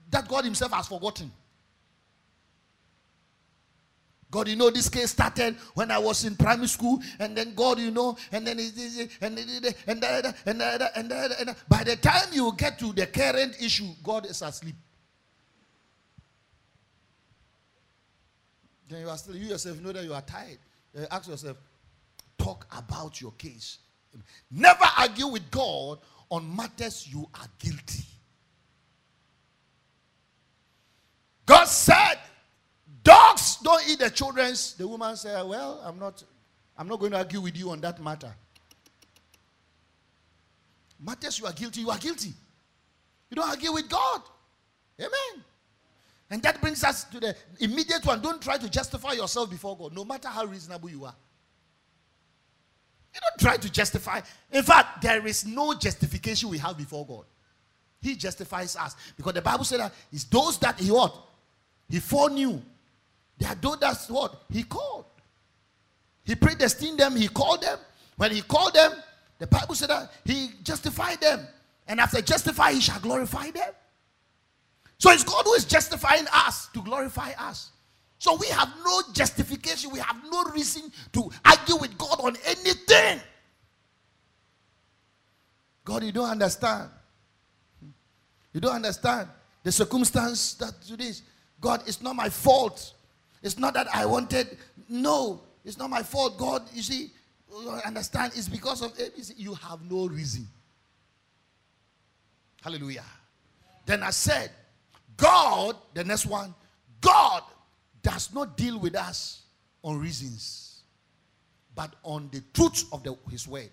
that 0.08 0.28
God 0.28 0.44
Himself 0.44 0.70
has 0.70 0.86
forgotten. 0.86 1.32
God, 4.32 4.48
you 4.48 4.56
know, 4.56 4.70
this 4.70 4.88
case 4.88 5.10
started 5.10 5.56
when 5.74 5.90
I 5.90 5.98
was 5.98 6.24
in 6.24 6.36
primary 6.36 6.66
school, 6.66 7.02
and 7.18 7.36
then 7.36 7.54
God, 7.54 7.78
you 7.78 7.90
know, 7.90 8.16
and 8.32 8.46
then 8.46 8.56
it, 8.58 9.10
and 9.20 9.38
and 9.38 9.76
and 9.86 10.04
and 10.46 10.62
and 10.62 11.12
and 11.12 11.56
by 11.68 11.84
the 11.84 11.96
time 11.96 12.28
you 12.32 12.50
get 12.56 12.78
to 12.78 12.94
the 12.94 13.06
current 13.06 13.60
issue, 13.60 13.88
God 14.02 14.24
is 14.24 14.40
asleep. 14.40 14.74
Then 18.88 19.02
you 19.02 19.10
are 19.10 19.18
still, 19.18 19.36
you 19.36 19.48
yourself 19.48 19.78
know 19.80 19.92
that 19.92 20.02
you 20.02 20.14
are 20.14 20.22
tired. 20.22 20.58
Ask 21.10 21.28
yourself, 21.28 21.58
talk 22.38 22.66
about 22.74 23.20
your 23.20 23.32
case. 23.32 23.80
Never 24.50 24.86
argue 24.98 25.26
with 25.26 25.50
God 25.50 25.98
on 26.30 26.56
matters 26.56 27.06
you 27.06 27.28
are 27.34 27.48
guilty. 27.58 28.04
God 31.44 31.64
said 31.66 32.14
Dogs 33.02 33.56
don't 33.62 33.82
eat 33.88 33.98
the 33.98 34.10
children's. 34.10 34.74
The 34.74 34.86
woman 34.86 35.16
said, 35.16 35.42
Well, 35.46 35.80
I'm 35.84 35.98
not, 35.98 36.22
I'm 36.76 36.88
not 36.88 37.00
going 37.00 37.12
to 37.12 37.18
argue 37.18 37.40
with 37.40 37.56
you 37.56 37.70
on 37.70 37.80
that 37.80 38.02
matter. 38.02 38.32
Matters 41.04 41.38
you 41.38 41.46
are 41.46 41.52
guilty, 41.52 41.80
you 41.80 41.90
are 41.90 41.98
guilty. 41.98 42.32
You 43.28 43.36
don't 43.36 43.48
argue 43.48 43.72
with 43.72 43.88
God. 43.88 44.22
Amen. 45.00 45.44
And 46.30 46.42
that 46.42 46.60
brings 46.60 46.84
us 46.84 47.04
to 47.04 47.20
the 47.20 47.36
immediate 47.60 48.06
one. 48.06 48.20
Don't 48.20 48.40
try 48.40 48.56
to 48.56 48.68
justify 48.68 49.12
yourself 49.12 49.50
before 49.50 49.76
God, 49.76 49.92
no 49.94 50.04
matter 50.04 50.28
how 50.28 50.44
reasonable 50.44 50.88
you 50.88 51.04
are. 51.04 51.14
You 53.14 53.20
don't 53.20 53.40
try 53.40 53.56
to 53.56 53.70
justify. 53.70 54.20
In 54.50 54.62
fact, 54.62 55.02
there 55.02 55.26
is 55.26 55.44
no 55.44 55.74
justification 55.74 56.48
we 56.48 56.58
have 56.58 56.78
before 56.78 57.04
God. 57.04 57.24
He 58.00 58.16
justifies 58.16 58.76
us. 58.76 58.96
Because 59.16 59.34
the 59.34 59.42
Bible 59.42 59.64
said 59.64 59.80
that 59.80 59.92
it's 60.10 60.24
those 60.24 60.58
that 60.58 60.78
he 60.80 60.90
what? 60.90 61.14
He 61.88 62.00
foreknew. 62.00 62.60
They 63.38 63.46
those 63.60 63.78
that's 63.78 64.08
what? 64.08 64.42
He 64.50 64.62
called. 64.62 65.06
He 66.24 66.34
predestined 66.34 66.98
them, 66.98 67.16
he 67.16 67.28
called 67.28 67.62
them. 67.62 67.78
When 68.16 68.30
he 68.30 68.42
called 68.42 68.74
them, 68.74 68.92
the 69.38 69.46
Bible 69.46 69.74
said 69.74 69.90
that 69.90 70.12
he 70.24 70.50
justified 70.62 71.20
them. 71.20 71.46
And 71.88 71.98
after 71.98 72.22
justify, 72.22 72.72
he 72.72 72.80
shall 72.80 73.00
glorify 73.00 73.50
them. 73.50 73.72
So 74.98 75.10
it's 75.10 75.24
God 75.24 75.44
who 75.44 75.54
is 75.54 75.64
justifying 75.64 76.26
us 76.32 76.68
to 76.74 76.80
glorify 76.80 77.32
us. 77.36 77.70
So 78.18 78.36
we 78.36 78.46
have 78.48 78.72
no 78.84 79.02
justification, 79.12 79.90
we 79.90 79.98
have 79.98 80.16
no 80.30 80.44
reason 80.44 80.92
to 81.12 81.28
argue 81.44 81.76
with 81.76 81.98
God 81.98 82.20
on 82.20 82.36
anything. 82.46 83.20
God, 85.84 86.04
you 86.04 86.12
don't 86.12 86.30
understand. 86.30 86.88
You 88.52 88.60
don't 88.60 88.76
understand 88.76 89.28
the 89.64 89.72
circumstance 89.72 90.54
that 90.54 90.74
it 90.88 91.00
is. 91.00 91.22
God, 91.60 91.82
it's 91.86 92.00
not 92.00 92.14
my 92.14 92.28
fault. 92.28 92.92
It's 93.42 93.58
not 93.58 93.74
that 93.74 93.88
I 93.94 94.06
wanted. 94.06 94.56
No, 94.88 95.40
it's 95.64 95.78
not 95.78 95.90
my 95.90 96.02
fault. 96.02 96.38
God, 96.38 96.62
you 96.72 96.82
see, 96.82 97.10
understand, 97.84 98.32
it's 98.36 98.48
because 98.48 98.82
of 98.82 98.96
ABC. 98.96 99.34
You 99.36 99.54
have 99.54 99.80
no 99.90 100.06
reason. 100.06 100.46
Hallelujah. 102.62 103.04
Then 103.84 104.02
I 104.02 104.10
said, 104.10 104.50
God, 105.16 105.76
the 105.94 106.04
next 106.04 106.26
one, 106.26 106.54
God 107.00 107.42
does 108.02 108.32
not 108.32 108.56
deal 108.56 108.78
with 108.78 108.94
us 108.94 109.42
on 109.82 109.98
reasons, 109.98 110.82
but 111.74 111.94
on 112.04 112.28
the 112.32 112.42
truth 112.54 112.84
of 112.92 113.02
the, 113.02 113.16
his 113.30 113.48
word. 113.48 113.70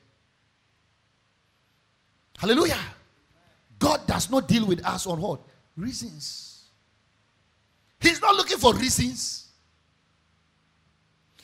Hallelujah. 2.37 2.79
God 3.77 4.05
does 4.07 4.29
not 4.31 4.47
deal 4.47 4.65
with 4.65 4.83
us 4.85 5.05
on 5.05 5.21
what? 5.21 5.41
Reasons. 5.77 6.63
He's 7.99 8.21
not 8.21 8.35
looking 8.35 8.57
for 8.57 8.73
reasons. 8.73 9.48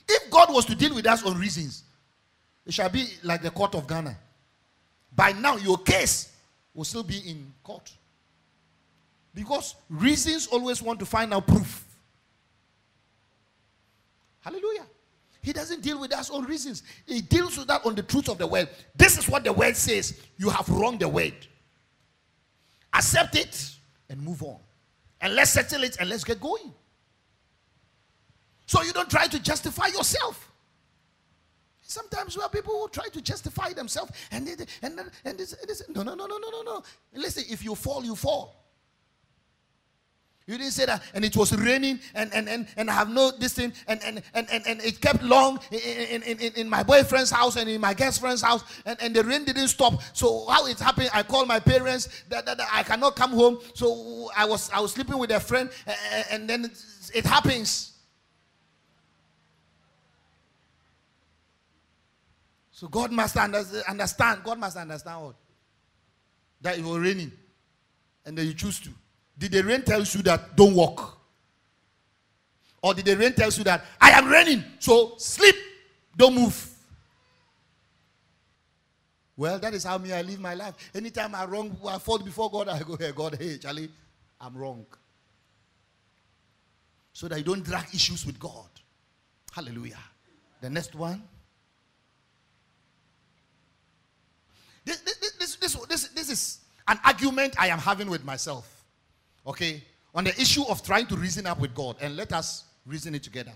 If 0.07 0.29
God 0.29 0.53
was 0.53 0.65
to 0.65 0.75
deal 0.75 0.93
with 0.93 1.07
us 1.07 1.23
on 1.25 1.37
reasons, 1.37 1.83
it 2.65 2.73
shall 2.73 2.89
be 2.89 3.07
like 3.23 3.41
the 3.41 3.51
court 3.51 3.75
of 3.75 3.87
Ghana. 3.87 4.17
By 5.15 5.31
now, 5.31 5.55
your 5.57 5.77
case 5.77 6.31
will 6.73 6.83
still 6.83 7.03
be 7.03 7.17
in 7.19 7.51
court. 7.63 7.91
Because 9.33 9.75
reasons 9.89 10.47
always 10.47 10.81
want 10.81 10.99
to 10.99 11.05
find 11.05 11.33
out 11.33 11.47
proof. 11.47 11.83
Hallelujah. 14.41 14.85
He 15.41 15.53
doesn't 15.53 15.81
deal 15.81 15.99
with 15.99 16.13
us 16.13 16.29
on 16.29 16.43
reasons. 16.45 16.83
He 17.05 17.21
deals 17.21 17.57
with 17.57 17.67
that 17.67 17.85
on 17.85 17.95
the 17.95 18.03
truth 18.03 18.29
of 18.29 18.37
the 18.37 18.47
word. 18.47 18.69
This 18.95 19.17
is 19.17 19.29
what 19.29 19.43
the 19.43 19.53
word 19.53 19.75
says. 19.75 20.19
You 20.37 20.49
have 20.49 20.67
wronged 20.69 21.01
the 21.01 21.07
word. 21.07 21.35
Accept 22.93 23.35
it 23.35 23.71
and 24.09 24.21
move 24.21 24.41
on. 24.41 24.57
And 25.21 25.35
let's 25.35 25.51
settle 25.51 25.83
it 25.83 25.97
and 25.99 26.09
let's 26.09 26.23
get 26.23 26.39
going. 26.39 26.73
So 28.65 28.81
you 28.81 28.93
don't 28.93 29.09
try 29.09 29.27
to 29.27 29.39
justify 29.39 29.87
yourself. 29.87 30.51
Sometimes 31.81 32.35
we 32.35 32.41
have 32.41 32.51
people 32.51 32.73
who 32.73 32.89
try 32.89 33.07
to 33.09 33.21
justify 33.21 33.71
themselves 33.71 34.11
and 34.31 34.47
they, 34.47 34.65
and 34.81 34.99
and 35.23 35.37
this, 35.37 35.55
this, 35.67 35.83
no 35.87 36.01
no 36.01 36.15
no 36.15 36.25
no 36.25 36.37
no 36.39 36.49
no 36.49 36.61
no. 36.63 36.83
Listen, 37.13 37.43
if 37.49 37.63
you 37.63 37.75
fall, 37.75 38.03
you 38.03 38.15
fall. 38.15 38.61
You 40.47 40.59
didn't 40.59 40.73
say 40.73 40.85
that, 40.85 41.01
and 41.15 41.25
it 41.25 41.35
was 41.35 41.55
raining, 41.57 41.99
and 42.13 42.31
and 42.31 42.47
and, 42.47 42.67
and 42.77 42.89
I 42.89 42.93
have 42.93 43.09
no 43.09 43.31
this 43.31 43.53
thing, 43.53 43.73
and 43.87 43.99
and, 44.03 44.21
and, 44.35 44.47
and, 44.51 44.67
and 44.67 44.81
it 44.81 45.01
kept 45.01 45.23
long 45.23 45.59
in, 45.71 46.21
in, 46.21 46.39
in, 46.39 46.53
in 46.53 46.69
my 46.69 46.83
boyfriend's 46.83 47.31
house 47.31 47.55
and 47.55 47.67
in 47.67 47.81
my 47.81 47.95
guest 47.95 48.19
friend's 48.19 48.43
house, 48.43 48.63
and, 48.85 48.95
and 49.01 49.15
the 49.15 49.23
rain 49.23 49.43
didn't 49.43 49.69
stop. 49.69 50.01
So 50.13 50.45
how 50.47 50.67
it 50.67 50.79
happened, 50.79 51.09
I 51.13 51.23
called 51.23 51.47
my 51.47 51.59
parents 51.59 52.23
that, 52.29 52.45
that, 52.45 52.57
that 52.57 52.67
I 52.71 52.83
cannot 52.83 53.15
come 53.15 53.31
home. 53.31 53.57
So 53.73 54.29
I 54.37 54.45
was 54.45 54.69
I 54.69 54.81
was 54.81 54.93
sleeping 54.93 55.17
with 55.17 55.31
a 55.31 55.39
friend, 55.39 55.69
and, 55.87 56.25
and 56.31 56.49
then 56.49 56.71
it 57.13 57.25
happens. 57.25 57.93
So 62.75 62.89
God 62.89 63.09
must 63.13 63.37
understand. 63.37 64.43
God 64.43 64.59
must 64.59 64.75
understand 64.75 65.23
what? 65.23 65.35
That 66.59 66.77
it 66.77 66.83
was 66.83 66.99
raining. 66.99 67.31
And 68.25 68.37
then 68.37 68.45
you 68.47 68.53
choose 68.53 68.81
to. 68.81 68.89
Did 69.37 69.53
the 69.53 69.63
rain 69.63 69.81
tell 69.83 70.01
you 70.01 70.21
that 70.23 70.57
don't 70.57 70.75
walk? 70.75 71.17
Or 72.81 72.93
did 72.93 73.05
the 73.05 73.15
rain 73.15 73.31
tell 73.31 73.49
you 73.49 73.63
that 73.63 73.85
I 73.99 74.11
am 74.11 74.27
raining, 74.27 74.61
so 74.79 75.13
sleep, 75.17 75.55
don't 76.17 76.35
move? 76.35 76.69
Well, 79.37 79.57
that 79.57 79.73
is 79.73 79.85
how 79.85 79.97
me 79.97 80.11
I 80.11 80.21
live 80.21 80.41
my 80.41 80.53
life. 80.53 80.75
Anytime 80.93 81.33
I 81.33 81.45
wrong, 81.45 81.77
I 81.87 81.97
fall 81.97 82.19
before 82.19 82.51
God, 82.51 82.67
I 82.67 82.79
go, 82.83 82.97
hey, 82.97 83.13
God, 83.15 83.37
hey, 83.39 83.57
Charlie, 83.57 83.89
I'm 84.39 84.53
wrong. 84.53 84.85
So 87.13 87.29
that 87.29 87.37
you 87.37 87.45
don't 87.45 87.63
drag 87.63 87.85
issues 87.93 88.25
with 88.25 88.37
God. 88.37 88.69
Hallelujah. 89.53 89.99
The 90.59 90.69
next 90.69 90.93
one. 90.93 91.23
This, 94.85 94.99
this, 95.01 95.55
this, 95.55 95.75
this, 95.75 96.07
this 96.09 96.29
is 96.29 96.59
an 96.87 96.99
argument 97.03 97.55
I 97.59 97.67
am 97.67 97.79
having 97.79 98.09
with 98.09 98.23
myself. 98.23 98.83
Okay? 99.45 99.83
On 100.13 100.23
the 100.23 100.39
issue 100.39 100.63
of 100.69 100.83
trying 100.83 101.07
to 101.07 101.17
reason 101.17 101.45
up 101.45 101.59
with 101.59 101.73
God. 101.73 101.97
And 101.99 102.15
let 102.15 102.31
us 102.31 102.65
reason 102.85 103.15
it 103.15 103.23
together. 103.23 103.53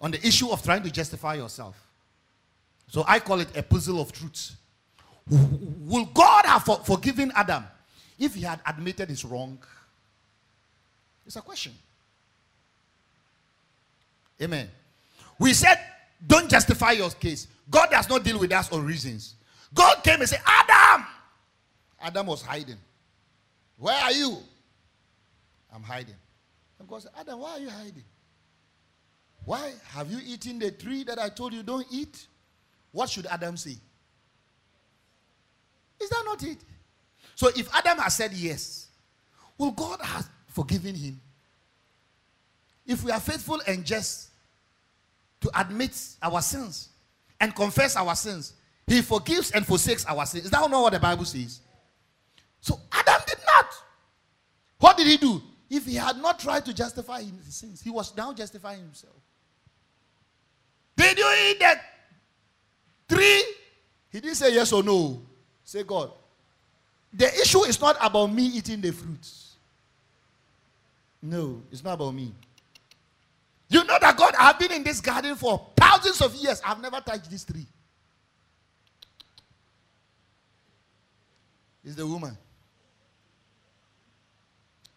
On 0.00 0.10
the 0.10 0.24
issue 0.26 0.50
of 0.50 0.62
trying 0.62 0.82
to 0.82 0.90
justify 0.90 1.34
yourself. 1.34 1.76
So 2.88 3.04
I 3.06 3.18
call 3.18 3.40
it 3.40 3.56
a 3.56 3.62
puzzle 3.62 4.00
of 4.00 4.12
truths. 4.12 4.56
Will 5.28 6.06
God 6.06 6.46
have 6.46 6.62
for, 6.62 6.78
forgiven 6.78 7.32
Adam 7.34 7.64
if 8.18 8.34
he 8.34 8.42
had 8.42 8.60
admitted 8.64 9.08
his 9.08 9.24
wrong? 9.24 9.58
It's 11.26 11.36
a 11.36 11.40
question. 11.40 11.72
Amen. 14.40 14.68
We 15.38 15.52
said, 15.52 15.78
don't 16.24 16.48
justify 16.48 16.92
your 16.92 17.10
case. 17.10 17.48
God 17.68 17.90
does 17.90 18.08
not 18.08 18.22
deal 18.22 18.38
with 18.38 18.52
us 18.52 18.70
on 18.70 18.84
reasons. 18.84 19.34
God 19.74 20.02
came 20.02 20.20
and 20.20 20.28
said, 20.28 20.40
Adam, 20.46 21.06
Adam 22.00 22.26
was 22.26 22.42
hiding. 22.42 22.78
Where 23.78 23.94
are 23.94 24.12
you? 24.12 24.38
I'm 25.74 25.82
hiding. 25.82 26.14
And 26.78 26.88
God 26.88 27.02
said, 27.02 27.12
Adam, 27.18 27.40
why 27.40 27.52
are 27.52 27.58
you 27.58 27.70
hiding? 27.70 28.04
Why? 29.44 29.72
Have 29.88 30.10
you 30.10 30.18
eaten 30.24 30.58
the 30.58 30.70
tree 30.70 31.04
that 31.04 31.18
I 31.18 31.28
told 31.28 31.52
you 31.52 31.62
don't 31.62 31.86
eat? 31.90 32.26
What 32.92 33.10
should 33.10 33.26
Adam 33.26 33.56
say? 33.56 33.76
Is 36.00 36.10
that 36.10 36.22
not 36.24 36.42
it? 36.42 36.58
So 37.34 37.48
if 37.48 37.72
Adam 37.74 37.98
has 37.98 38.14
said 38.14 38.32
yes, 38.32 38.88
well, 39.58 39.70
God 39.70 40.00
has 40.02 40.28
forgiven 40.48 40.94
him. 40.94 41.20
If 42.86 43.04
we 43.04 43.10
are 43.10 43.20
faithful 43.20 43.60
and 43.66 43.84
just 43.84 44.30
to 45.40 45.50
admit 45.58 45.96
our 46.22 46.40
sins 46.40 46.88
and 47.40 47.54
confess 47.54 47.96
our 47.96 48.14
sins, 48.14 48.54
he 48.86 49.02
forgives 49.02 49.50
and 49.50 49.66
forsakes 49.66 50.04
our 50.06 50.24
sins. 50.26 50.44
Is 50.44 50.50
that 50.50 50.70
not 50.70 50.82
what 50.82 50.92
the 50.92 51.00
Bible 51.00 51.24
says? 51.24 51.60
So 52.60 52.78
Adam 52.92 53.20
did 53.26 53.38
not. 53.46 53.66
What 54.78 54.96
did 54.96 55.06
he 55.06 55.16
do? 55.16 55.42
If 55.68 55.86
he 55.86 55.94
had 55.96 56.16
not 56.18 56.38
tried 56.38 56.64
to 56.66 56.74
justify 56.74 57.22
his 57.22 57.54
sins, 57.54 57.80
he 57.80 57.90
was 57.90 58.16
now 58.16 58.32
justifying 58.32 58.80
himself. 58.80 59.14
Did 60.96 61.18
you 61.18 61.34
eat 61.48 61.60
that 61.60 61.82
tree? 63.08 63.44
He 64.10 64.20
didn't 64.20 64.36
say 64.36 64.54
yes 64.54 64.72
or 64.72 64.82
no. 64.82 65.20
Say 65.64 65.82
God. 65.82 66.12
The 67.12 67.26
issue 67.40 67.64
is 67.64 67.80
not 67.80 67.96
about 68.00 68.32
me 68.32 68.44
eating 68.46 68.80
the 68.80 68.92
fruits. 68.92 69.56
No, 71.20 71.60
it's 71.72 71.82
not 71.82 71.94
about 71.94 72.14
me. 72.14 72.32
You 73.68 73.82
know 73.84 73.98
that 74.00 74.16
God, 74.16 74.34
I've 74.38 74.58
been 74.58 74.70
in 74.70 74.84
this 74.84 75.00
garden 75.00 75.34
for 75.34 75.66
thousands 75.76 76.20
of 76.20 76.34
years. 76.36 76.62
I've 76.64 76.80
never 76.80 77.00
touched 77.00 77.30
this 77.30 77.44
tree. 77.44 77.66
It's 81.86 81.94
the 81.94 82.06
woman. 82.06 82.36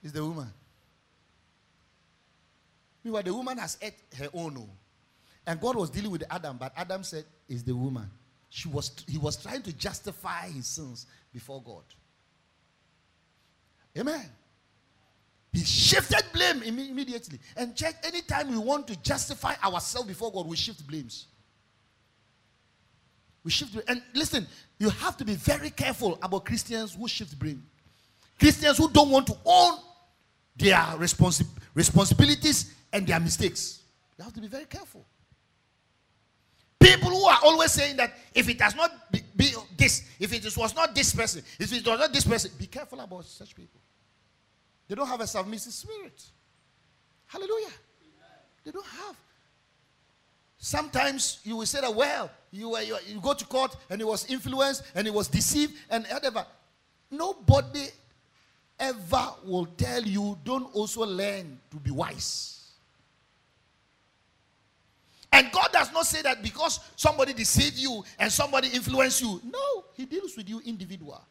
It's 0.02 0.12
the 0.12 0.26
woman. 0.26 0.52
Meanwhile, 3.04 3.24
the 3.24 3.34
woman 3.34 3.60
has 3.60 3.78
ate 3.80 3.94
her 4.18 4.30
own. 4.34 4.58
Oh. 4.58 4.70
And 5.46 5.62
God 5.62 5.76
was 5.76 5.92
dealing 5.92 6.10
with 6.10 6.24
Adam, 6.32 6.58
but 6.58 6.74
Adam 6.76 7.04
said, 7.04 7.26
It's 7.48 7.62
the 7.62 7.76
woman. 7.76 8.10
She 8.50 8.68
was, 8.68 8.92
he 9.08 9.20
was 9.20 9.38
trying 9.38 9.62
to 9.62 9.74
justify 9.74 10.48
his 10.48 10.66
sins 10.66 11.06
before 11.32 11.62
God. 11.62 11.84
Amen. 13.96 14.26
He 15.54 15.64
shifted 15.64 16.24
blame 16.34 16.64
immediately. 16.64 17.40
And 17.56 17.76
check, 17.76 18.04
anytime 18.04 18.50
we 18.50 18.58
want 18.58 18.88
to 18.88 19.00
justify 19.02 19.54
ourselves 19.64 20.08
before 20.08 20.32
God, 20.32 20.48
we 20.48 20.56
shift 20.56 20.86
blames. 20.88 21.28
We 23.44 23.52
shift 23.52 23.74
brain. 23.74 23.86
And 23.88 24.02
listen, 24.14 24.48
you 24.78 24.90
have 24.90 25.18
to 25.18 25.26
be 25.26 25.36
very 25.36 25.70
careful 25.70 26.20
about 26.22 26.46
Christians 26.46 26.96
who 26.96 27.08
shift 27.08 27.38
blame. 27.40 27.64
Christians 28.40 28.78
who 28.78 28.90
don't 28.90 29.10
want 29.10 29.28
to 29.28 29.38
own 29.46 29.80
their 30.56 30.76
responsi- 30.98 31.48
responsibilities 31.74 32.74
and 32.92 33.06
their 33.08 33.20
mistakes. 33.20 33.82
You 34.18 34.24
have 34.24 34.34
to 34.34 34.42
be 34.42 34.48
very 34.48 34.66
careful. 34.66 35.06
People 36.80 37.10
who 37.10 37.26
are 37.26 37.40
always 37.44 37.72
saying 37.72 37.98
that 37.98 38.14
if 38.34 38.48
it 38.48 38.60
has 38.62 38.76
not 38.76 39.12
be, 39.12 39.22
be 39.36 39.52
this, 39.78 40.04
if 40.20 40.34
it 40.34 40.58
was 40.58 40.76
not 40.76 40.96
this 40.96 41.14
person, 41.14 41.44
if 41.60 41.72
it 41.74 41.86
was 41.86 42.00
not 42.00 42.14
this 42.14 42.26
person, 42.26 42.52
be 42.58 42.68
careful 42.68 43.00
about 43.00 43.26
such 43.26 43.54
people. 43.54 43.80
They 44.88 44.96
don't 44.96 45.08
have 45.08 45.22
a 45.22 45.28
submissive 45.28 45.74
spirit. 45.74 46.24
Hallelujah. 47.28 47.72
They 48.64 48.72
don't 48.72 48.86
have. 48.86 49.16
Sometimes 50.58 51.40
you 51.44 51.58
will 51.58 51.66
say 51.66 51.82
that, 51.82 51.94
well, 51.94 52.30
you, 52.52 52.70
were, 52.70 52.82
you, 52.82 52.98
you 53.08 53.20
go 53.20 53.34
to 53.34 53.46
court 53.46 53.76
and 53.90 54.02
he 54.02 54.06
was 54.06 54.30
influenced 54.30 54.84
and 54.96 55.06
he 55.06 55.12
was 55.12 55.28
deceived 55.28 55.74
and 55.90 56.06
whatever. 56.08 56.46
Nobody 57.12 57.88
ever 58.80 59.30
will 59.44 59.66
tell 59.66 60.02
you, 60.02 60.38
don't 60.44 60.74
also 60.76 61.06
learn 61.06 61.60
to 61.72 61.78
be 61.78 61.92
wise. 61.92 62.56
And 65.32 65.52
God 65.52 65.70
does 65.72 65.92
not 65.94 66.06
say 66.06 66.22
that 66.24 66.42
because 66.42 66.80
somebody 66.96 67.34
deceived 67.34 67.78
you 67.78 68.04
and 68.18 68.32
somebody 68.32 68.70
influenced 68.70 69.22
you. 69.22 69.40
No, 69.44 69.86
He 69.94 70.06
deals 70.06 70.36
with 70.36 70.50
you 70.50 70.62
individual. 70.66 71.24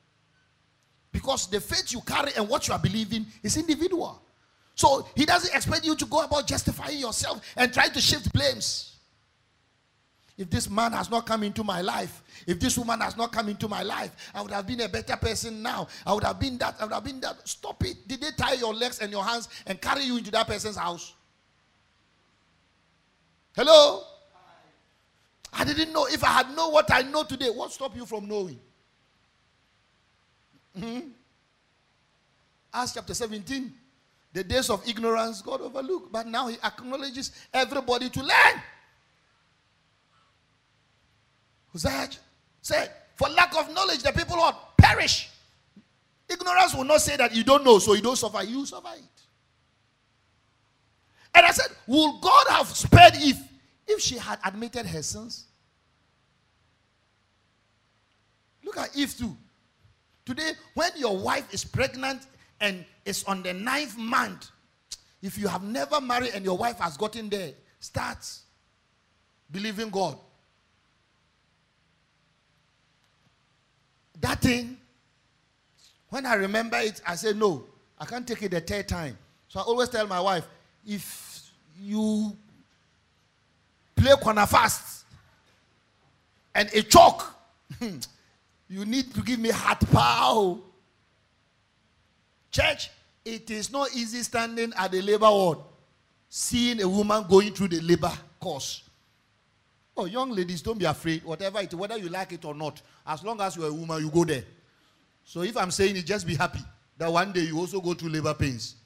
Because 1.11 1.49
the 1.49 1.61
faith 1.61 1.93
you 1.93 2.01
carry 2.03 2.31
and 2.37 2.49
what 2.49 2.69
you 2.69 2.75
are 2.75 2.79
believing 2.79 3.27
is 3.43 3.57
individual. 3.57 4.23
So 4.75 5.09
He 5.17 5.25
doesn't 5.25 5.55
expect 5.55 5.85
you 5.85 5.97
to 5.97 6.07
go 6.07 6.23
about 6.23 6.47
justifying 6.47 6.99
yourself 6.99 7.41
and 7.57 7.73
trying 7.73 7.91
to 7.93 8.01
shift 8.01 8.33
blames. 8.33 8.98
If 10.39 10.49
this 10.51 10.71
man 10.71 10.93
has 10.93 11.11
not 11.11 11.27
come 11.27 11.43
into 11.43 11.65
my 11.65 11.81
life, 11.81 12.23
if 12.47 12.61
this 12.61 12.79
woman 12.79 13.01
has 13.01 13.17
not 13.17 13.33
come 13.33 13.49
into 13.49 13.67
my 13.67 13.83
life, 13.83 14.15
I 14.33 14.41
would 14.41 14.53
have 14.53 14.69
been 14.69 14.81
a 14.81 14.89
better 14.89 15.17
person 15.17 15.61
now. 15.61 15.89
I 16.07 16.15
would 16.15 16.23
have 16.23 16.39
been 16.39 16.57
that. 16.59 16.77
I 16.79 16.85
would 16.85 16.93
have 16.95 17.03
been 17.03 17.21
that. 17.21 17.47
Stop 17.47 17.85
it. 17.85 18.07
Did 18.07 18.21
they 18.21 18.31
tie 18.37 18.53
your 18.53 18.73
legs 18.73 19.01
and 19.01 19.11
your 19.11 19.25
hands 19.25 19.49
and 19.67 19.81
carry 19.81 20.05
you 20.05 20.17
into 20.17 20.31
that 20.31 20.47
person's 20.47 20.77
house? 20.77 21.13
Hello? 23.57 24.05
I 25.53 25.65
didn't 25.65 25.93
know. 25.93 26.07
If 26.07 26.23
I 26.23 26.29
had 26.29 26.55
known 26.55 26.73
what 26.73 26.93
I 26.93 27.03
know 27.03 27.25
today, 27.25 27.51
what 27.51 27.73
stopped 27.73 27.97
you 27.97 28.07
from 28.07 28.29
knowing? 28.29 28.61
Mm-hmm. 30.79 31.09
Acts 32.73 32.93
chapter 32.93 33.13
17. 33.13 33.73
The 34.35 34.45
days 34.45 34.71
of 34.71 34.89
ignorance 34.89 35.43
God 35.43 35.63
overlooked, 35.63 36.13
but 36.13 36.29
now 36.29 36.47
He 36.47 36.59
acknowledges 36.63 37.33
everybody 37.53 38.09
to 38.11 38.21
learn. 38.21 38.63
Hosea 41.73 42.09
said, 42.61 42.91
For 43.17 43.29
lack 43.29 43.57
of 43.57 43.73
knowledge, 43.73 44.03
the 44.03 44.13
people 44.13 44.37
will 44.37 44.59
perish. 44.77 45.31
Ignorance 46.29 46.75
will 46.75 46.85
not 46.85 47.01
say 47.01 47.17
that 47.17 47.35
you 47.35 47.43
don't 47.45 47.65
know, 47.65 47.79
so 47.79 47.95
you 47.95 48.03
don't 48.03 48.17
suffer. 48.17 48.43
You 48.43 48.67
suffer 48.67 48.95
it. 48.95 49.23
And 51.35 51.47
I 51.47 51.51
said, 51.51 51.69
Will 51.87 52.19
God 52.21 52.47
have 52.51 52.67
spared 52.69 53.15
if 53.17 53.39
if 53.87 54.01
she 54.01 54.19
had 54.19 54.39
admitted 54.45 54.87
her 54.87 55.03
sins? 55.03 55.47
Look 58.63 58.77
at 58.77 58.95
Eve 58.95 59.17
too. 59.17 59.35
Today, 60.27 60.53
when 60.75 60.91
your 60.97 61.17
wife 61.17 61.53
is 61.55 61.65
pregnant 61.65 62.27
and 62.61 62.85
is 63.07 63.25
on 63.25 63.43
the 63.43 63.55
ninth 63.55 63.97
month, 63.97 64.51
if 65.23 65.39
you 65.39 65.49
have 65.49 65.63
never 65.63 66.01
married 66.01 66.33
and 66.35 66.45
your 66.45 66.59
wife 66.59 66.79
has 66.79 66.99
gotten 66.99 67.31
there, 67.31 67.53
start 67.81 68.19
believing 69.51 69.89
God. 69.89 70.19
That 74.21 74.41
thing, 74.41 74.77
when 76.09 76.27
I 76.27 76.35
remember 76.35 76.79
it, 76.79 77.01
I 77.07 77.15
say, 77.15 77.33
no, 77.33 77.65
I 77.99 78.05
can't 78.05 78.27
take 78.27 78.43
it 78.43 78.51
the 78.51 78.61
third 78.61 78.89
time. 78.89 79.17
So 79.49 79.61
I 79.61 79.63
always 79.63 79.89
tell 79.89 80.07
my 80.07 80.21
wife, 80.21 80.47
if 80.87 81.51
you 81.81 82.37
play 83.97 84.15
corner 84.21 84.47
fast 84.47 85.05
and 86.55 86.69
a 86.75 86.83
chalk, 86.83 87.35
you 88.69 88.85
need 88.85 89.15
to 89.15 89.23
give 89.23 89.39
me 89.39 89.51
heart 89.51 89.83
power. 89.91 90.57
Church, 92.51 92.91
it 93.25 93.51
is 93.51 93.71
not 93.71 93.95
easy 93.95 94.23
standing 94.23 94.73
at 94.77 94.91
the 94.91 95.03
labor 95.03 95.31
ward, 95.31 95.59
seeing 96.29 96.81
a 96.83 96.89
woman 96.89 97.25
going 97.29 97.53
through 97.53 97.69
the 97.69 97.81
labor 97.81 98.13
course. 98.41 98.88
Oh, 100.01 100.05
young 100.05 100.31
ladies, 100.31 100.63
don't 100.63 100.79
be 100.79 100.85
afraid. 100.85 101.25
Whatever 101.25 101.59
it, 101.59 101.75
whether 101.75 101.97
you 101.99 102.09
like 102.09 102.33
it 102.33 102.45
or 102.45 102.55
not, 102.55 102.81
as 103.05 103.25
long 103.25 103.41
as 103.41 103.57
you're 103.57 103.67
a 103.67 103.73
woman, 103.73 104.01
you 104.01 104.09
go 104.09 104.25
there. 104.25 104.45
So 105.25 105.43
if 105.43 105.57
I'm 105.57 105.73
saying 105.73 105.97
it, 105.97 106.07
just 106.07 106.25
be 106.25 106.37
happy 106.37 106.61
that 106.99 107.13
one 107.13 107.33
day 107.33 107.41
you 107.41 107.59
also 107.59 107.81
go 107.81 107.95
through 107.95 108.11
labor 108.11 108.33
pains. 108.33 108.77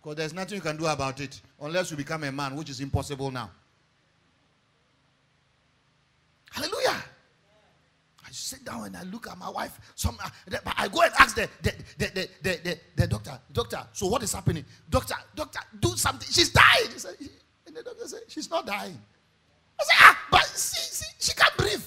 Because 0.00 0.14
there's 0.16 0.32
nothing 0.32 0.54
you 0.54 0.62
can 0.62 0.76
do 0.76 0.86
about 0.86 1.20
it 1.20 1.40
unless 1.60 1.90
you 1.90 1.96
become 1.96 2.22
a 2.22 2.30
man, 2.30 2.54
which 2.54 2.70
is 2.70 2.80
impossible 2.80 3.32
now. 3.32 3.50
Hallelujah. 6.52 7.02
I 8.24 8.30
sit 8.30 8.64
down 8.64 8.84
and 8.84 8.96
I 8.96 9.02
look 9.02 9.28
at 9.28 9.36
my 9.36 9.50
wife. 9.50 9.80
Some, 9.96 10.16
uh, 10.22 10.28
I 10.76 10.86
go 10.86 11.02
and 11.02 11.12
ask 11.18 11.34
the, 11.34 11.48
the, 11.60 11.74
the, 11.98 12.28
the, 12.42 12.78
the, 12.94 13.06
doctor, 13.08 13.36
doctor, 13.52 13.84
so 13.92 14.06
what 14.06 14.22
is 14.22 14.32
happening? 14.32 14.64
Doctor, 14.88 15.16
doctor, 15.34 15.58
do 15.80 15.88
something. 15.96 16.28
She's 16.30 16.50
dying. 16.50 16.86
and 17.66 17.74
the 17.74 17.82
doctor 17.82 18.06
said, 18.06 18.20
she's 18.28 18.48
not 18.48 18.64
dying. 18.64 18.96
I 19.78 19.84
said, 19.84 19.96
ah, 19.98 20.26
see, 20.56 21.06
she 21.18 21.32
can't 21.32 21.56
breathe. 21.56 21.84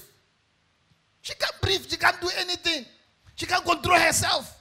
She 1.21 1.33
can't 1.35 1.61
breathe. 1.61 1.85
She 1.87 1.97
can't 1.97 2.19
do 2.21 2.29
anything. 2.37 2.85
She 3.35 3.45
can't 3.45 3.63
control 3.63 3.99
herself. 3.99 4.55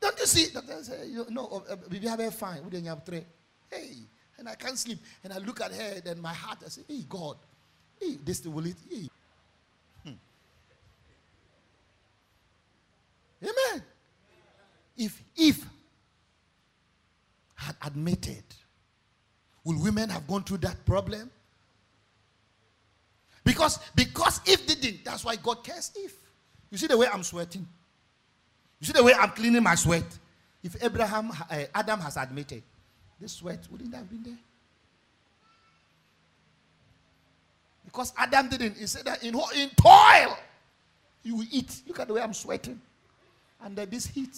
Don't 0.00 0.18
you 0.18 0.26
see? 0.26 0.52
Doctor 0.52 0.82
said, 0.82 1.08
you 1.08 1.24
know, 1.30 1.64
we 1.90 1.98
have 2.00 2.18
her 2.18 2.30
fine. 2.30 2.62
We 2.64 2.70
didn't 2.70 2.86
have 2.88 3.04
three. 3.04 3.24
Hey, 3.70 3.94
and 4.38 4.48
I 4.48 4.54
can't 4.54 4.78
sleep. 4.78 4.98
And 5.22 5.32
I 5.32 5.38
look 5.38 5.60
at 5.60 5.72
her, 5.72 6.02
and 6.04 6.20
my 6.20 6.34
heart, 6.34 6.58
I 6.64 6.68
say, 6.68 6.82
hey, 6.86 7.04
God, 7.08 7.36
hey, 8.00 8.18
this 8.22 8.44
will 8.46 8.66
it. 8.66 8.76
Hey. 8.90 9.08
Hmm. 10.04 10.12
Amen. 13.42 13.82
If, 14.96 15.22
if 15.36 15.64
had 17.54 17.76
admitted, 17.82 18.44
will 19.64 19.82
women 19.82 20.10
have 20.10 20.26
gone 20.26 20.42
through 20.42 20.58
that 20.58 20.84
problem? 20.84 21.30
Because 23.44 23.78
because 23.94 24.40
if 24.46 24.66
didn't, 24.66 25.04
that's 25.04 25.24
why 25.24 25.36
God 25.36 25.62
cares 25.62 25.92
if. 25.94 26.14
You 26.70 26.78
see 26.78 26.86
the 26.86 26.96
way 26.96 27.06
I'm 27.12 27.22
sweating? 27.22 27.66
You 28.80 28.86
see 28.86 28.92
the 28.92 29.04
way 29.04 29.12
I'm 29.14 29.30
cleaning 29.30 29.62
my 29.62 29.74
sweat? 29.74 30.04
If 30.62 30.82
Abraham, 30.82 31.30
uh, 31.30 31.64
Adam 31.74 32.00
has 32.00 32.16
admitted, 32.16 32.62
this 33.20 33.32
sweat 33.32 33.66
wouldn't 33.70 33.94
have 33.94 34.08
been 34.08 34.22
there. 34.22 34.38
Because 37.84 38.12
Adam 38.16 38.48
didn't. 38.48 38.76
He 38.76 38.86
said 38.86 39.04
that 39.04 39.22
in, 39.22 39.34
in 39.56 39.70
toil 39.76 40.36
you 41.22 41.36
will 41.36 41.46
eat. 41.50 41.82
Look 41.86 41.98
at 42.00 42.08
the 42.08 42.14
way 42.14 42.22
I'm 42.22 42.34
sweating. 42.34 42.80
Under 43.62 43.86
this 43.86 44.06
heat. 44.06 44.36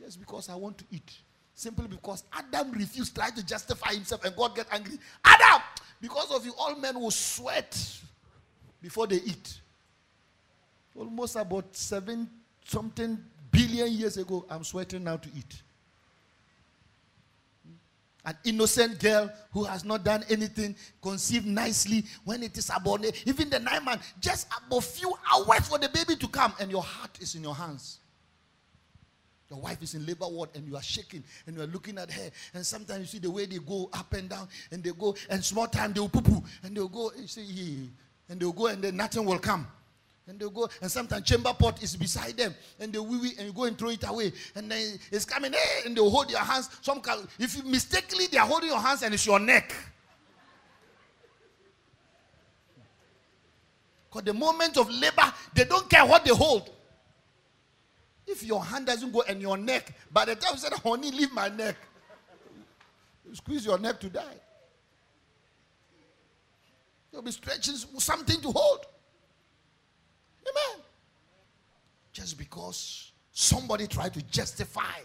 Just 0.00 0.20
because 0.20 0.48
I 0.48 0.54
want 0.54 0.78
to 0.78 0.84
eat. 0.90 1.10
Simply 1.54 1.86
because 1.86 2.24
Adam 2.32 2.72
refused, 2.72 3.14
tried 3.14 3.36
to 3.36 3.46
justify 3.46 3.92
himself, 3.92 4.24
and 4.24 4.34
God 4.34 4.56
get 4.56 4.66
angry. 4.72 4.98
Adam, 5.24 5.62
because 6.04 6.30
of 6.32 6.44
you, 6.44 6.52
all 6.58 6.76
men 6.76 7.00
will 7.00 7.10
sweat 7.10 7.82
before 8.82 9.06
they 9.06 9.16
eat. 9.16 9.58
Almost 10.94 11.36
about 11.36 11.74
seven 11.74 12.28
something 12.62 13.18
billion 13.50 13.90
years 13.90 14.18
ago, 14.18 14.44
I'm 14.50 14.64
sweating 14.64 15.02
now 15.02 15.16
to 15.16 15.28
eat. 15.34 15.62
An 18.26 18.36
innocent 18.44 19.00
girl 19.00 19.32
who 19.50 19.64
has 19.64 19.82
not 19.82 20.04
done 20.04 20.24
anything, 20.28 20.76
conceived 21.00 21.46
nicely 21.46 22.04
when 22.26 22.42
it 22.42 22.58
is 22.58 22.70
about 22.76 23.02
even 23.24 23.48
the 23.48 23.58
nine 23.58 23.82
months, 23.82 24.12
just 24.20 24.46
about 24.66 24.84
few 24.84 25.10
hours 25.32 25.66
for 25.66 25.78
the 25.78 25.88
baby 25.88 26.16
to 26.16 26.28
come, 26.28 26.52
and 26.60 26.70
your 26.70 26.82
heart 26.82 27.18
is 27.18 27.34
in 27.34 27.42
your 27.42 27.54
hands. 27.54 28.00
Your 29.54 29.62
wife 29.62 29.80
is 29.82 29.94
in 29.94 30.04
labor 30.04 30.26
ward 30.26 30.50
and 30.56 30.66
you 30.66 30.74
are 30.74 30.82
shaking 30.82 31.22
and 31.46 31.54
you 31.54 31.62
are 31.62 31.68
looking 31.68 31.96
at 31.96 32.10
her. 32.10 32.30
And 32.54 32.66
sometimes 32.66 33.00
you 33.00 33.06
see 33.06 33.18
the 33.18 33.30
way 33.30 33.46
they 33.46 33.58
go 33.58 33.88
up 33.92 34.12
and 34.12 34.28
down 34.28 34.48
and 34.72 34.82
they 34.82 34.90
go, 34.90 35.14
and 35.30 35.44
small 35.44 35.68
time 35.68 35.92
they 35.92 36.00
will 36.00 36.08
poo 36.08 36.22
poo 36.22 36.42
and 36.64 36.76
they'll 36.76 36.88
go, 36.88 37.12
you 37.16 37.28
see, 37.28 37.88
and 38.28 38.40
they'll 38.40 38.52
go 38.52 38.66
and 38.66 38.82
then 38.82 38.96
nothing 38.96 39.24
will 39.24 39.38
come. 39.38 39.68
And 40.26 40.40
they'll 40.40 40.50
go, 40.50 40.68
and 40.82 40.90
sometimes 40.90 41.24
chamber 41.24 41.52
pot 41.52 41.80
is 41.82 41.94
beside 41.94 42.36
them, 42.36 42.54
and 42.80 42.90
they 42.92 42.98
wee 42.98 43.18
wee, 43.18 43.32
and 43.38 43.46
you 43.46 43.52
go 43.52 43.64
and 43.64 43.78
throw 43.78 43.90
it 43.90 44.02
away. 44.08 44.32
And 44.56 44.70
then 44.70 44.98
it's 45.12 45.26
coming, 45.26 45.52
hey, 45.52 45.86
and 45.86 45.94
they'll 45.94 46.10
hold 46.10 46.30
your 46.30 46.40
hands. 46.40 46.70
Some 46.80 47.02
if 47.38 47.56
you 47.56 47.62
mistakenly 47.62 48.26
they 48.26 48.38
are 48.38 48.46
holding 48.46 48.70
your 48.70 48.80
hands 48.80 49.02
and 49.02 49.14
it's 49.14 49.26
your 49.26 49.38
neck. 49.38 49.72
Because 54.08 54.24
the 54.24 54.34
moment 54.34 54.76
of 54.78 54.90
labor, 54.90 55.32
they 55.54 55.64
don't 55.64 55.88
care 55.88 56.06
what 56.06 56.24
they 56.24 56.34
hold. 56.34 56.70
If 58.26 58.42
your 58.42 58.64
hand 58.64 58.86
doesn't 58.86 59.12
go 59.12 59.22
and 59.28 59.40
your 59.40 59.56
neck, 59.56 59.92
by 60.10 60.24
the 60.24 60.34
time 60.34 60.52
you 60.54 60.58
said, 60.58 60.72
honey, 60.72 61.10
leave 61.10 61.32
my 61.32 61.48
neck, 61.48 61.76
you 63.28 63.34
squeeze 63.34 63.64
your 63.66 63.78
neck 63.78 64.00
to 64.00 64.08
die. 64.08 64.40
You'll 67.12 67.22
be 67.22 67.30
stretching 67.30 67.74
something 67.74 68.40
to 68.40 68.50
hold. 68.50 68.86
Amen. 70.42 70.82
Just 72.12 72.38
because 72.38 73.12
somebody 73.32 73.86
tried 73.86 74.14
to 74.14 74.22
justify 74.22 75.00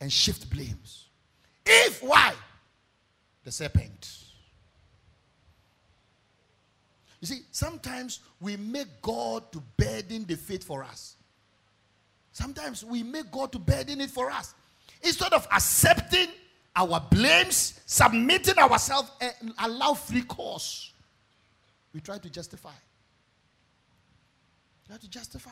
and 0.00 0.12
shift 0.12 0.48
blames. 0.50 1.06
If 1.66 2.02
why? 2.02 2.34
The 3.44 3.52
serpent. 3.52 4.27
You 7.20 7.26
see, 7.26 7.40
sometimes 7.50 8.20
we 8.40 8.56
make 8.56 9.02
God 9.02 9.50
to 9.52 9.62
burden 9.76 10.24
the 10.24 10.36
faith 10.36 10.64
for 10.64 10.84
us. 10.84 11.16
Sometimes 12.32 12.84
we 12.84 13.02
make 13.02 13.30
God 13.30 13.50
to 13.52 13.58
burden 13.58 14.00
it 14.00 14.10
for 14.10 14.30
us. 14.30 14.54
Instead 15.02 15.32
of 15.32 15.46
accepting 15.50 16.28
our 16.76 17.00
blames, 17.10 17.80
submitting 17.86 18.58
ourselves, 18.58 19.10
and 19.20 19.52
allow 19.58 19.94
free 19.94 20.22
course, 20.22 20.92
we 21.92 22.00
try 22.00 22.18
to 22.18 22.30
justify. 22.30 22.72
You 24.86 24.92
have 24.92 25.00
to 25.00 25.10
justify. 25.10 25.50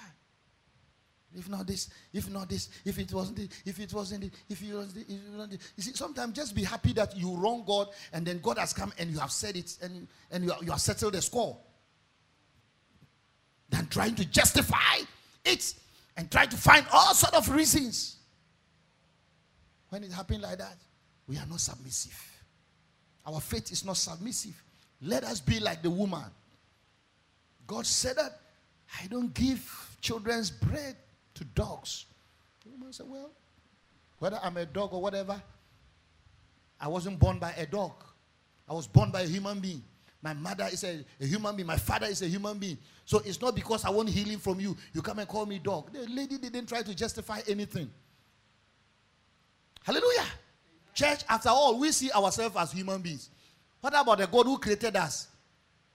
If 1.37 1.49
not 1.51 1.67
this, 1.67 1.91
if 2.13 2.31
not 2.31 2.49
this, 2.49 2.71
if 2.85 2.99
it 2.99 3.13
wasn't 3.13 3.41
if 3.65 3.79
it 3.79 3.93
wasn't 3.93 4.25
if 4.49 4.63
it 4.63 4.75
wasn't 4.75 5.05
if 5.09 5.11
it 5.11 5.37
wasn't. 5.37 5.61
You 5.77 5.83
see, 5.83 5.93
sometimes 5.93 6.35
just 6.35 6.55
be 6.55 6.65
happy 6.65 6.95
that 6.95 7.17
you 7.17 7.35
wrong 7.37 7.63
God 7.67 7.89
and 8.13 8.27
then 8.27 8.41
God 8.41 8.59
has 8.59 8.73
come 8.73 8.93
and 8.99 9.11
you 9.11 9.19
have 9.19 9.31
said 9.31 9.57
it 9.57 9.77
and, 9.83 10.09
and 10.31 10.45
you, 10.45 10.53
are, 10.53 10.59
you 10.63 10.71
have 10.71 10.81
settled 10.81 11.13
the 11.13 11.21
score. 11.21 11.59
Than 13.69 13.87
trying 13.89 14.15
to 14.15 14.25
justify 14.25 14.99
it 15.45 15.75
and 16.17 16.31
try 16.31 16.47
to 16.47 16.57
find 16.57 16.87
all 16.93 17.13
sort 17.13 17.35
of 17.35 17.55
reasons. 17.55 18.17
When 19.91 20.03
it 20.05 20.13
happened 20.13 20.43
like 20.43 20.59
that, 20.59 20.77
we 21.29 21.37
are 21.37 21.47
not 21.47 21.61
submissive. 21.61 22.19
Our 23.27 23.41
faith 23.41 23.73
is 23.73 23.85
not 23.85 23.97
submissive. 23.97 24.55
Let 25.03 25.25
us 25.25 25.41
be 25.41 25.61
like 25.61 25.83
the 25.83 25.91
woman. 25.91 26.25
God 27.67 27.85
said 27.85 28.17
that 28.17 28.41
I 29.03 29.07
don't 29.09 29.35
give 29.35 29.97
children's 30.01 30.51
bread 30.51 30.97
to 31.37 31.45
dogs. 31.45 32.07
The 32.65 32.71
woman 32.71 32.93
said, 32.93 33.07
Well, 33.09 33.31
whether 34.19 34.39
I'm 34.43 34.57
a 34.57 34.67
dog 34.67 34.93
or 34.93 35.01
whatever, 35.01 35.41
I 36.81 36.89
wasn't 36.89 37.19
born 37.19 37.39
by 37.39 37.53
a 37.53 37.67
dog. 37.67 37.93
I 38.69 38.75
was 38.75 38.87
born 38.87 39.11
by 39.11 39.23
a 39.23 39.27
human 39.27 39.61
being. 39.61 39.83
My 40.23 40.35
mother 40.35 40.67
is 40.73 40.83
a, 40.83 41.05
a, 41.21 41.27
human 41.27 41.55
being. 41.55 41.67
My 41.67 41.77
father 41.77 42.07
is 42.07 42.21
a 42.23 42.27
human 42.27 42.59
being. 42.59 42.79
So 43.05 43.23
it's 43.25 43.41
not 43.41 43.55
because 43.55 43.85
I 43.85 43.91
want 43.91 44.09
healing 44.09 44.39
from 44.39 44.59
you. 44.59 44.77
You 44.93 45.03
come 45.03 45.21
and 45.21 45.29
call 45.29 45.47
me 45.47 45.59
dog. 45.61 45.93
The 45.93 46.01
lady 46.09 46.39
didn't 46.39 46.67
try 46.67 46.83
to 46.83 46.95
justify 46.95 47.41
anything. 47.47 47.89
Hallelujah. 49.85 50.27
Church, 50.95 51.21
after 51.29 51.51
all, 51.51 51.79
we 51.79 51.93
see 51.93 52.11
ourselves 52.11 52.57
as 52.57 52.73
human 52.73 53.01
beings. 53.01 53.31
What 53.81 53.93
about 53.97 54.19
the 54.19 54.27
God 54.27 54.47
who 54.47 54.59
created 54.59 54.97
us? 54.97 55.29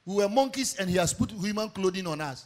We 0.05 0.15
were 0.15 0.29
monkeys 0.29 0.75
and 0.75 0.89
he 0.89 0.95
has 0.95 1.13
put 1.13 1.31
human 1.31 1.69
clothing 1.69 2.07
on 2.07 2.21
us. 2.21 2.45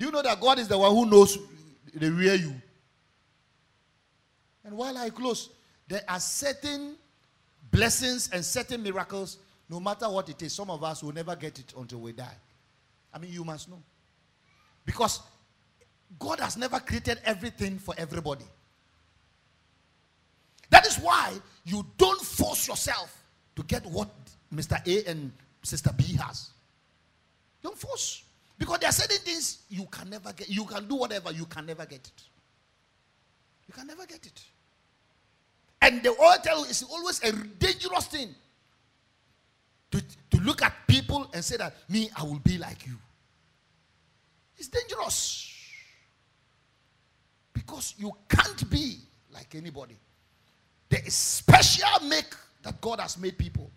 Do 0.00 0.06
you 0.06 0.12
know 0.12 0.22
that 0.22 0.40
God 0.40 0.58
is 0.58 0.66
the 0.66 0.78
one 0.78 0.90
who 0.92 1.04
knows 1.04 1.38
the 1.92 2.10
real 2.10 2.34
you? 2.34 2.54
And 4.64 4.74
while 4.74 4.96
I 4.96 5.10
close, 5.10 5.50
there 5.88 6.00
are 6.08 6.18
certain 6.18 6.96
blessings 7.70 8.30
and 8.32 8.42
certain 8.42 8.82
miracles, 8.82 9.36
no 9.68 9.78
matter 9.78 10.08
what 10.08 10.30
it 10.30 10.40
is, 10.40 10.54
some 10.54 10.70
of 10.70 10.82
us 10.82 11.02
will 11.02 11.12
never 11.12 11.36
get 11.36 11.58
it 11.58 11.74
until 11.76 12.00
we 12.00 12.12
die. 12.12 12.34
I 13.12 13.18
mean, 13.18 13.30
you 13.30 13.44
must 13.44 13.68
know. 13.68 13.82
Because 14.86 15.20
God 16.18 16.40
has 16.40 16.56
never 16.56 16.80
created 16.80 17.20
everything 17.26 17.78
for 17.78 17.94
everybody. 17.98 18.46
That 20.70 20.86
is 20.86 20.96
why 20.96 21.34
you 21.66 21.84
don't 21.98 22.22
force 22.22 22.66
yourself 22.66 23.22
to 23.54 23.62
get 23.64 23.84
what 23.84 24.08
Mr. 24.54 24.80
A 24.86 25.10
and 25.10 25.30
Sister 25.62 25.90
B 25.94 26.14
has. 26.14 26.52
Don't 27.62 27.76
force. 27.76 28.22
Because 28.60 28.78
there 28.78 28.90
are 28.90 28.92
certain 28.92 29.16
things 29.18 29.62
you 29.70 29.86
can 29.86 30.10
never 30.10 30.34
get. 30.34 30.50
You 30.50 30.66
can 30.66 30.86
do 30.86 30.96
whatever, 30.96 31.32
you 31.32 31.46
can 31.46 31.64
never 31.64 31.86
get 31.86 32.00
it. 32.00 32.22
You 33.66 33.72
can 33.72 33.86
never 33.86 34.04
get 34.04 34.24
it. 34.26 34.44
And 35.80 36.02
the 36.02 36.14
tell 36.42 36.64
is 36.64 36.82
always 36.82 37.22
a 37.24 37.32
dangerous 37.32 38.06
thing 38.06 38.34
to, 39.90 40.02
to 40.30 40.40
look 40.42 40.62
at 40.62 40.74
people 40.86 41.30
and 41.32 41.42
say 41.42 41.56
that, 41.56 41.74
me, 41.88 42.10
I 42.14 42.22
will 42.22 42.38
be 42.40 42.58
like 42.58 42.86
you. 42.86 42.96
It's 44.58 44.68
dangerous. 44.68 45.56
Because 47.54 47.94
you 47.96 48.12
can't 48.28 48.68
be 48.68 48.98
like 49.32 49.54
anybody. 49.54 49.96
There 50.90 51.00
is 51.06 51.14
special 51.14 52.06
make 52.06 52.34
that 52.62 52.78
God 52.82 53.00
has 53.00 53.16
made 53.16 53.38
people. 53.38 53.70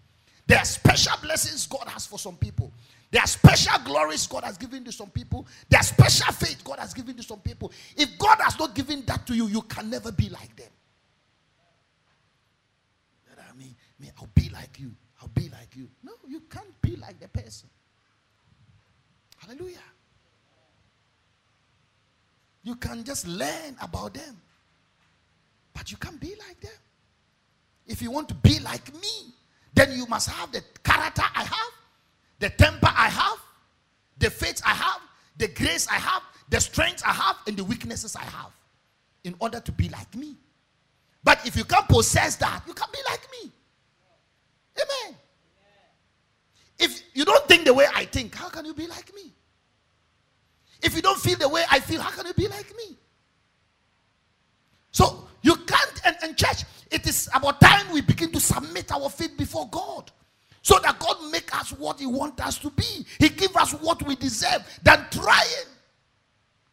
There 0.46 0.60
are 0.60 0.66
special 0.66 1.14
blessings 1.22 1.68
God 1.68 1.88
has 1.88 2.06
for 2.06 2.20
some 2.20 2.36
people. 2.36 2.73
There 3.14 3.22
are 3.22 3.28
special 3.28 3.78
glories 3.86 4.26
God 4.26 4.44
has 4.44 4.58
given 4.58 4.84
to 4.86 4.92
some 4.92 5.12
people. 5.12 5.46
There 5.70 5.80
are 5.80 5.84
special 5.84 6.34
faith 6.34 6.64
God 6.64 6.80
has 6.80 6.96
given 6.96 7.16
to 7.18 7.22
some 7.22 7.42
people. 7.42 7.72
If 7.96 8.18
God 8.18 8.40
has 8.42 8.58
not 8.58 8.74
given 8.74 9.04
that 9.06 9.28
to 9.28 9.36
you, 9.36 9.46
you 9.46 9.62
can 9.62 9.88
never 9.88 10.12
be 10.12 10.30
like 10.30 10.56
them. 10.56 10.72
I 13.38 13.56
mean, 13.56 13.76
me, 14.00 14.10
I'll 14.20 14.28
be 14.34 14.50
like 14.50 14.80
you. 14.80 14.96
I'll 15.22 15.28
be 15.28 15.48
like 15.50 15.76
you. 15.76 15.88
No, 16.02 16.14
you 16.28 16.40
can't 16.50 16.82
be 16.82 16.96
like 16.96 17.20
the 17.20 17.28
person. 17.28 17.70
Hallelujah. 19.38 19.78
You 22.64 22.78
can 22.78 23.04
just 23.04 23.28
learn 23.28 23.76
about 23.80 24.16
them. 24.16 24.42
But 25.72 25.92
you 25.92 25.98
can't 25.98 26.20
be 26.20 26.34
like 26.48 26.60
them. 26.62 26.72
If 27.86 28.02
you 28.02 28.10
want 28.10 28.28
to 28.30 28.34
be 28.34 28.58
like 28.62 28.92
me, 28.96 29.36
then 29.76 29.96
you 29.96 30.08
must 30.08 30.32
have 30.32 30.52
the 30.52 30.64
character 30.84 31.22
I 31.36 31.44
have 31.44 31.83
the 32.40 32.50
temper 32.50 32.90
I 32.96 33.10
have, 33.10 33.40
the 34.18 34.30
faith 34.30 34.62
I 34.66 34.72
have, 34.72 35.02
the 35.38 35.48
grace 35.48 35.88
I 35.90 35.96
have, 35.96 36.22
the 36.50 36.60
strength 36.60 37.04
I 37.06 37.12
have, 37.12 37.38
and 37.48 37.58
the 37.58 37.64
weaknesses 37.64 38.16
I 38.16 38.24
have 38.24 38.52
in 39.24 39.36
order 39.40 39.60
to 39.60 39.72
be 39.72 39.90
like 39.90 40.14
me. 40.16 40.36
But 41.24 41.46
if 41.46 41.56
you 41.56 41.64
can't 41.64 41.88
possess 41.88 42.36
that, 42.38 42.64
you 42.68 42.74
can't 42.74 42.92
be 42.92 43.00
like 43.10 43.28
me. 43.32 43.52
Amen. 44.78 45.16
If 46.80 47.02
you 47.14 47.24
don't 47.24 47.48
think 47.48 47.66
the 47.66 47.74
way 47.74 47.88
I 47.94 48.06
think, 48.06 48.36
how 48.36 48.50
can 48.50 48.66
you 48.66 48.74
be 48.74 48.88
like 48.88 49.14
me? 49.16 49.32
If 50.82 50.96
you 50.96 51.02
don't 51.02 51.20
feel 51.20 51.38
the 51.38 51.48
way 51.48 51.64
I 51.72 51.80
feel, 51.80 52.02
how 52.02 52.12
can 52.12 52.28
you 52.28 52.34
be 52.34 52.48
like 52.48 52.76
me? 52.76 52.98
So 54.92 55.28
you 55.42 55.56
can't, 55.56 56.02
and, 56.06 56.16
and 56.24 56.38
church, 56.38 56.64
it 56.92 57.08
is 57.08 57.30
about 57.34 57.62
time 57.62 57.92
we 57.92 58.02
begin 58.02 58.32
to 58.32 58.40
submit 58.40 58.92
our 58.92 59.10
faith 59.10 59.38
before 59.38 59.68
God 59.70 60.12
so 60.64 60.80
that 60.80 60.98
God 60.98 61.18
make 61.30 61.56
us 61.56 61.72
what 61.74 62.00
He 62.00 62.08
wants 62.08 62.42
us 62.42 62.58
to 62.60 62.72
be. 62.72 63.06
He 63.20 63.30
give 63.30 63.56
us 63.58 63.74
what 63.74 64.02
we 64.08 64.16
deserve 64.16 64.66
than 64.82 65.06
trying 65.12 65.68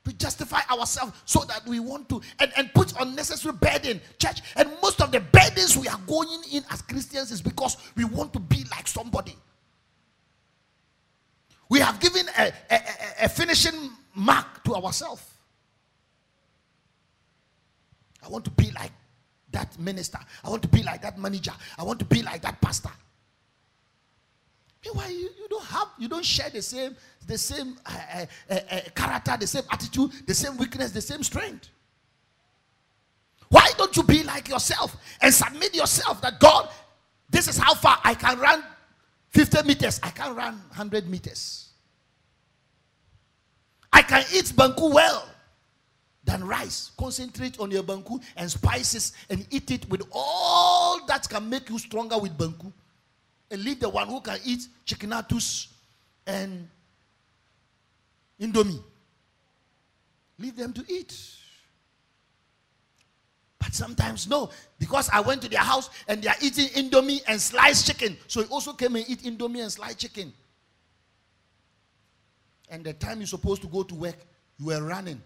to 0.05 0.13
justify 0.15 0.61
ourselves 0.71 1.13
so 1.27 1.41
that 1.41 1.67
we 1.67 1.81
want 1.81 2.09
to 2.09 2.23
and, 2.39 2.53
and 2.57 2.73
put 2.73 2.93
unnecessary 3.01 3.55
burden 3.55 4.01
church. 4.19 4.41
And 4.57 4.71
most 4.81 5.03
of 5.03 5.11
the 5.11 5.21
burdens 5.21 5.77
we 5.77 5.89
are 5.89 6.01
going 6.07 6.41
in 6.53 6.63
as 6.71 6.81
christians 6.83 7.31
is 7.33 7.43
because 7.43 7.77
we 7.97 8.05
want 8.05 8.33
to 8.33 8.39
be 8.39 8.65
like 8.71 8.89
somebody. 8.89 9.37
We 11.69 11.81
have 11.81 12.01
given 12.01 12.27
a, 12.39 12.53
a, 12.71 12.81
a 13.25 13.29
finishing 13.29 13.91
mark 14.15 14.65
to 14.65 14.75
ourselves. 14.75 15.23
I 18.25 18.29
want 18.29 18.45
to 18.45 18.51
be 18.53 18.71
like 18.71 18.93
that 19.51 19.79
minister. 19.79 20.19
I 20.45 20.51
want 20.51 20.63
to 20.63 20.69
be 20.69 20.83
like 20.85 21.03
that 21.03 21.19
manager. 21.19 21.53
I 21.77 21.83
want 21.83 21.99
to 21.99 22.05
be 22.05 22.23
like 22.23 22.43
that 22.43 22.61
pastor 22.61 22.91
Meanwhile, 24.85 25.11
you, 25.11 25.29
you 25.39 25.49
don't 25.49 25.65
have, 25.65 25.89
you 25.99 26.09
don't 26.09 26.25
share 26.25 26.49
the 26.49 26.63
same, 26.63 26.97
the 27.27 27.37
same 27.37 27.77
uh, 27.85 27.91
uh, 28.15 28.27
uh, 28.51 28.55
uh, 28.71 28.81
character, 28.95 29.37
the 29.39 29.47
same 29.47 29.63
attitude, 29.71 30.11
the 30.27 30.35
same 30.35 30.57
weakness, 30.57 30.91
the 30.93 31.01
same 31.03 31.23
strength. 31.23 31.69
Why 33.49 33.69
don't 33.77 33.95
you 33.97 34.03
be 34.03 34.23
like 34.23 34.49
yourself 34.49 34.97
and 35.21 35.35
submit 35.35 35.75
yourself 35.75 36.23
that 36.23 36.41
God, 36.41 36.71
this 37.29 37.49
is 37.49 37.59
how 37.59 37.75
far 37.75 37.99
I 38.05 38.15
can 38.15 38.39
run 38.39 38.65
50 39.31 39.63
meters, 39.65 40.01
I 40.03 40.11
can 40.11 40.35
run 40.35 40.55
100 40.55 41.09
meters. 41.09 41.69
I 43.93 44.03
can 44.03 44.25
eat 44.33 44.47
banku 44.47 44.93
well 44.95 45.29
than 46.25 46.45
rice. 46.45 46.93
Concentrate 46.97 47.59
on 47.59 47.71
your 47.71 47.83
banku 47.83 48.23
and 48.37 48.51
spices 48.51 49.13
and 49.29 49.47
eat 49.51 49.71
it 49.71 49.89
with 49.91 50.03
all 50.13 51.05
that 51.07 51.29
can 51.29 51.49
make 51.51 51.69
you 51.69 51.79
stronger 51.79 52.19
with 52.19 52.37
banku 52.39 52.73
and 53.51 53.65
leave 53.65 53.81
the 53.81 53.89
one 53.89 54.09
who 54.09 54.21
can 54.21 54.39
eat 54.45 54.67
chickinatus 54.87 55.69
and 56.27 56.69
indomie. 58.41 58.83
Leave 60.39 60.57
them 60.57 60.73
to 60.73 60.85
eat. 60.89 61.19
But 63.59 63.75
sometimes 63.75 64.27
no, 64.27 64.51
because 64.79 65.11
I 65.13 65.21
went 65.21 65.43
to 65.43 65.49
their 65.49 65.61
house 65.61 65.91
and 66.09 66.23
they 66.23 66.29
are 66.29 66.37
eating 66.41 66.69
indomie 66.69 67.21
and 67.29 67.41
sliced 67.41 67.87
chicken. 67.87 68.17
So 68.27 68.43
he 68.43 68.49
also 68.49 68.73
came 68.73 68.97
and 68.97 69.05
eat 69.09 69.23
indomie 69.23 69.61
and 69.61 69.71
sliced 69.71 69.99
chicken. 69.99 70.33
And 72.71 72.85
the 72.85 72.95
time 72.95 73.19
you're 73.19 73.27
supposed 73.27 73.61
to 73.63 73.69
go 73.69 73.83
to 73.83 73.95
work, 73.95 74.17
you 74.59 74.67
were 74.67 74.83
running. 74.83 75.21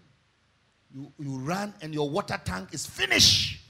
You, 0.93 1.11
you 1.19 1.37
ran 1.39 1.73
and 1.81 1.93
your 1.93 2.09
water 2.09 2.39
tank 2.43 2.69
is 2.73 2.85
finished. 2.85 3.61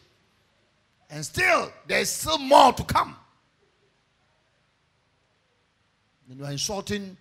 And 1.10 1.24
still, 1.24 1.72
there's 1.86 2.10
still 2.10 2.40
more 2.40 2.74
to 2.74 2.84
come. 2.84 3.16
And 6.30 6.40
you 6.40 6.46
are 6.46 6.52
insulting 6.52 7.18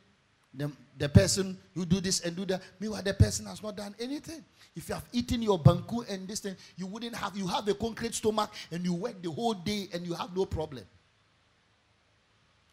the, 0.55 0.71
the 0.99 1.09
person 1.09 1.59
who 1.75 1.85
do 1.85 2.01
this 2.01 2.21
and 2.21 2.37
do 2.37 2.45
that. 2.47 2.63
Meanwhile, 2.81 3.03
the 3.03 3.15
person 3.15 3.47
has 3.47 3.63
not 3.63 3.77
done 3.77 3.95
anything. 3.99 4.45
If 4.77 4.89
you 4.89 4.95
have 4.95 5.05
eaten 5.13 5.43
your 5.43 5.59
banku 5.59 6.09
and 6.09 6.27
this 6.27 6.41
thing, 6.41 6.57
you 6.77 6.87
wouldn't 6.87 7.15
have, 7.15 7.37
you 7.37 7.47
have 7.47 7.67
a 7.69 7.75
concrete 7.75 8.15
stomach 8.15 8.53
and 8.71 8.85
you 8.85 8.95
work 8.95 9.23
the 9.23 9.31
whole 9.31 9.55
day 9.55 9.89
and 9.93 10.07
you 10.07 10.15
have 10.15 10.35
no 10.35 10.47
problem. 10.47 10.85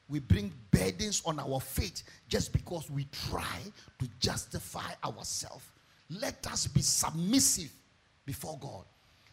We 0.08 0.20
bring 0.20 0.52
burdens 0.72 1.22
on 1.26 1.40
our 1.40 1.60
faith 1.60 2.04
just 2.28 2.52
because 2.52 2.90
we 2.90 3.08
try 3.30 3.60
to 4.00 4.10
justify 4.20 4.92
ourselves. 5.04 5.64
Let 6.10 6.46
us 6.48 6.68
be 6.68 6.82
submissive 6.82 7.72
before 8.26 8.58
God. 8.60 8.86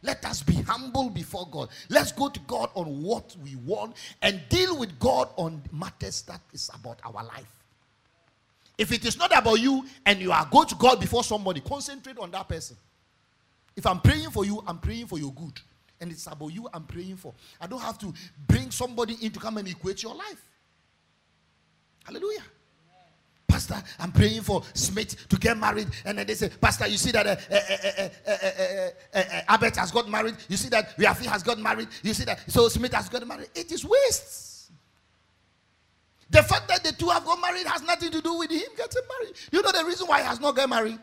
Let 0.03 0.25
us 0.25 0.43
be 0.43 0.55
humble 0.55 1.11
before 1.11 1.49
God. 1.51 1.71
Let's 1.89 2.13
go 2.13 2.29
to 2.29 2.41
God 2.41 2.71
on 2.75 3.03
what 3.03 3.35
we 3.43 3.57
want 3.57 3.97
and 4.23 4.41
deal 4.49 4.79
with 4.79 4.99
God 4.99 5.29
on 5.37 5.63
matters 5.73 6.23
that 6.23 6.41
is 6.53 6.71
about 6.75 7.01
our 7.05 7.25
life. 7.25 7.53
If 8.77 8.93
it 8.93 9.05
is 9.05 9.19
not 9.19 9.37
about 9.37 9.61
you 9.61 9.85
and 10.07 10.21
you 10.21 10.31
are 10.31 10.47
going 10.51 10.69
to 10.69 10.77
God 10.77 11.01
before 11.01 11.25
somebody, 11.25 11.61
concentrate 11.61 12.17
on 12.19 12.31
that 12.31 12.49
person. 12.49 12.77
If 13.77 13.87
I'm 13.87 14.01
praying 14.01 14.31
for 14.31 14.45
you, 14.45 14.63
I'm 14.67 14.79
praying 14.79 15.07
for 15.07 15.19
your 15.19 15.33
good. 15.33 15.61
And 16.01 16.13
it's 16.13 16.29
about 16.29 16.49
you 16.49 16.69
I'm 16.73 16.85
praying 16.85 17.17
for. 17.17 17.35
I 17.61 17.67
don't 17.67 17.83
have 17.83 17.99
to 17.99 18.15
bring 18.47 18.71
somebody 18.71 19.17
in 19.21 19.33
to 19.33 19.41
come 19.41 19.59
and 19.59 19.67
equate 19.67 20.05
your 20.05 20.15
life. 20.15 20.41
Hallelujah. 22.05 22.43
Pastor, 23.49 23.83
I'm 23.99 24.13
praying 24.13 24.43
for 24.43 24.63
Smith 24.75 25.27
to 25.29 25.37
get 25.37 25.57
married. 25.57 25.89
And 26.05 26.19
then 26.19 26.27
they 26.27 26.35
say, 26.35 26.51
Pastor, 26.51 26.87
you 26.87 26.99
see 26.99 27.11
that 27.13 27.27
uh, 27.27 27.37
uh, 28.31 29.19
uh, 29.19 29.41
Albert 29.49 29.77
has 29.77 29.91
got 29.91 30.09
married. 30.09 30.37
You 30.49 30.59
see 30.59 30.69
that 30.69 30.97
Riafi 30.99 31.25
has 31.25 31.43
got 31.43 31.59
married. 31.59 31.89
You 32.03 32.13
see 32.13 32.25
that 32.25 32.51
so 32.51 32.69
Smith 32.69 32.93
has 32.93 33.09
got 33.09 33.27
married. 33.27 33.49
It 33.55 33.73
is 33.73 33.85
waste. 33.85 34.71
The 36.31 36.43
fact 36.43 36.69
that 36.69 36.85
the 36.85 36.93
two 36.93 37.09
have 37.09 37.25
got 37.25 37.41
married 37.41 37.67
has 37.67 37.83
nothing 37.83 38.11
to 38.11 38.21
do 38.21 38.35
with 38.35 38.51
him 38.51 38.69
getting 38.77 39.03
married. 39.19 39.35
You 39.51 39.63
know 39.63 39.73
the 39.73 39.85
reason 39.85 40.07
why 40.07 40.21
he 40.21 40.27
has 40.27 40.39
not 40.39 40.55
got 40.55 40.69
married? 40.69 40.99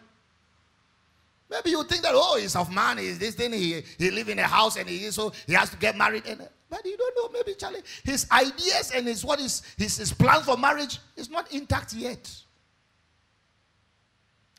Maybe 1.49 1.71
you 1.71 1.83
think 1.83 2.03
that, 2.03 2.11
oh, 2.13 2.37
he's 2.39 2.55
of 2.55 2.71
man, 2.71 2.99
he's 2.99 3.19
this 3.19 3.35
thing, 3.35 3.53
he, 3.53 3.81
he 3.97 4.11
live 4.11 4.29
in 4.29 4.39
a 4.39 4.43
house 4.43 4.77
and 4.77 4.87
he 4.87 5.09
so 5.11 5.31
he 5.47 5.53
has 5.53 5.69
to 5.71 5.77
get 5.77 5.97
married. 5.97 6.25
And, 6.27 6.47
but 6.75 6.85
you 6.85 6.97
don't 6.97 7.15
know, 7.15 7.29
maybe 7.31 7.55
Charlie, 7.57 7.79
his 8.03 8.27
ideas 8.31 8.91
and 8.93 9.07
his 9.07 9.23
what 9.23 9.39
is 9.39 9.61
his, 9.77 9.97
his 9.97 10.11
plan 10.11 10.41
for 10.41 10.57
marriage 10.57 10.99
is 11.15 11.29
not 11.29 11.49
intact 11.53 11.93
yet. 11.93 12.29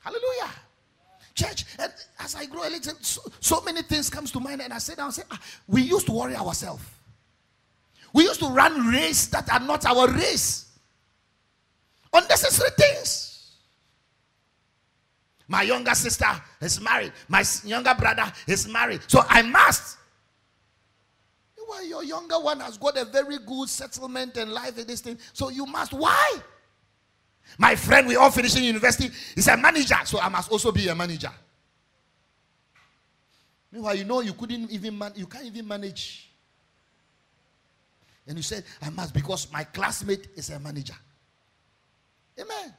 Hallelujah. 0.02 0.50
Church, 1.34 1.66
and 1.78 1.92
as 2.18 2.34
I 2.34 2.46
grow 2.46 2.66
a 2.66 2.70
little, 2.70 2.94
so, 3.02 3.20
so 3.40 3.60
many 3.60 3.82
things 3.82 4.08
comes 4.08 4.32
to 4.32 4.40
mind, 4.40 4.62
and 4.62 4.72
I 4.72 4.78
sit 4.78 4.96
down 4.96 5.06
and 5.06 5.14
say, 5.14 5.24
ah, 5.30 5.38
we 5.66 5.82
used 5.82 6.06
to 6.06 6.12
worry 6.12 6.34
ourselves. 6.34 6.82
We 8.14 8.22
used 8.22 8.40
to 8.40 8.46
run 8.46 8.86
race 8.86 9.26
that 9.26 9.52
are 9.52 9.60
not 9.60 9.84
our 9.84 10.08
race. 10.10 10.70
Unnecessary 12.14 12.70
things. 12.78 13.56
My 15.48 15.62
younger 15.62 15.94
sister 15.94 16.30
is 16.62 16.80
married. 16.80 17.12
My 17.28 17.44
younger 17.62 17.94
brother 17.94 18.32
is 18.46 18.66
married. 18.66 19.02
So 19.06 19.22
I 19.28 19.42
must. 19.42 19.98
Well, 21.68 21.84
your 21.84 22.04
younger 22.04 22.38
one 22.38 22.60
has 22.60 22.78
got 22.78 22.96
a 22.96 23.04
very 23.04 23.38
good 23.38 23.68
settlement 23.68 24.36
and 24.36 24.52
life 24.52 24.78
in 24.78 24.86
this 24.86 25.00
thing. 25.00 25.18
So 25.32 25.48
you 25.48 25.66
must. 25.66 25.92
Why? 25.92 26.34
My 27.58 27.74
friend, 27.74 28.06
we 28.06 28.16
all 28.16 28.30
finishing 28.30 28.64
university, 28.64 29.10
is 29.36 29.48
a 29.48 29.56
manager, 29.56 29.96
so 30.04 30.20
I 30.20 30.28
must 30.28 30.50
also 30.50 30.70
be 30.72 30.88
a 30.88 30.94
manager. 30.94 31.30
Meanwhile, 33.72 33.94
you 33.96 34.04
know 34.04 34.20
you 34.20 34.32
couldn't 34.32 34.70
even 34.70 34.96
man- 34.96 35.12
you 35.16 35.26
can't 35.26 35.44
even 35.44 35.66
manage. 35.66 36.30
And 38.26 38.36
you 38.36 38.42
said, 38.42 38.64
I 38.82 38.90
must 38.90 39.14
because 39.14 39.50
my 39.52 39.64
classmate 39.64 40.28
is 40.34 40.50
a 40.50 40.58
manager. 40.58 40.96
Amen. 42.38 42.74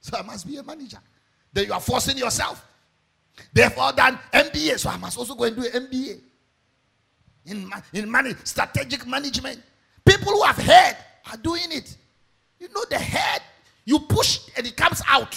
So 0.00 0.18
I 0.18 0.22
must 0.22 0.46
be 0.46 0.56
a 0.56 0.62
manager. 0.62 0.98
Then 1.52 1.66
you 1.66 1.72
are 1.72 1.80
forcing 1.80 2.16
yourself. 2.16 2.66
Therefore, 3.52 3.92
done 3.92 4.18
MBA, 4.32 4.78
so 4.78 4.90
I 4.90 4.96
must 4.96 5.18
also 5.18 5.34
go 5.34 5.44
and 5.44 5.56
do 5.56 5.62
an 5.62 5.86
MBA 5.86 6.20
in, 7.46 7.70
in 7.92 8.10
money, 8.10 8.34
strategic 8.44 9.06
management. 9.06 9.60
People 10.04 10.32
who 10.32 10.42
have 10.42 10.56
head 10.56 10.96
are 11.30 11.36
doing 11.36 11.70
it. 11.70 11.96
You 12.58 12.68
know, 12.68 12.84
the 12.88 12.98
head, 12.98 13.42
you 13.84 13.98
push 13.98 14.40
and 14.56 14.66
it 14.66 14.76
comes 14.76 15.02
out. 15.08 15.36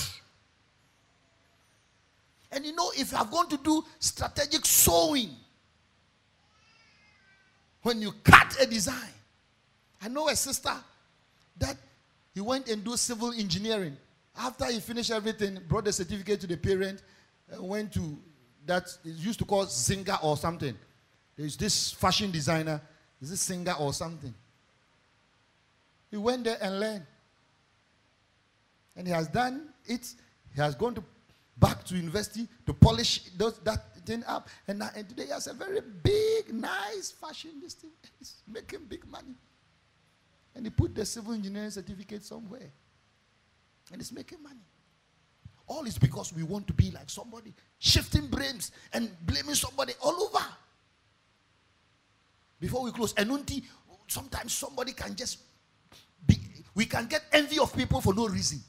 And 2.52 2.66
you 2.66 2.74
know, 2.74 2.92
if 2.96 3.12
you 3.12 3.18
are 3.18 3.26
going 3.26 3.50
to 3.50 3.58
do 3.58 3.84
strategic 4.00 4.66
sewing, 4.66 5.32
when 7.82 8.02
you 8.02 8.12
cut 8.24 8.56
a 8.62 8.66
design, 8.66 9.14
I 10.02 10.08
know 10.08 10.30
a 10.30 10.36
sister 10.36 10.74
that 11.58 11.78
he 12.34 12.42
went 12.42 12.68
and 12.68 12.84
do 12.84 12.96
civil 12.98 13.32
engineering. 13.32 13.98
After 14.38 14.66
he 14.66 14.80
finished 14.80 15.12
everything, 15.12 15.60
brought 15.68 15.86
the 15.86 15.94
certificate 15.94 16.42
to 16.42 16.48
the 16.48 16.58
parent, 16.58 17.02
and 17.50 17.68
went 17.68 17.94
to 17.94 18.18
that 18.66 18.88
used 19.04 19.40
to 19.40 19.46
call 19.46 19.66
Zinga 19.66 20.24
or 20.24 20.36
something. 20.36 20.76
There's 21.38 21.58
this 21.58 21.92
fashion 21.92 22.32
designer, 22.32 22.82
is 23.22 23.30
this 23.30 23.42
Singer 23.42 23.74
or 23.80 23.94
something? 23.94 24.34
He 26.10 26.18
went 26.18 26.46
there 26.46 26.58
and 26.62 26.80
learned. 26.80 27.06
And 28.96 29.06
he 29.06 29.14
has 29.14 29.28
done 29.28 29.70
it. 29.86 30.14
He 30.54 30.62
has 30.62 30.76
gone 30.76 30.96
to 30.96 31.04
back 31.58 31.84
to 31.86 31.96
university 31.96 32.48
to 32.66 32.74
polish 32.74 33.30
those, 33.38 33.60
that 33.60 33.96
thing 34.06 34.24
up. 34.28 34.50
And, 34.68 34.80
now, 34.80 34.90
and 34.96 35.08
today 35.08 35.26
he 35.26 35.32
has 35.32 35.48
a 35.48 35.54
very 35.54 35.82
big, 36.04 36.54
nice 36.54 37.12
fashion 37.12 37.52
this 37.62 37.74
thing. 37.74 37.92
He's 38.20 38.36
making 38.48 38.86
big 38.88 39.06
money. 39.10 39.36
And 40.56 40.66
he 40.66 40.70
put 40.70 40.96
the 40.96 41.06
civil 41.06 41.34
engineering 41.34 41.70
certificate 41.70 42.24
somewhere. 42.24 42.72
And 43.92 44.02
he's 44.02 44.12
making 44.12 44.42
money. 44.42 44.62
All 45.68 45.86
is 45.86 45.98
because 45.98 46.32
we 46.32 46.44
want 46.44 46.68
to 46.68 46.74
be 46.74 46.92
like 46.92 47.10
somebody, 47.10 47.54
shifting 47.80 48.28
brains 48.28 48.72
and 48.94 49.10
blaming 49.26 49.56
somebody. 49.56 49.94
Before 52.60 52.84
we 52.84 52.92
close, 52.92 53.14
and 53.16 53.30
sometimes 54.08 54.54
somebody 54.54 54.94
can 54.94 55.16
just 55.16 55.40
be, 56.26 56.38
we 56.74 56.86
can 56.86 57.08
get 57.08 57.24
envy 57.32 57.60
of 57.60 57.76
people 57.76 58.02
for 58.02 58.14
no 58.14 58.28
reason. 58.28 58.60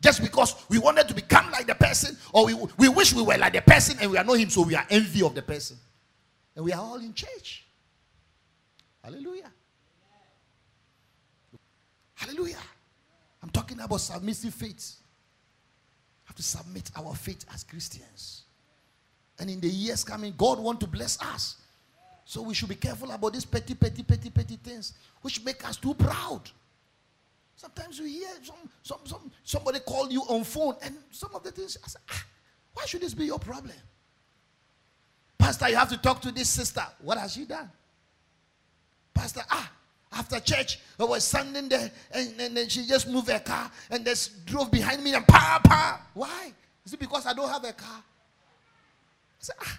Just 0.00 0.20
because 0.20 0.56
we 0.68 0.78
wanted 0.78 1.06
to 1.08 1.14
become 1.14 1.50
like 1.52 1.66
the 1.66 1.76
person, 1.76 2.16
or 2.32 2.46
we, 2.46 2.54
we 2.76 2.88
wish 2.88 3.14
we 3.14 3.22
were 3.22 3.36
like 3.36 3.52
the 3.52 3.62
person 3.62 3.96
and 4.00 4.10
we 4.10 4.18
are 4.18 4.24
not 4.24 4.34
him, 4.34 4.50
so 4.50 4.62
we 4.62 4.74
are 4.74 4.86
envy 4.90 5.22
of 5.22 5.34
the 5.34 5.42
person. 5.42 5.76
And 6.56 6.64
we 6.64 6.72
are 6.72 6.80
all 6.80 6.96
in 6.96 7.14
church. 7.14 7.64
Hallelujah. 9.02 9.50
Hallelujah. 12.14 12.58
I'm 13.42 13.50
talking 13.50 13.80
about 13.80 14.00
submissive 14.00 14.54
faith. 14.54 14.96
We 16.24 16.26
have 16.26 16.36
to 16.36 16.42
submit 16.42 16.90
our 16.96 17.14
faith 17.14 17.44
as 17.52 17.64
Christians. 17.64 18.42
And 19.42 19.50
in 19.50 19.58
the 19.58 19.68
years 19.68 20.04
coming, 20.04 20.32
God 20.38 20.60
want 20.60 20.78
to 20.82 20.86
bless 20.86 21.20
us. 21.20 21.56
So 22.24 22.42
we 22.42 22.54
should 22.54 22.68
be 22.68 22.76
careful 22.76 23.10
about 23.10 23.32
these 23.32 23.44
petty, 23.44 23.74
petty, 23.74 24.04
petty, 24.04 24.30
petty 24.30 24.54
things 24.54 24.92
which 25.20 25.44
make 25.44 25.68
us 25.68 25.76
too 25.76 25.94
proud. 25.94 26.42
Sometimes 27.56 27.98
you 27.98 28.04
hear 28.04 28.28
some, 28.40 28.70
some, 28.84 29.00
some, 29.04 29.32
somebody 29.42 29.80
call 29.80 30.08
you 30.12 30.20
on 30.28 30.44
phone, 30.44 30.76
and 30.80 30.94
some 31.10 31.30
of 31.34 31.42
the 31.42 31.50
things, 31.50 31.76
I 31.84 31.88
say, 31.88 31.98
ah, 32.08 32.24
why 32.72 32.86
should 32.86 33.00
this 33.00 33.14
be 33.14 33.24
your 33.24 33.40
problem? 33.40 33.74
Pastor, 35.38 35.70
you 35.70 35.74
have 35.74 35.88
to 35.88 35.96
talk 35.96 36.20
to 36.20 36.30
this 36.30 36.48
sister. 36.48 36.84
What 37.00 37.18
has 37.18 37.32
she 37.32 37.44
done? 37.44 37.68
Pastor, 39.12 39.42
ah, 39.50 39.72
after 40.12 40.38
church, 40.38 40.78
I 41.00 41.02
was 41.02 41.24
standing 41.24 41.68
there, 41.68 41.90
and, 42.12 42.40
and 42.40 42.56
then 42.56 42.68
she 42.68 42.86
just 42.86 43.08
moved 43.08 43.28
her 43.28 43.40
car 43.40 43.72
and 43.90 44.04
just 44.04 44.46
drove 44.46 44.70
behind 44.70 45.02
me 45.02 45.14
and 45.14 45.26
pa, 45.26 45.60
pa. 45.64 46.00
Why? 46.14 46.52
Is 46.86 46.92
it 46.92 47.00
because 47.00 47.26
I 47.26 47.32
don't 47.32 47.48
have 47.48 47.64
a 47.64 47.72
car? 47.72 48.04
Said, 49.42 49.56
ah. 49.60 49.78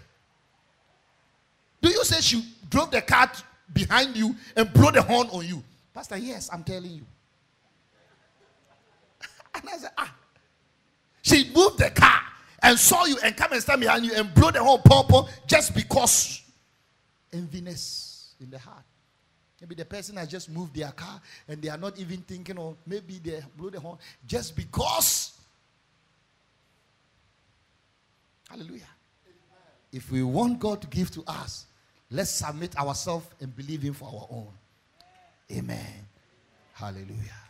Do 1.82 1.89
you 1.89 2.03
say 2.03 2.22
she 2.22 2.45
drove 2.70 2.91
the 2.91 3.01
car 3.01 3.32
behind 3.74 4.16
you 4.16 4.36
and 4.55 4.72
blow 4.72 4.91
the 4.91 5.01
horn 5.01 5.28
on 5.32 5.45
you? 5.45 5.64
Pastor, 5.93 6.18
yes, 6.18 6.49
I'm 6.51 6.64
telling 6.64 6.91
you. 6.91 7.05
and 9.55 9.64
I 9.68 9.78
said, 9.78 9.91
ah. 9.97 10.14
She 11.22 11.49
moved 11.55 11.80
the 11.80 11.89
car 11.89 12.20
and 12.61 12.78
saw 12.78 13.05
you 13.05 13.18
and 13.24 13.36
come 13.36 13.53
and 13.53 13.61
stand 13.61 13.80
behind 13.80 14.05
you 14.05 14.14
and 14.14 14.34
blow 14.34 14.51
the 14.51 14.61
horn 14.61 14.82
purple 14.84 15.30
just 15.47 15.74
because 15.74 16.41
enviness 17.32 18.34
in 18.41 18.49
the 18.49 18.59
heart. 18.59 18.84
Maybe 19.61 19.76
the 19.76 19.86
person 19.86 20.18
has 20.18 20.28
just 20.28 20.49
moved 20.49 20.76
their 20.76 20.91
car 20.91 21.22
and 21.47 21.61
they 21.61 21.70
are 21.70 21.78
not 21.78 21.97
even 21.97 22.18
thinking, 22.18 22.57
or 22.57 22.76
maybe 22.86 23.20
they 23.24 23.41
blew 23.55 23.72
the 23.72 23.80
horn 23.80 23.97
just 24.28 24.57
because. 24.57 25.32
Hallelujah. 28.49 28.93
If 29.94 30.12
we 30.12 30.24
want 30.24 30.60
God 30.60 30.82
to 30.82 30.88
give 30.88 31.12
to 31.12 31.24
us, 31.28 31.68
let's 32.10 32.32
submit 32.32 32.76
ourselves 32.78 33.28
and 33.39 33.56
believe 33.56 33.84
Him 33.84 33.94
for 33.94 34.06
our 34.06 34.28
own. 34.30 34.48
Amen. 35.52 36.08
Hallelujah. 36.74 37.43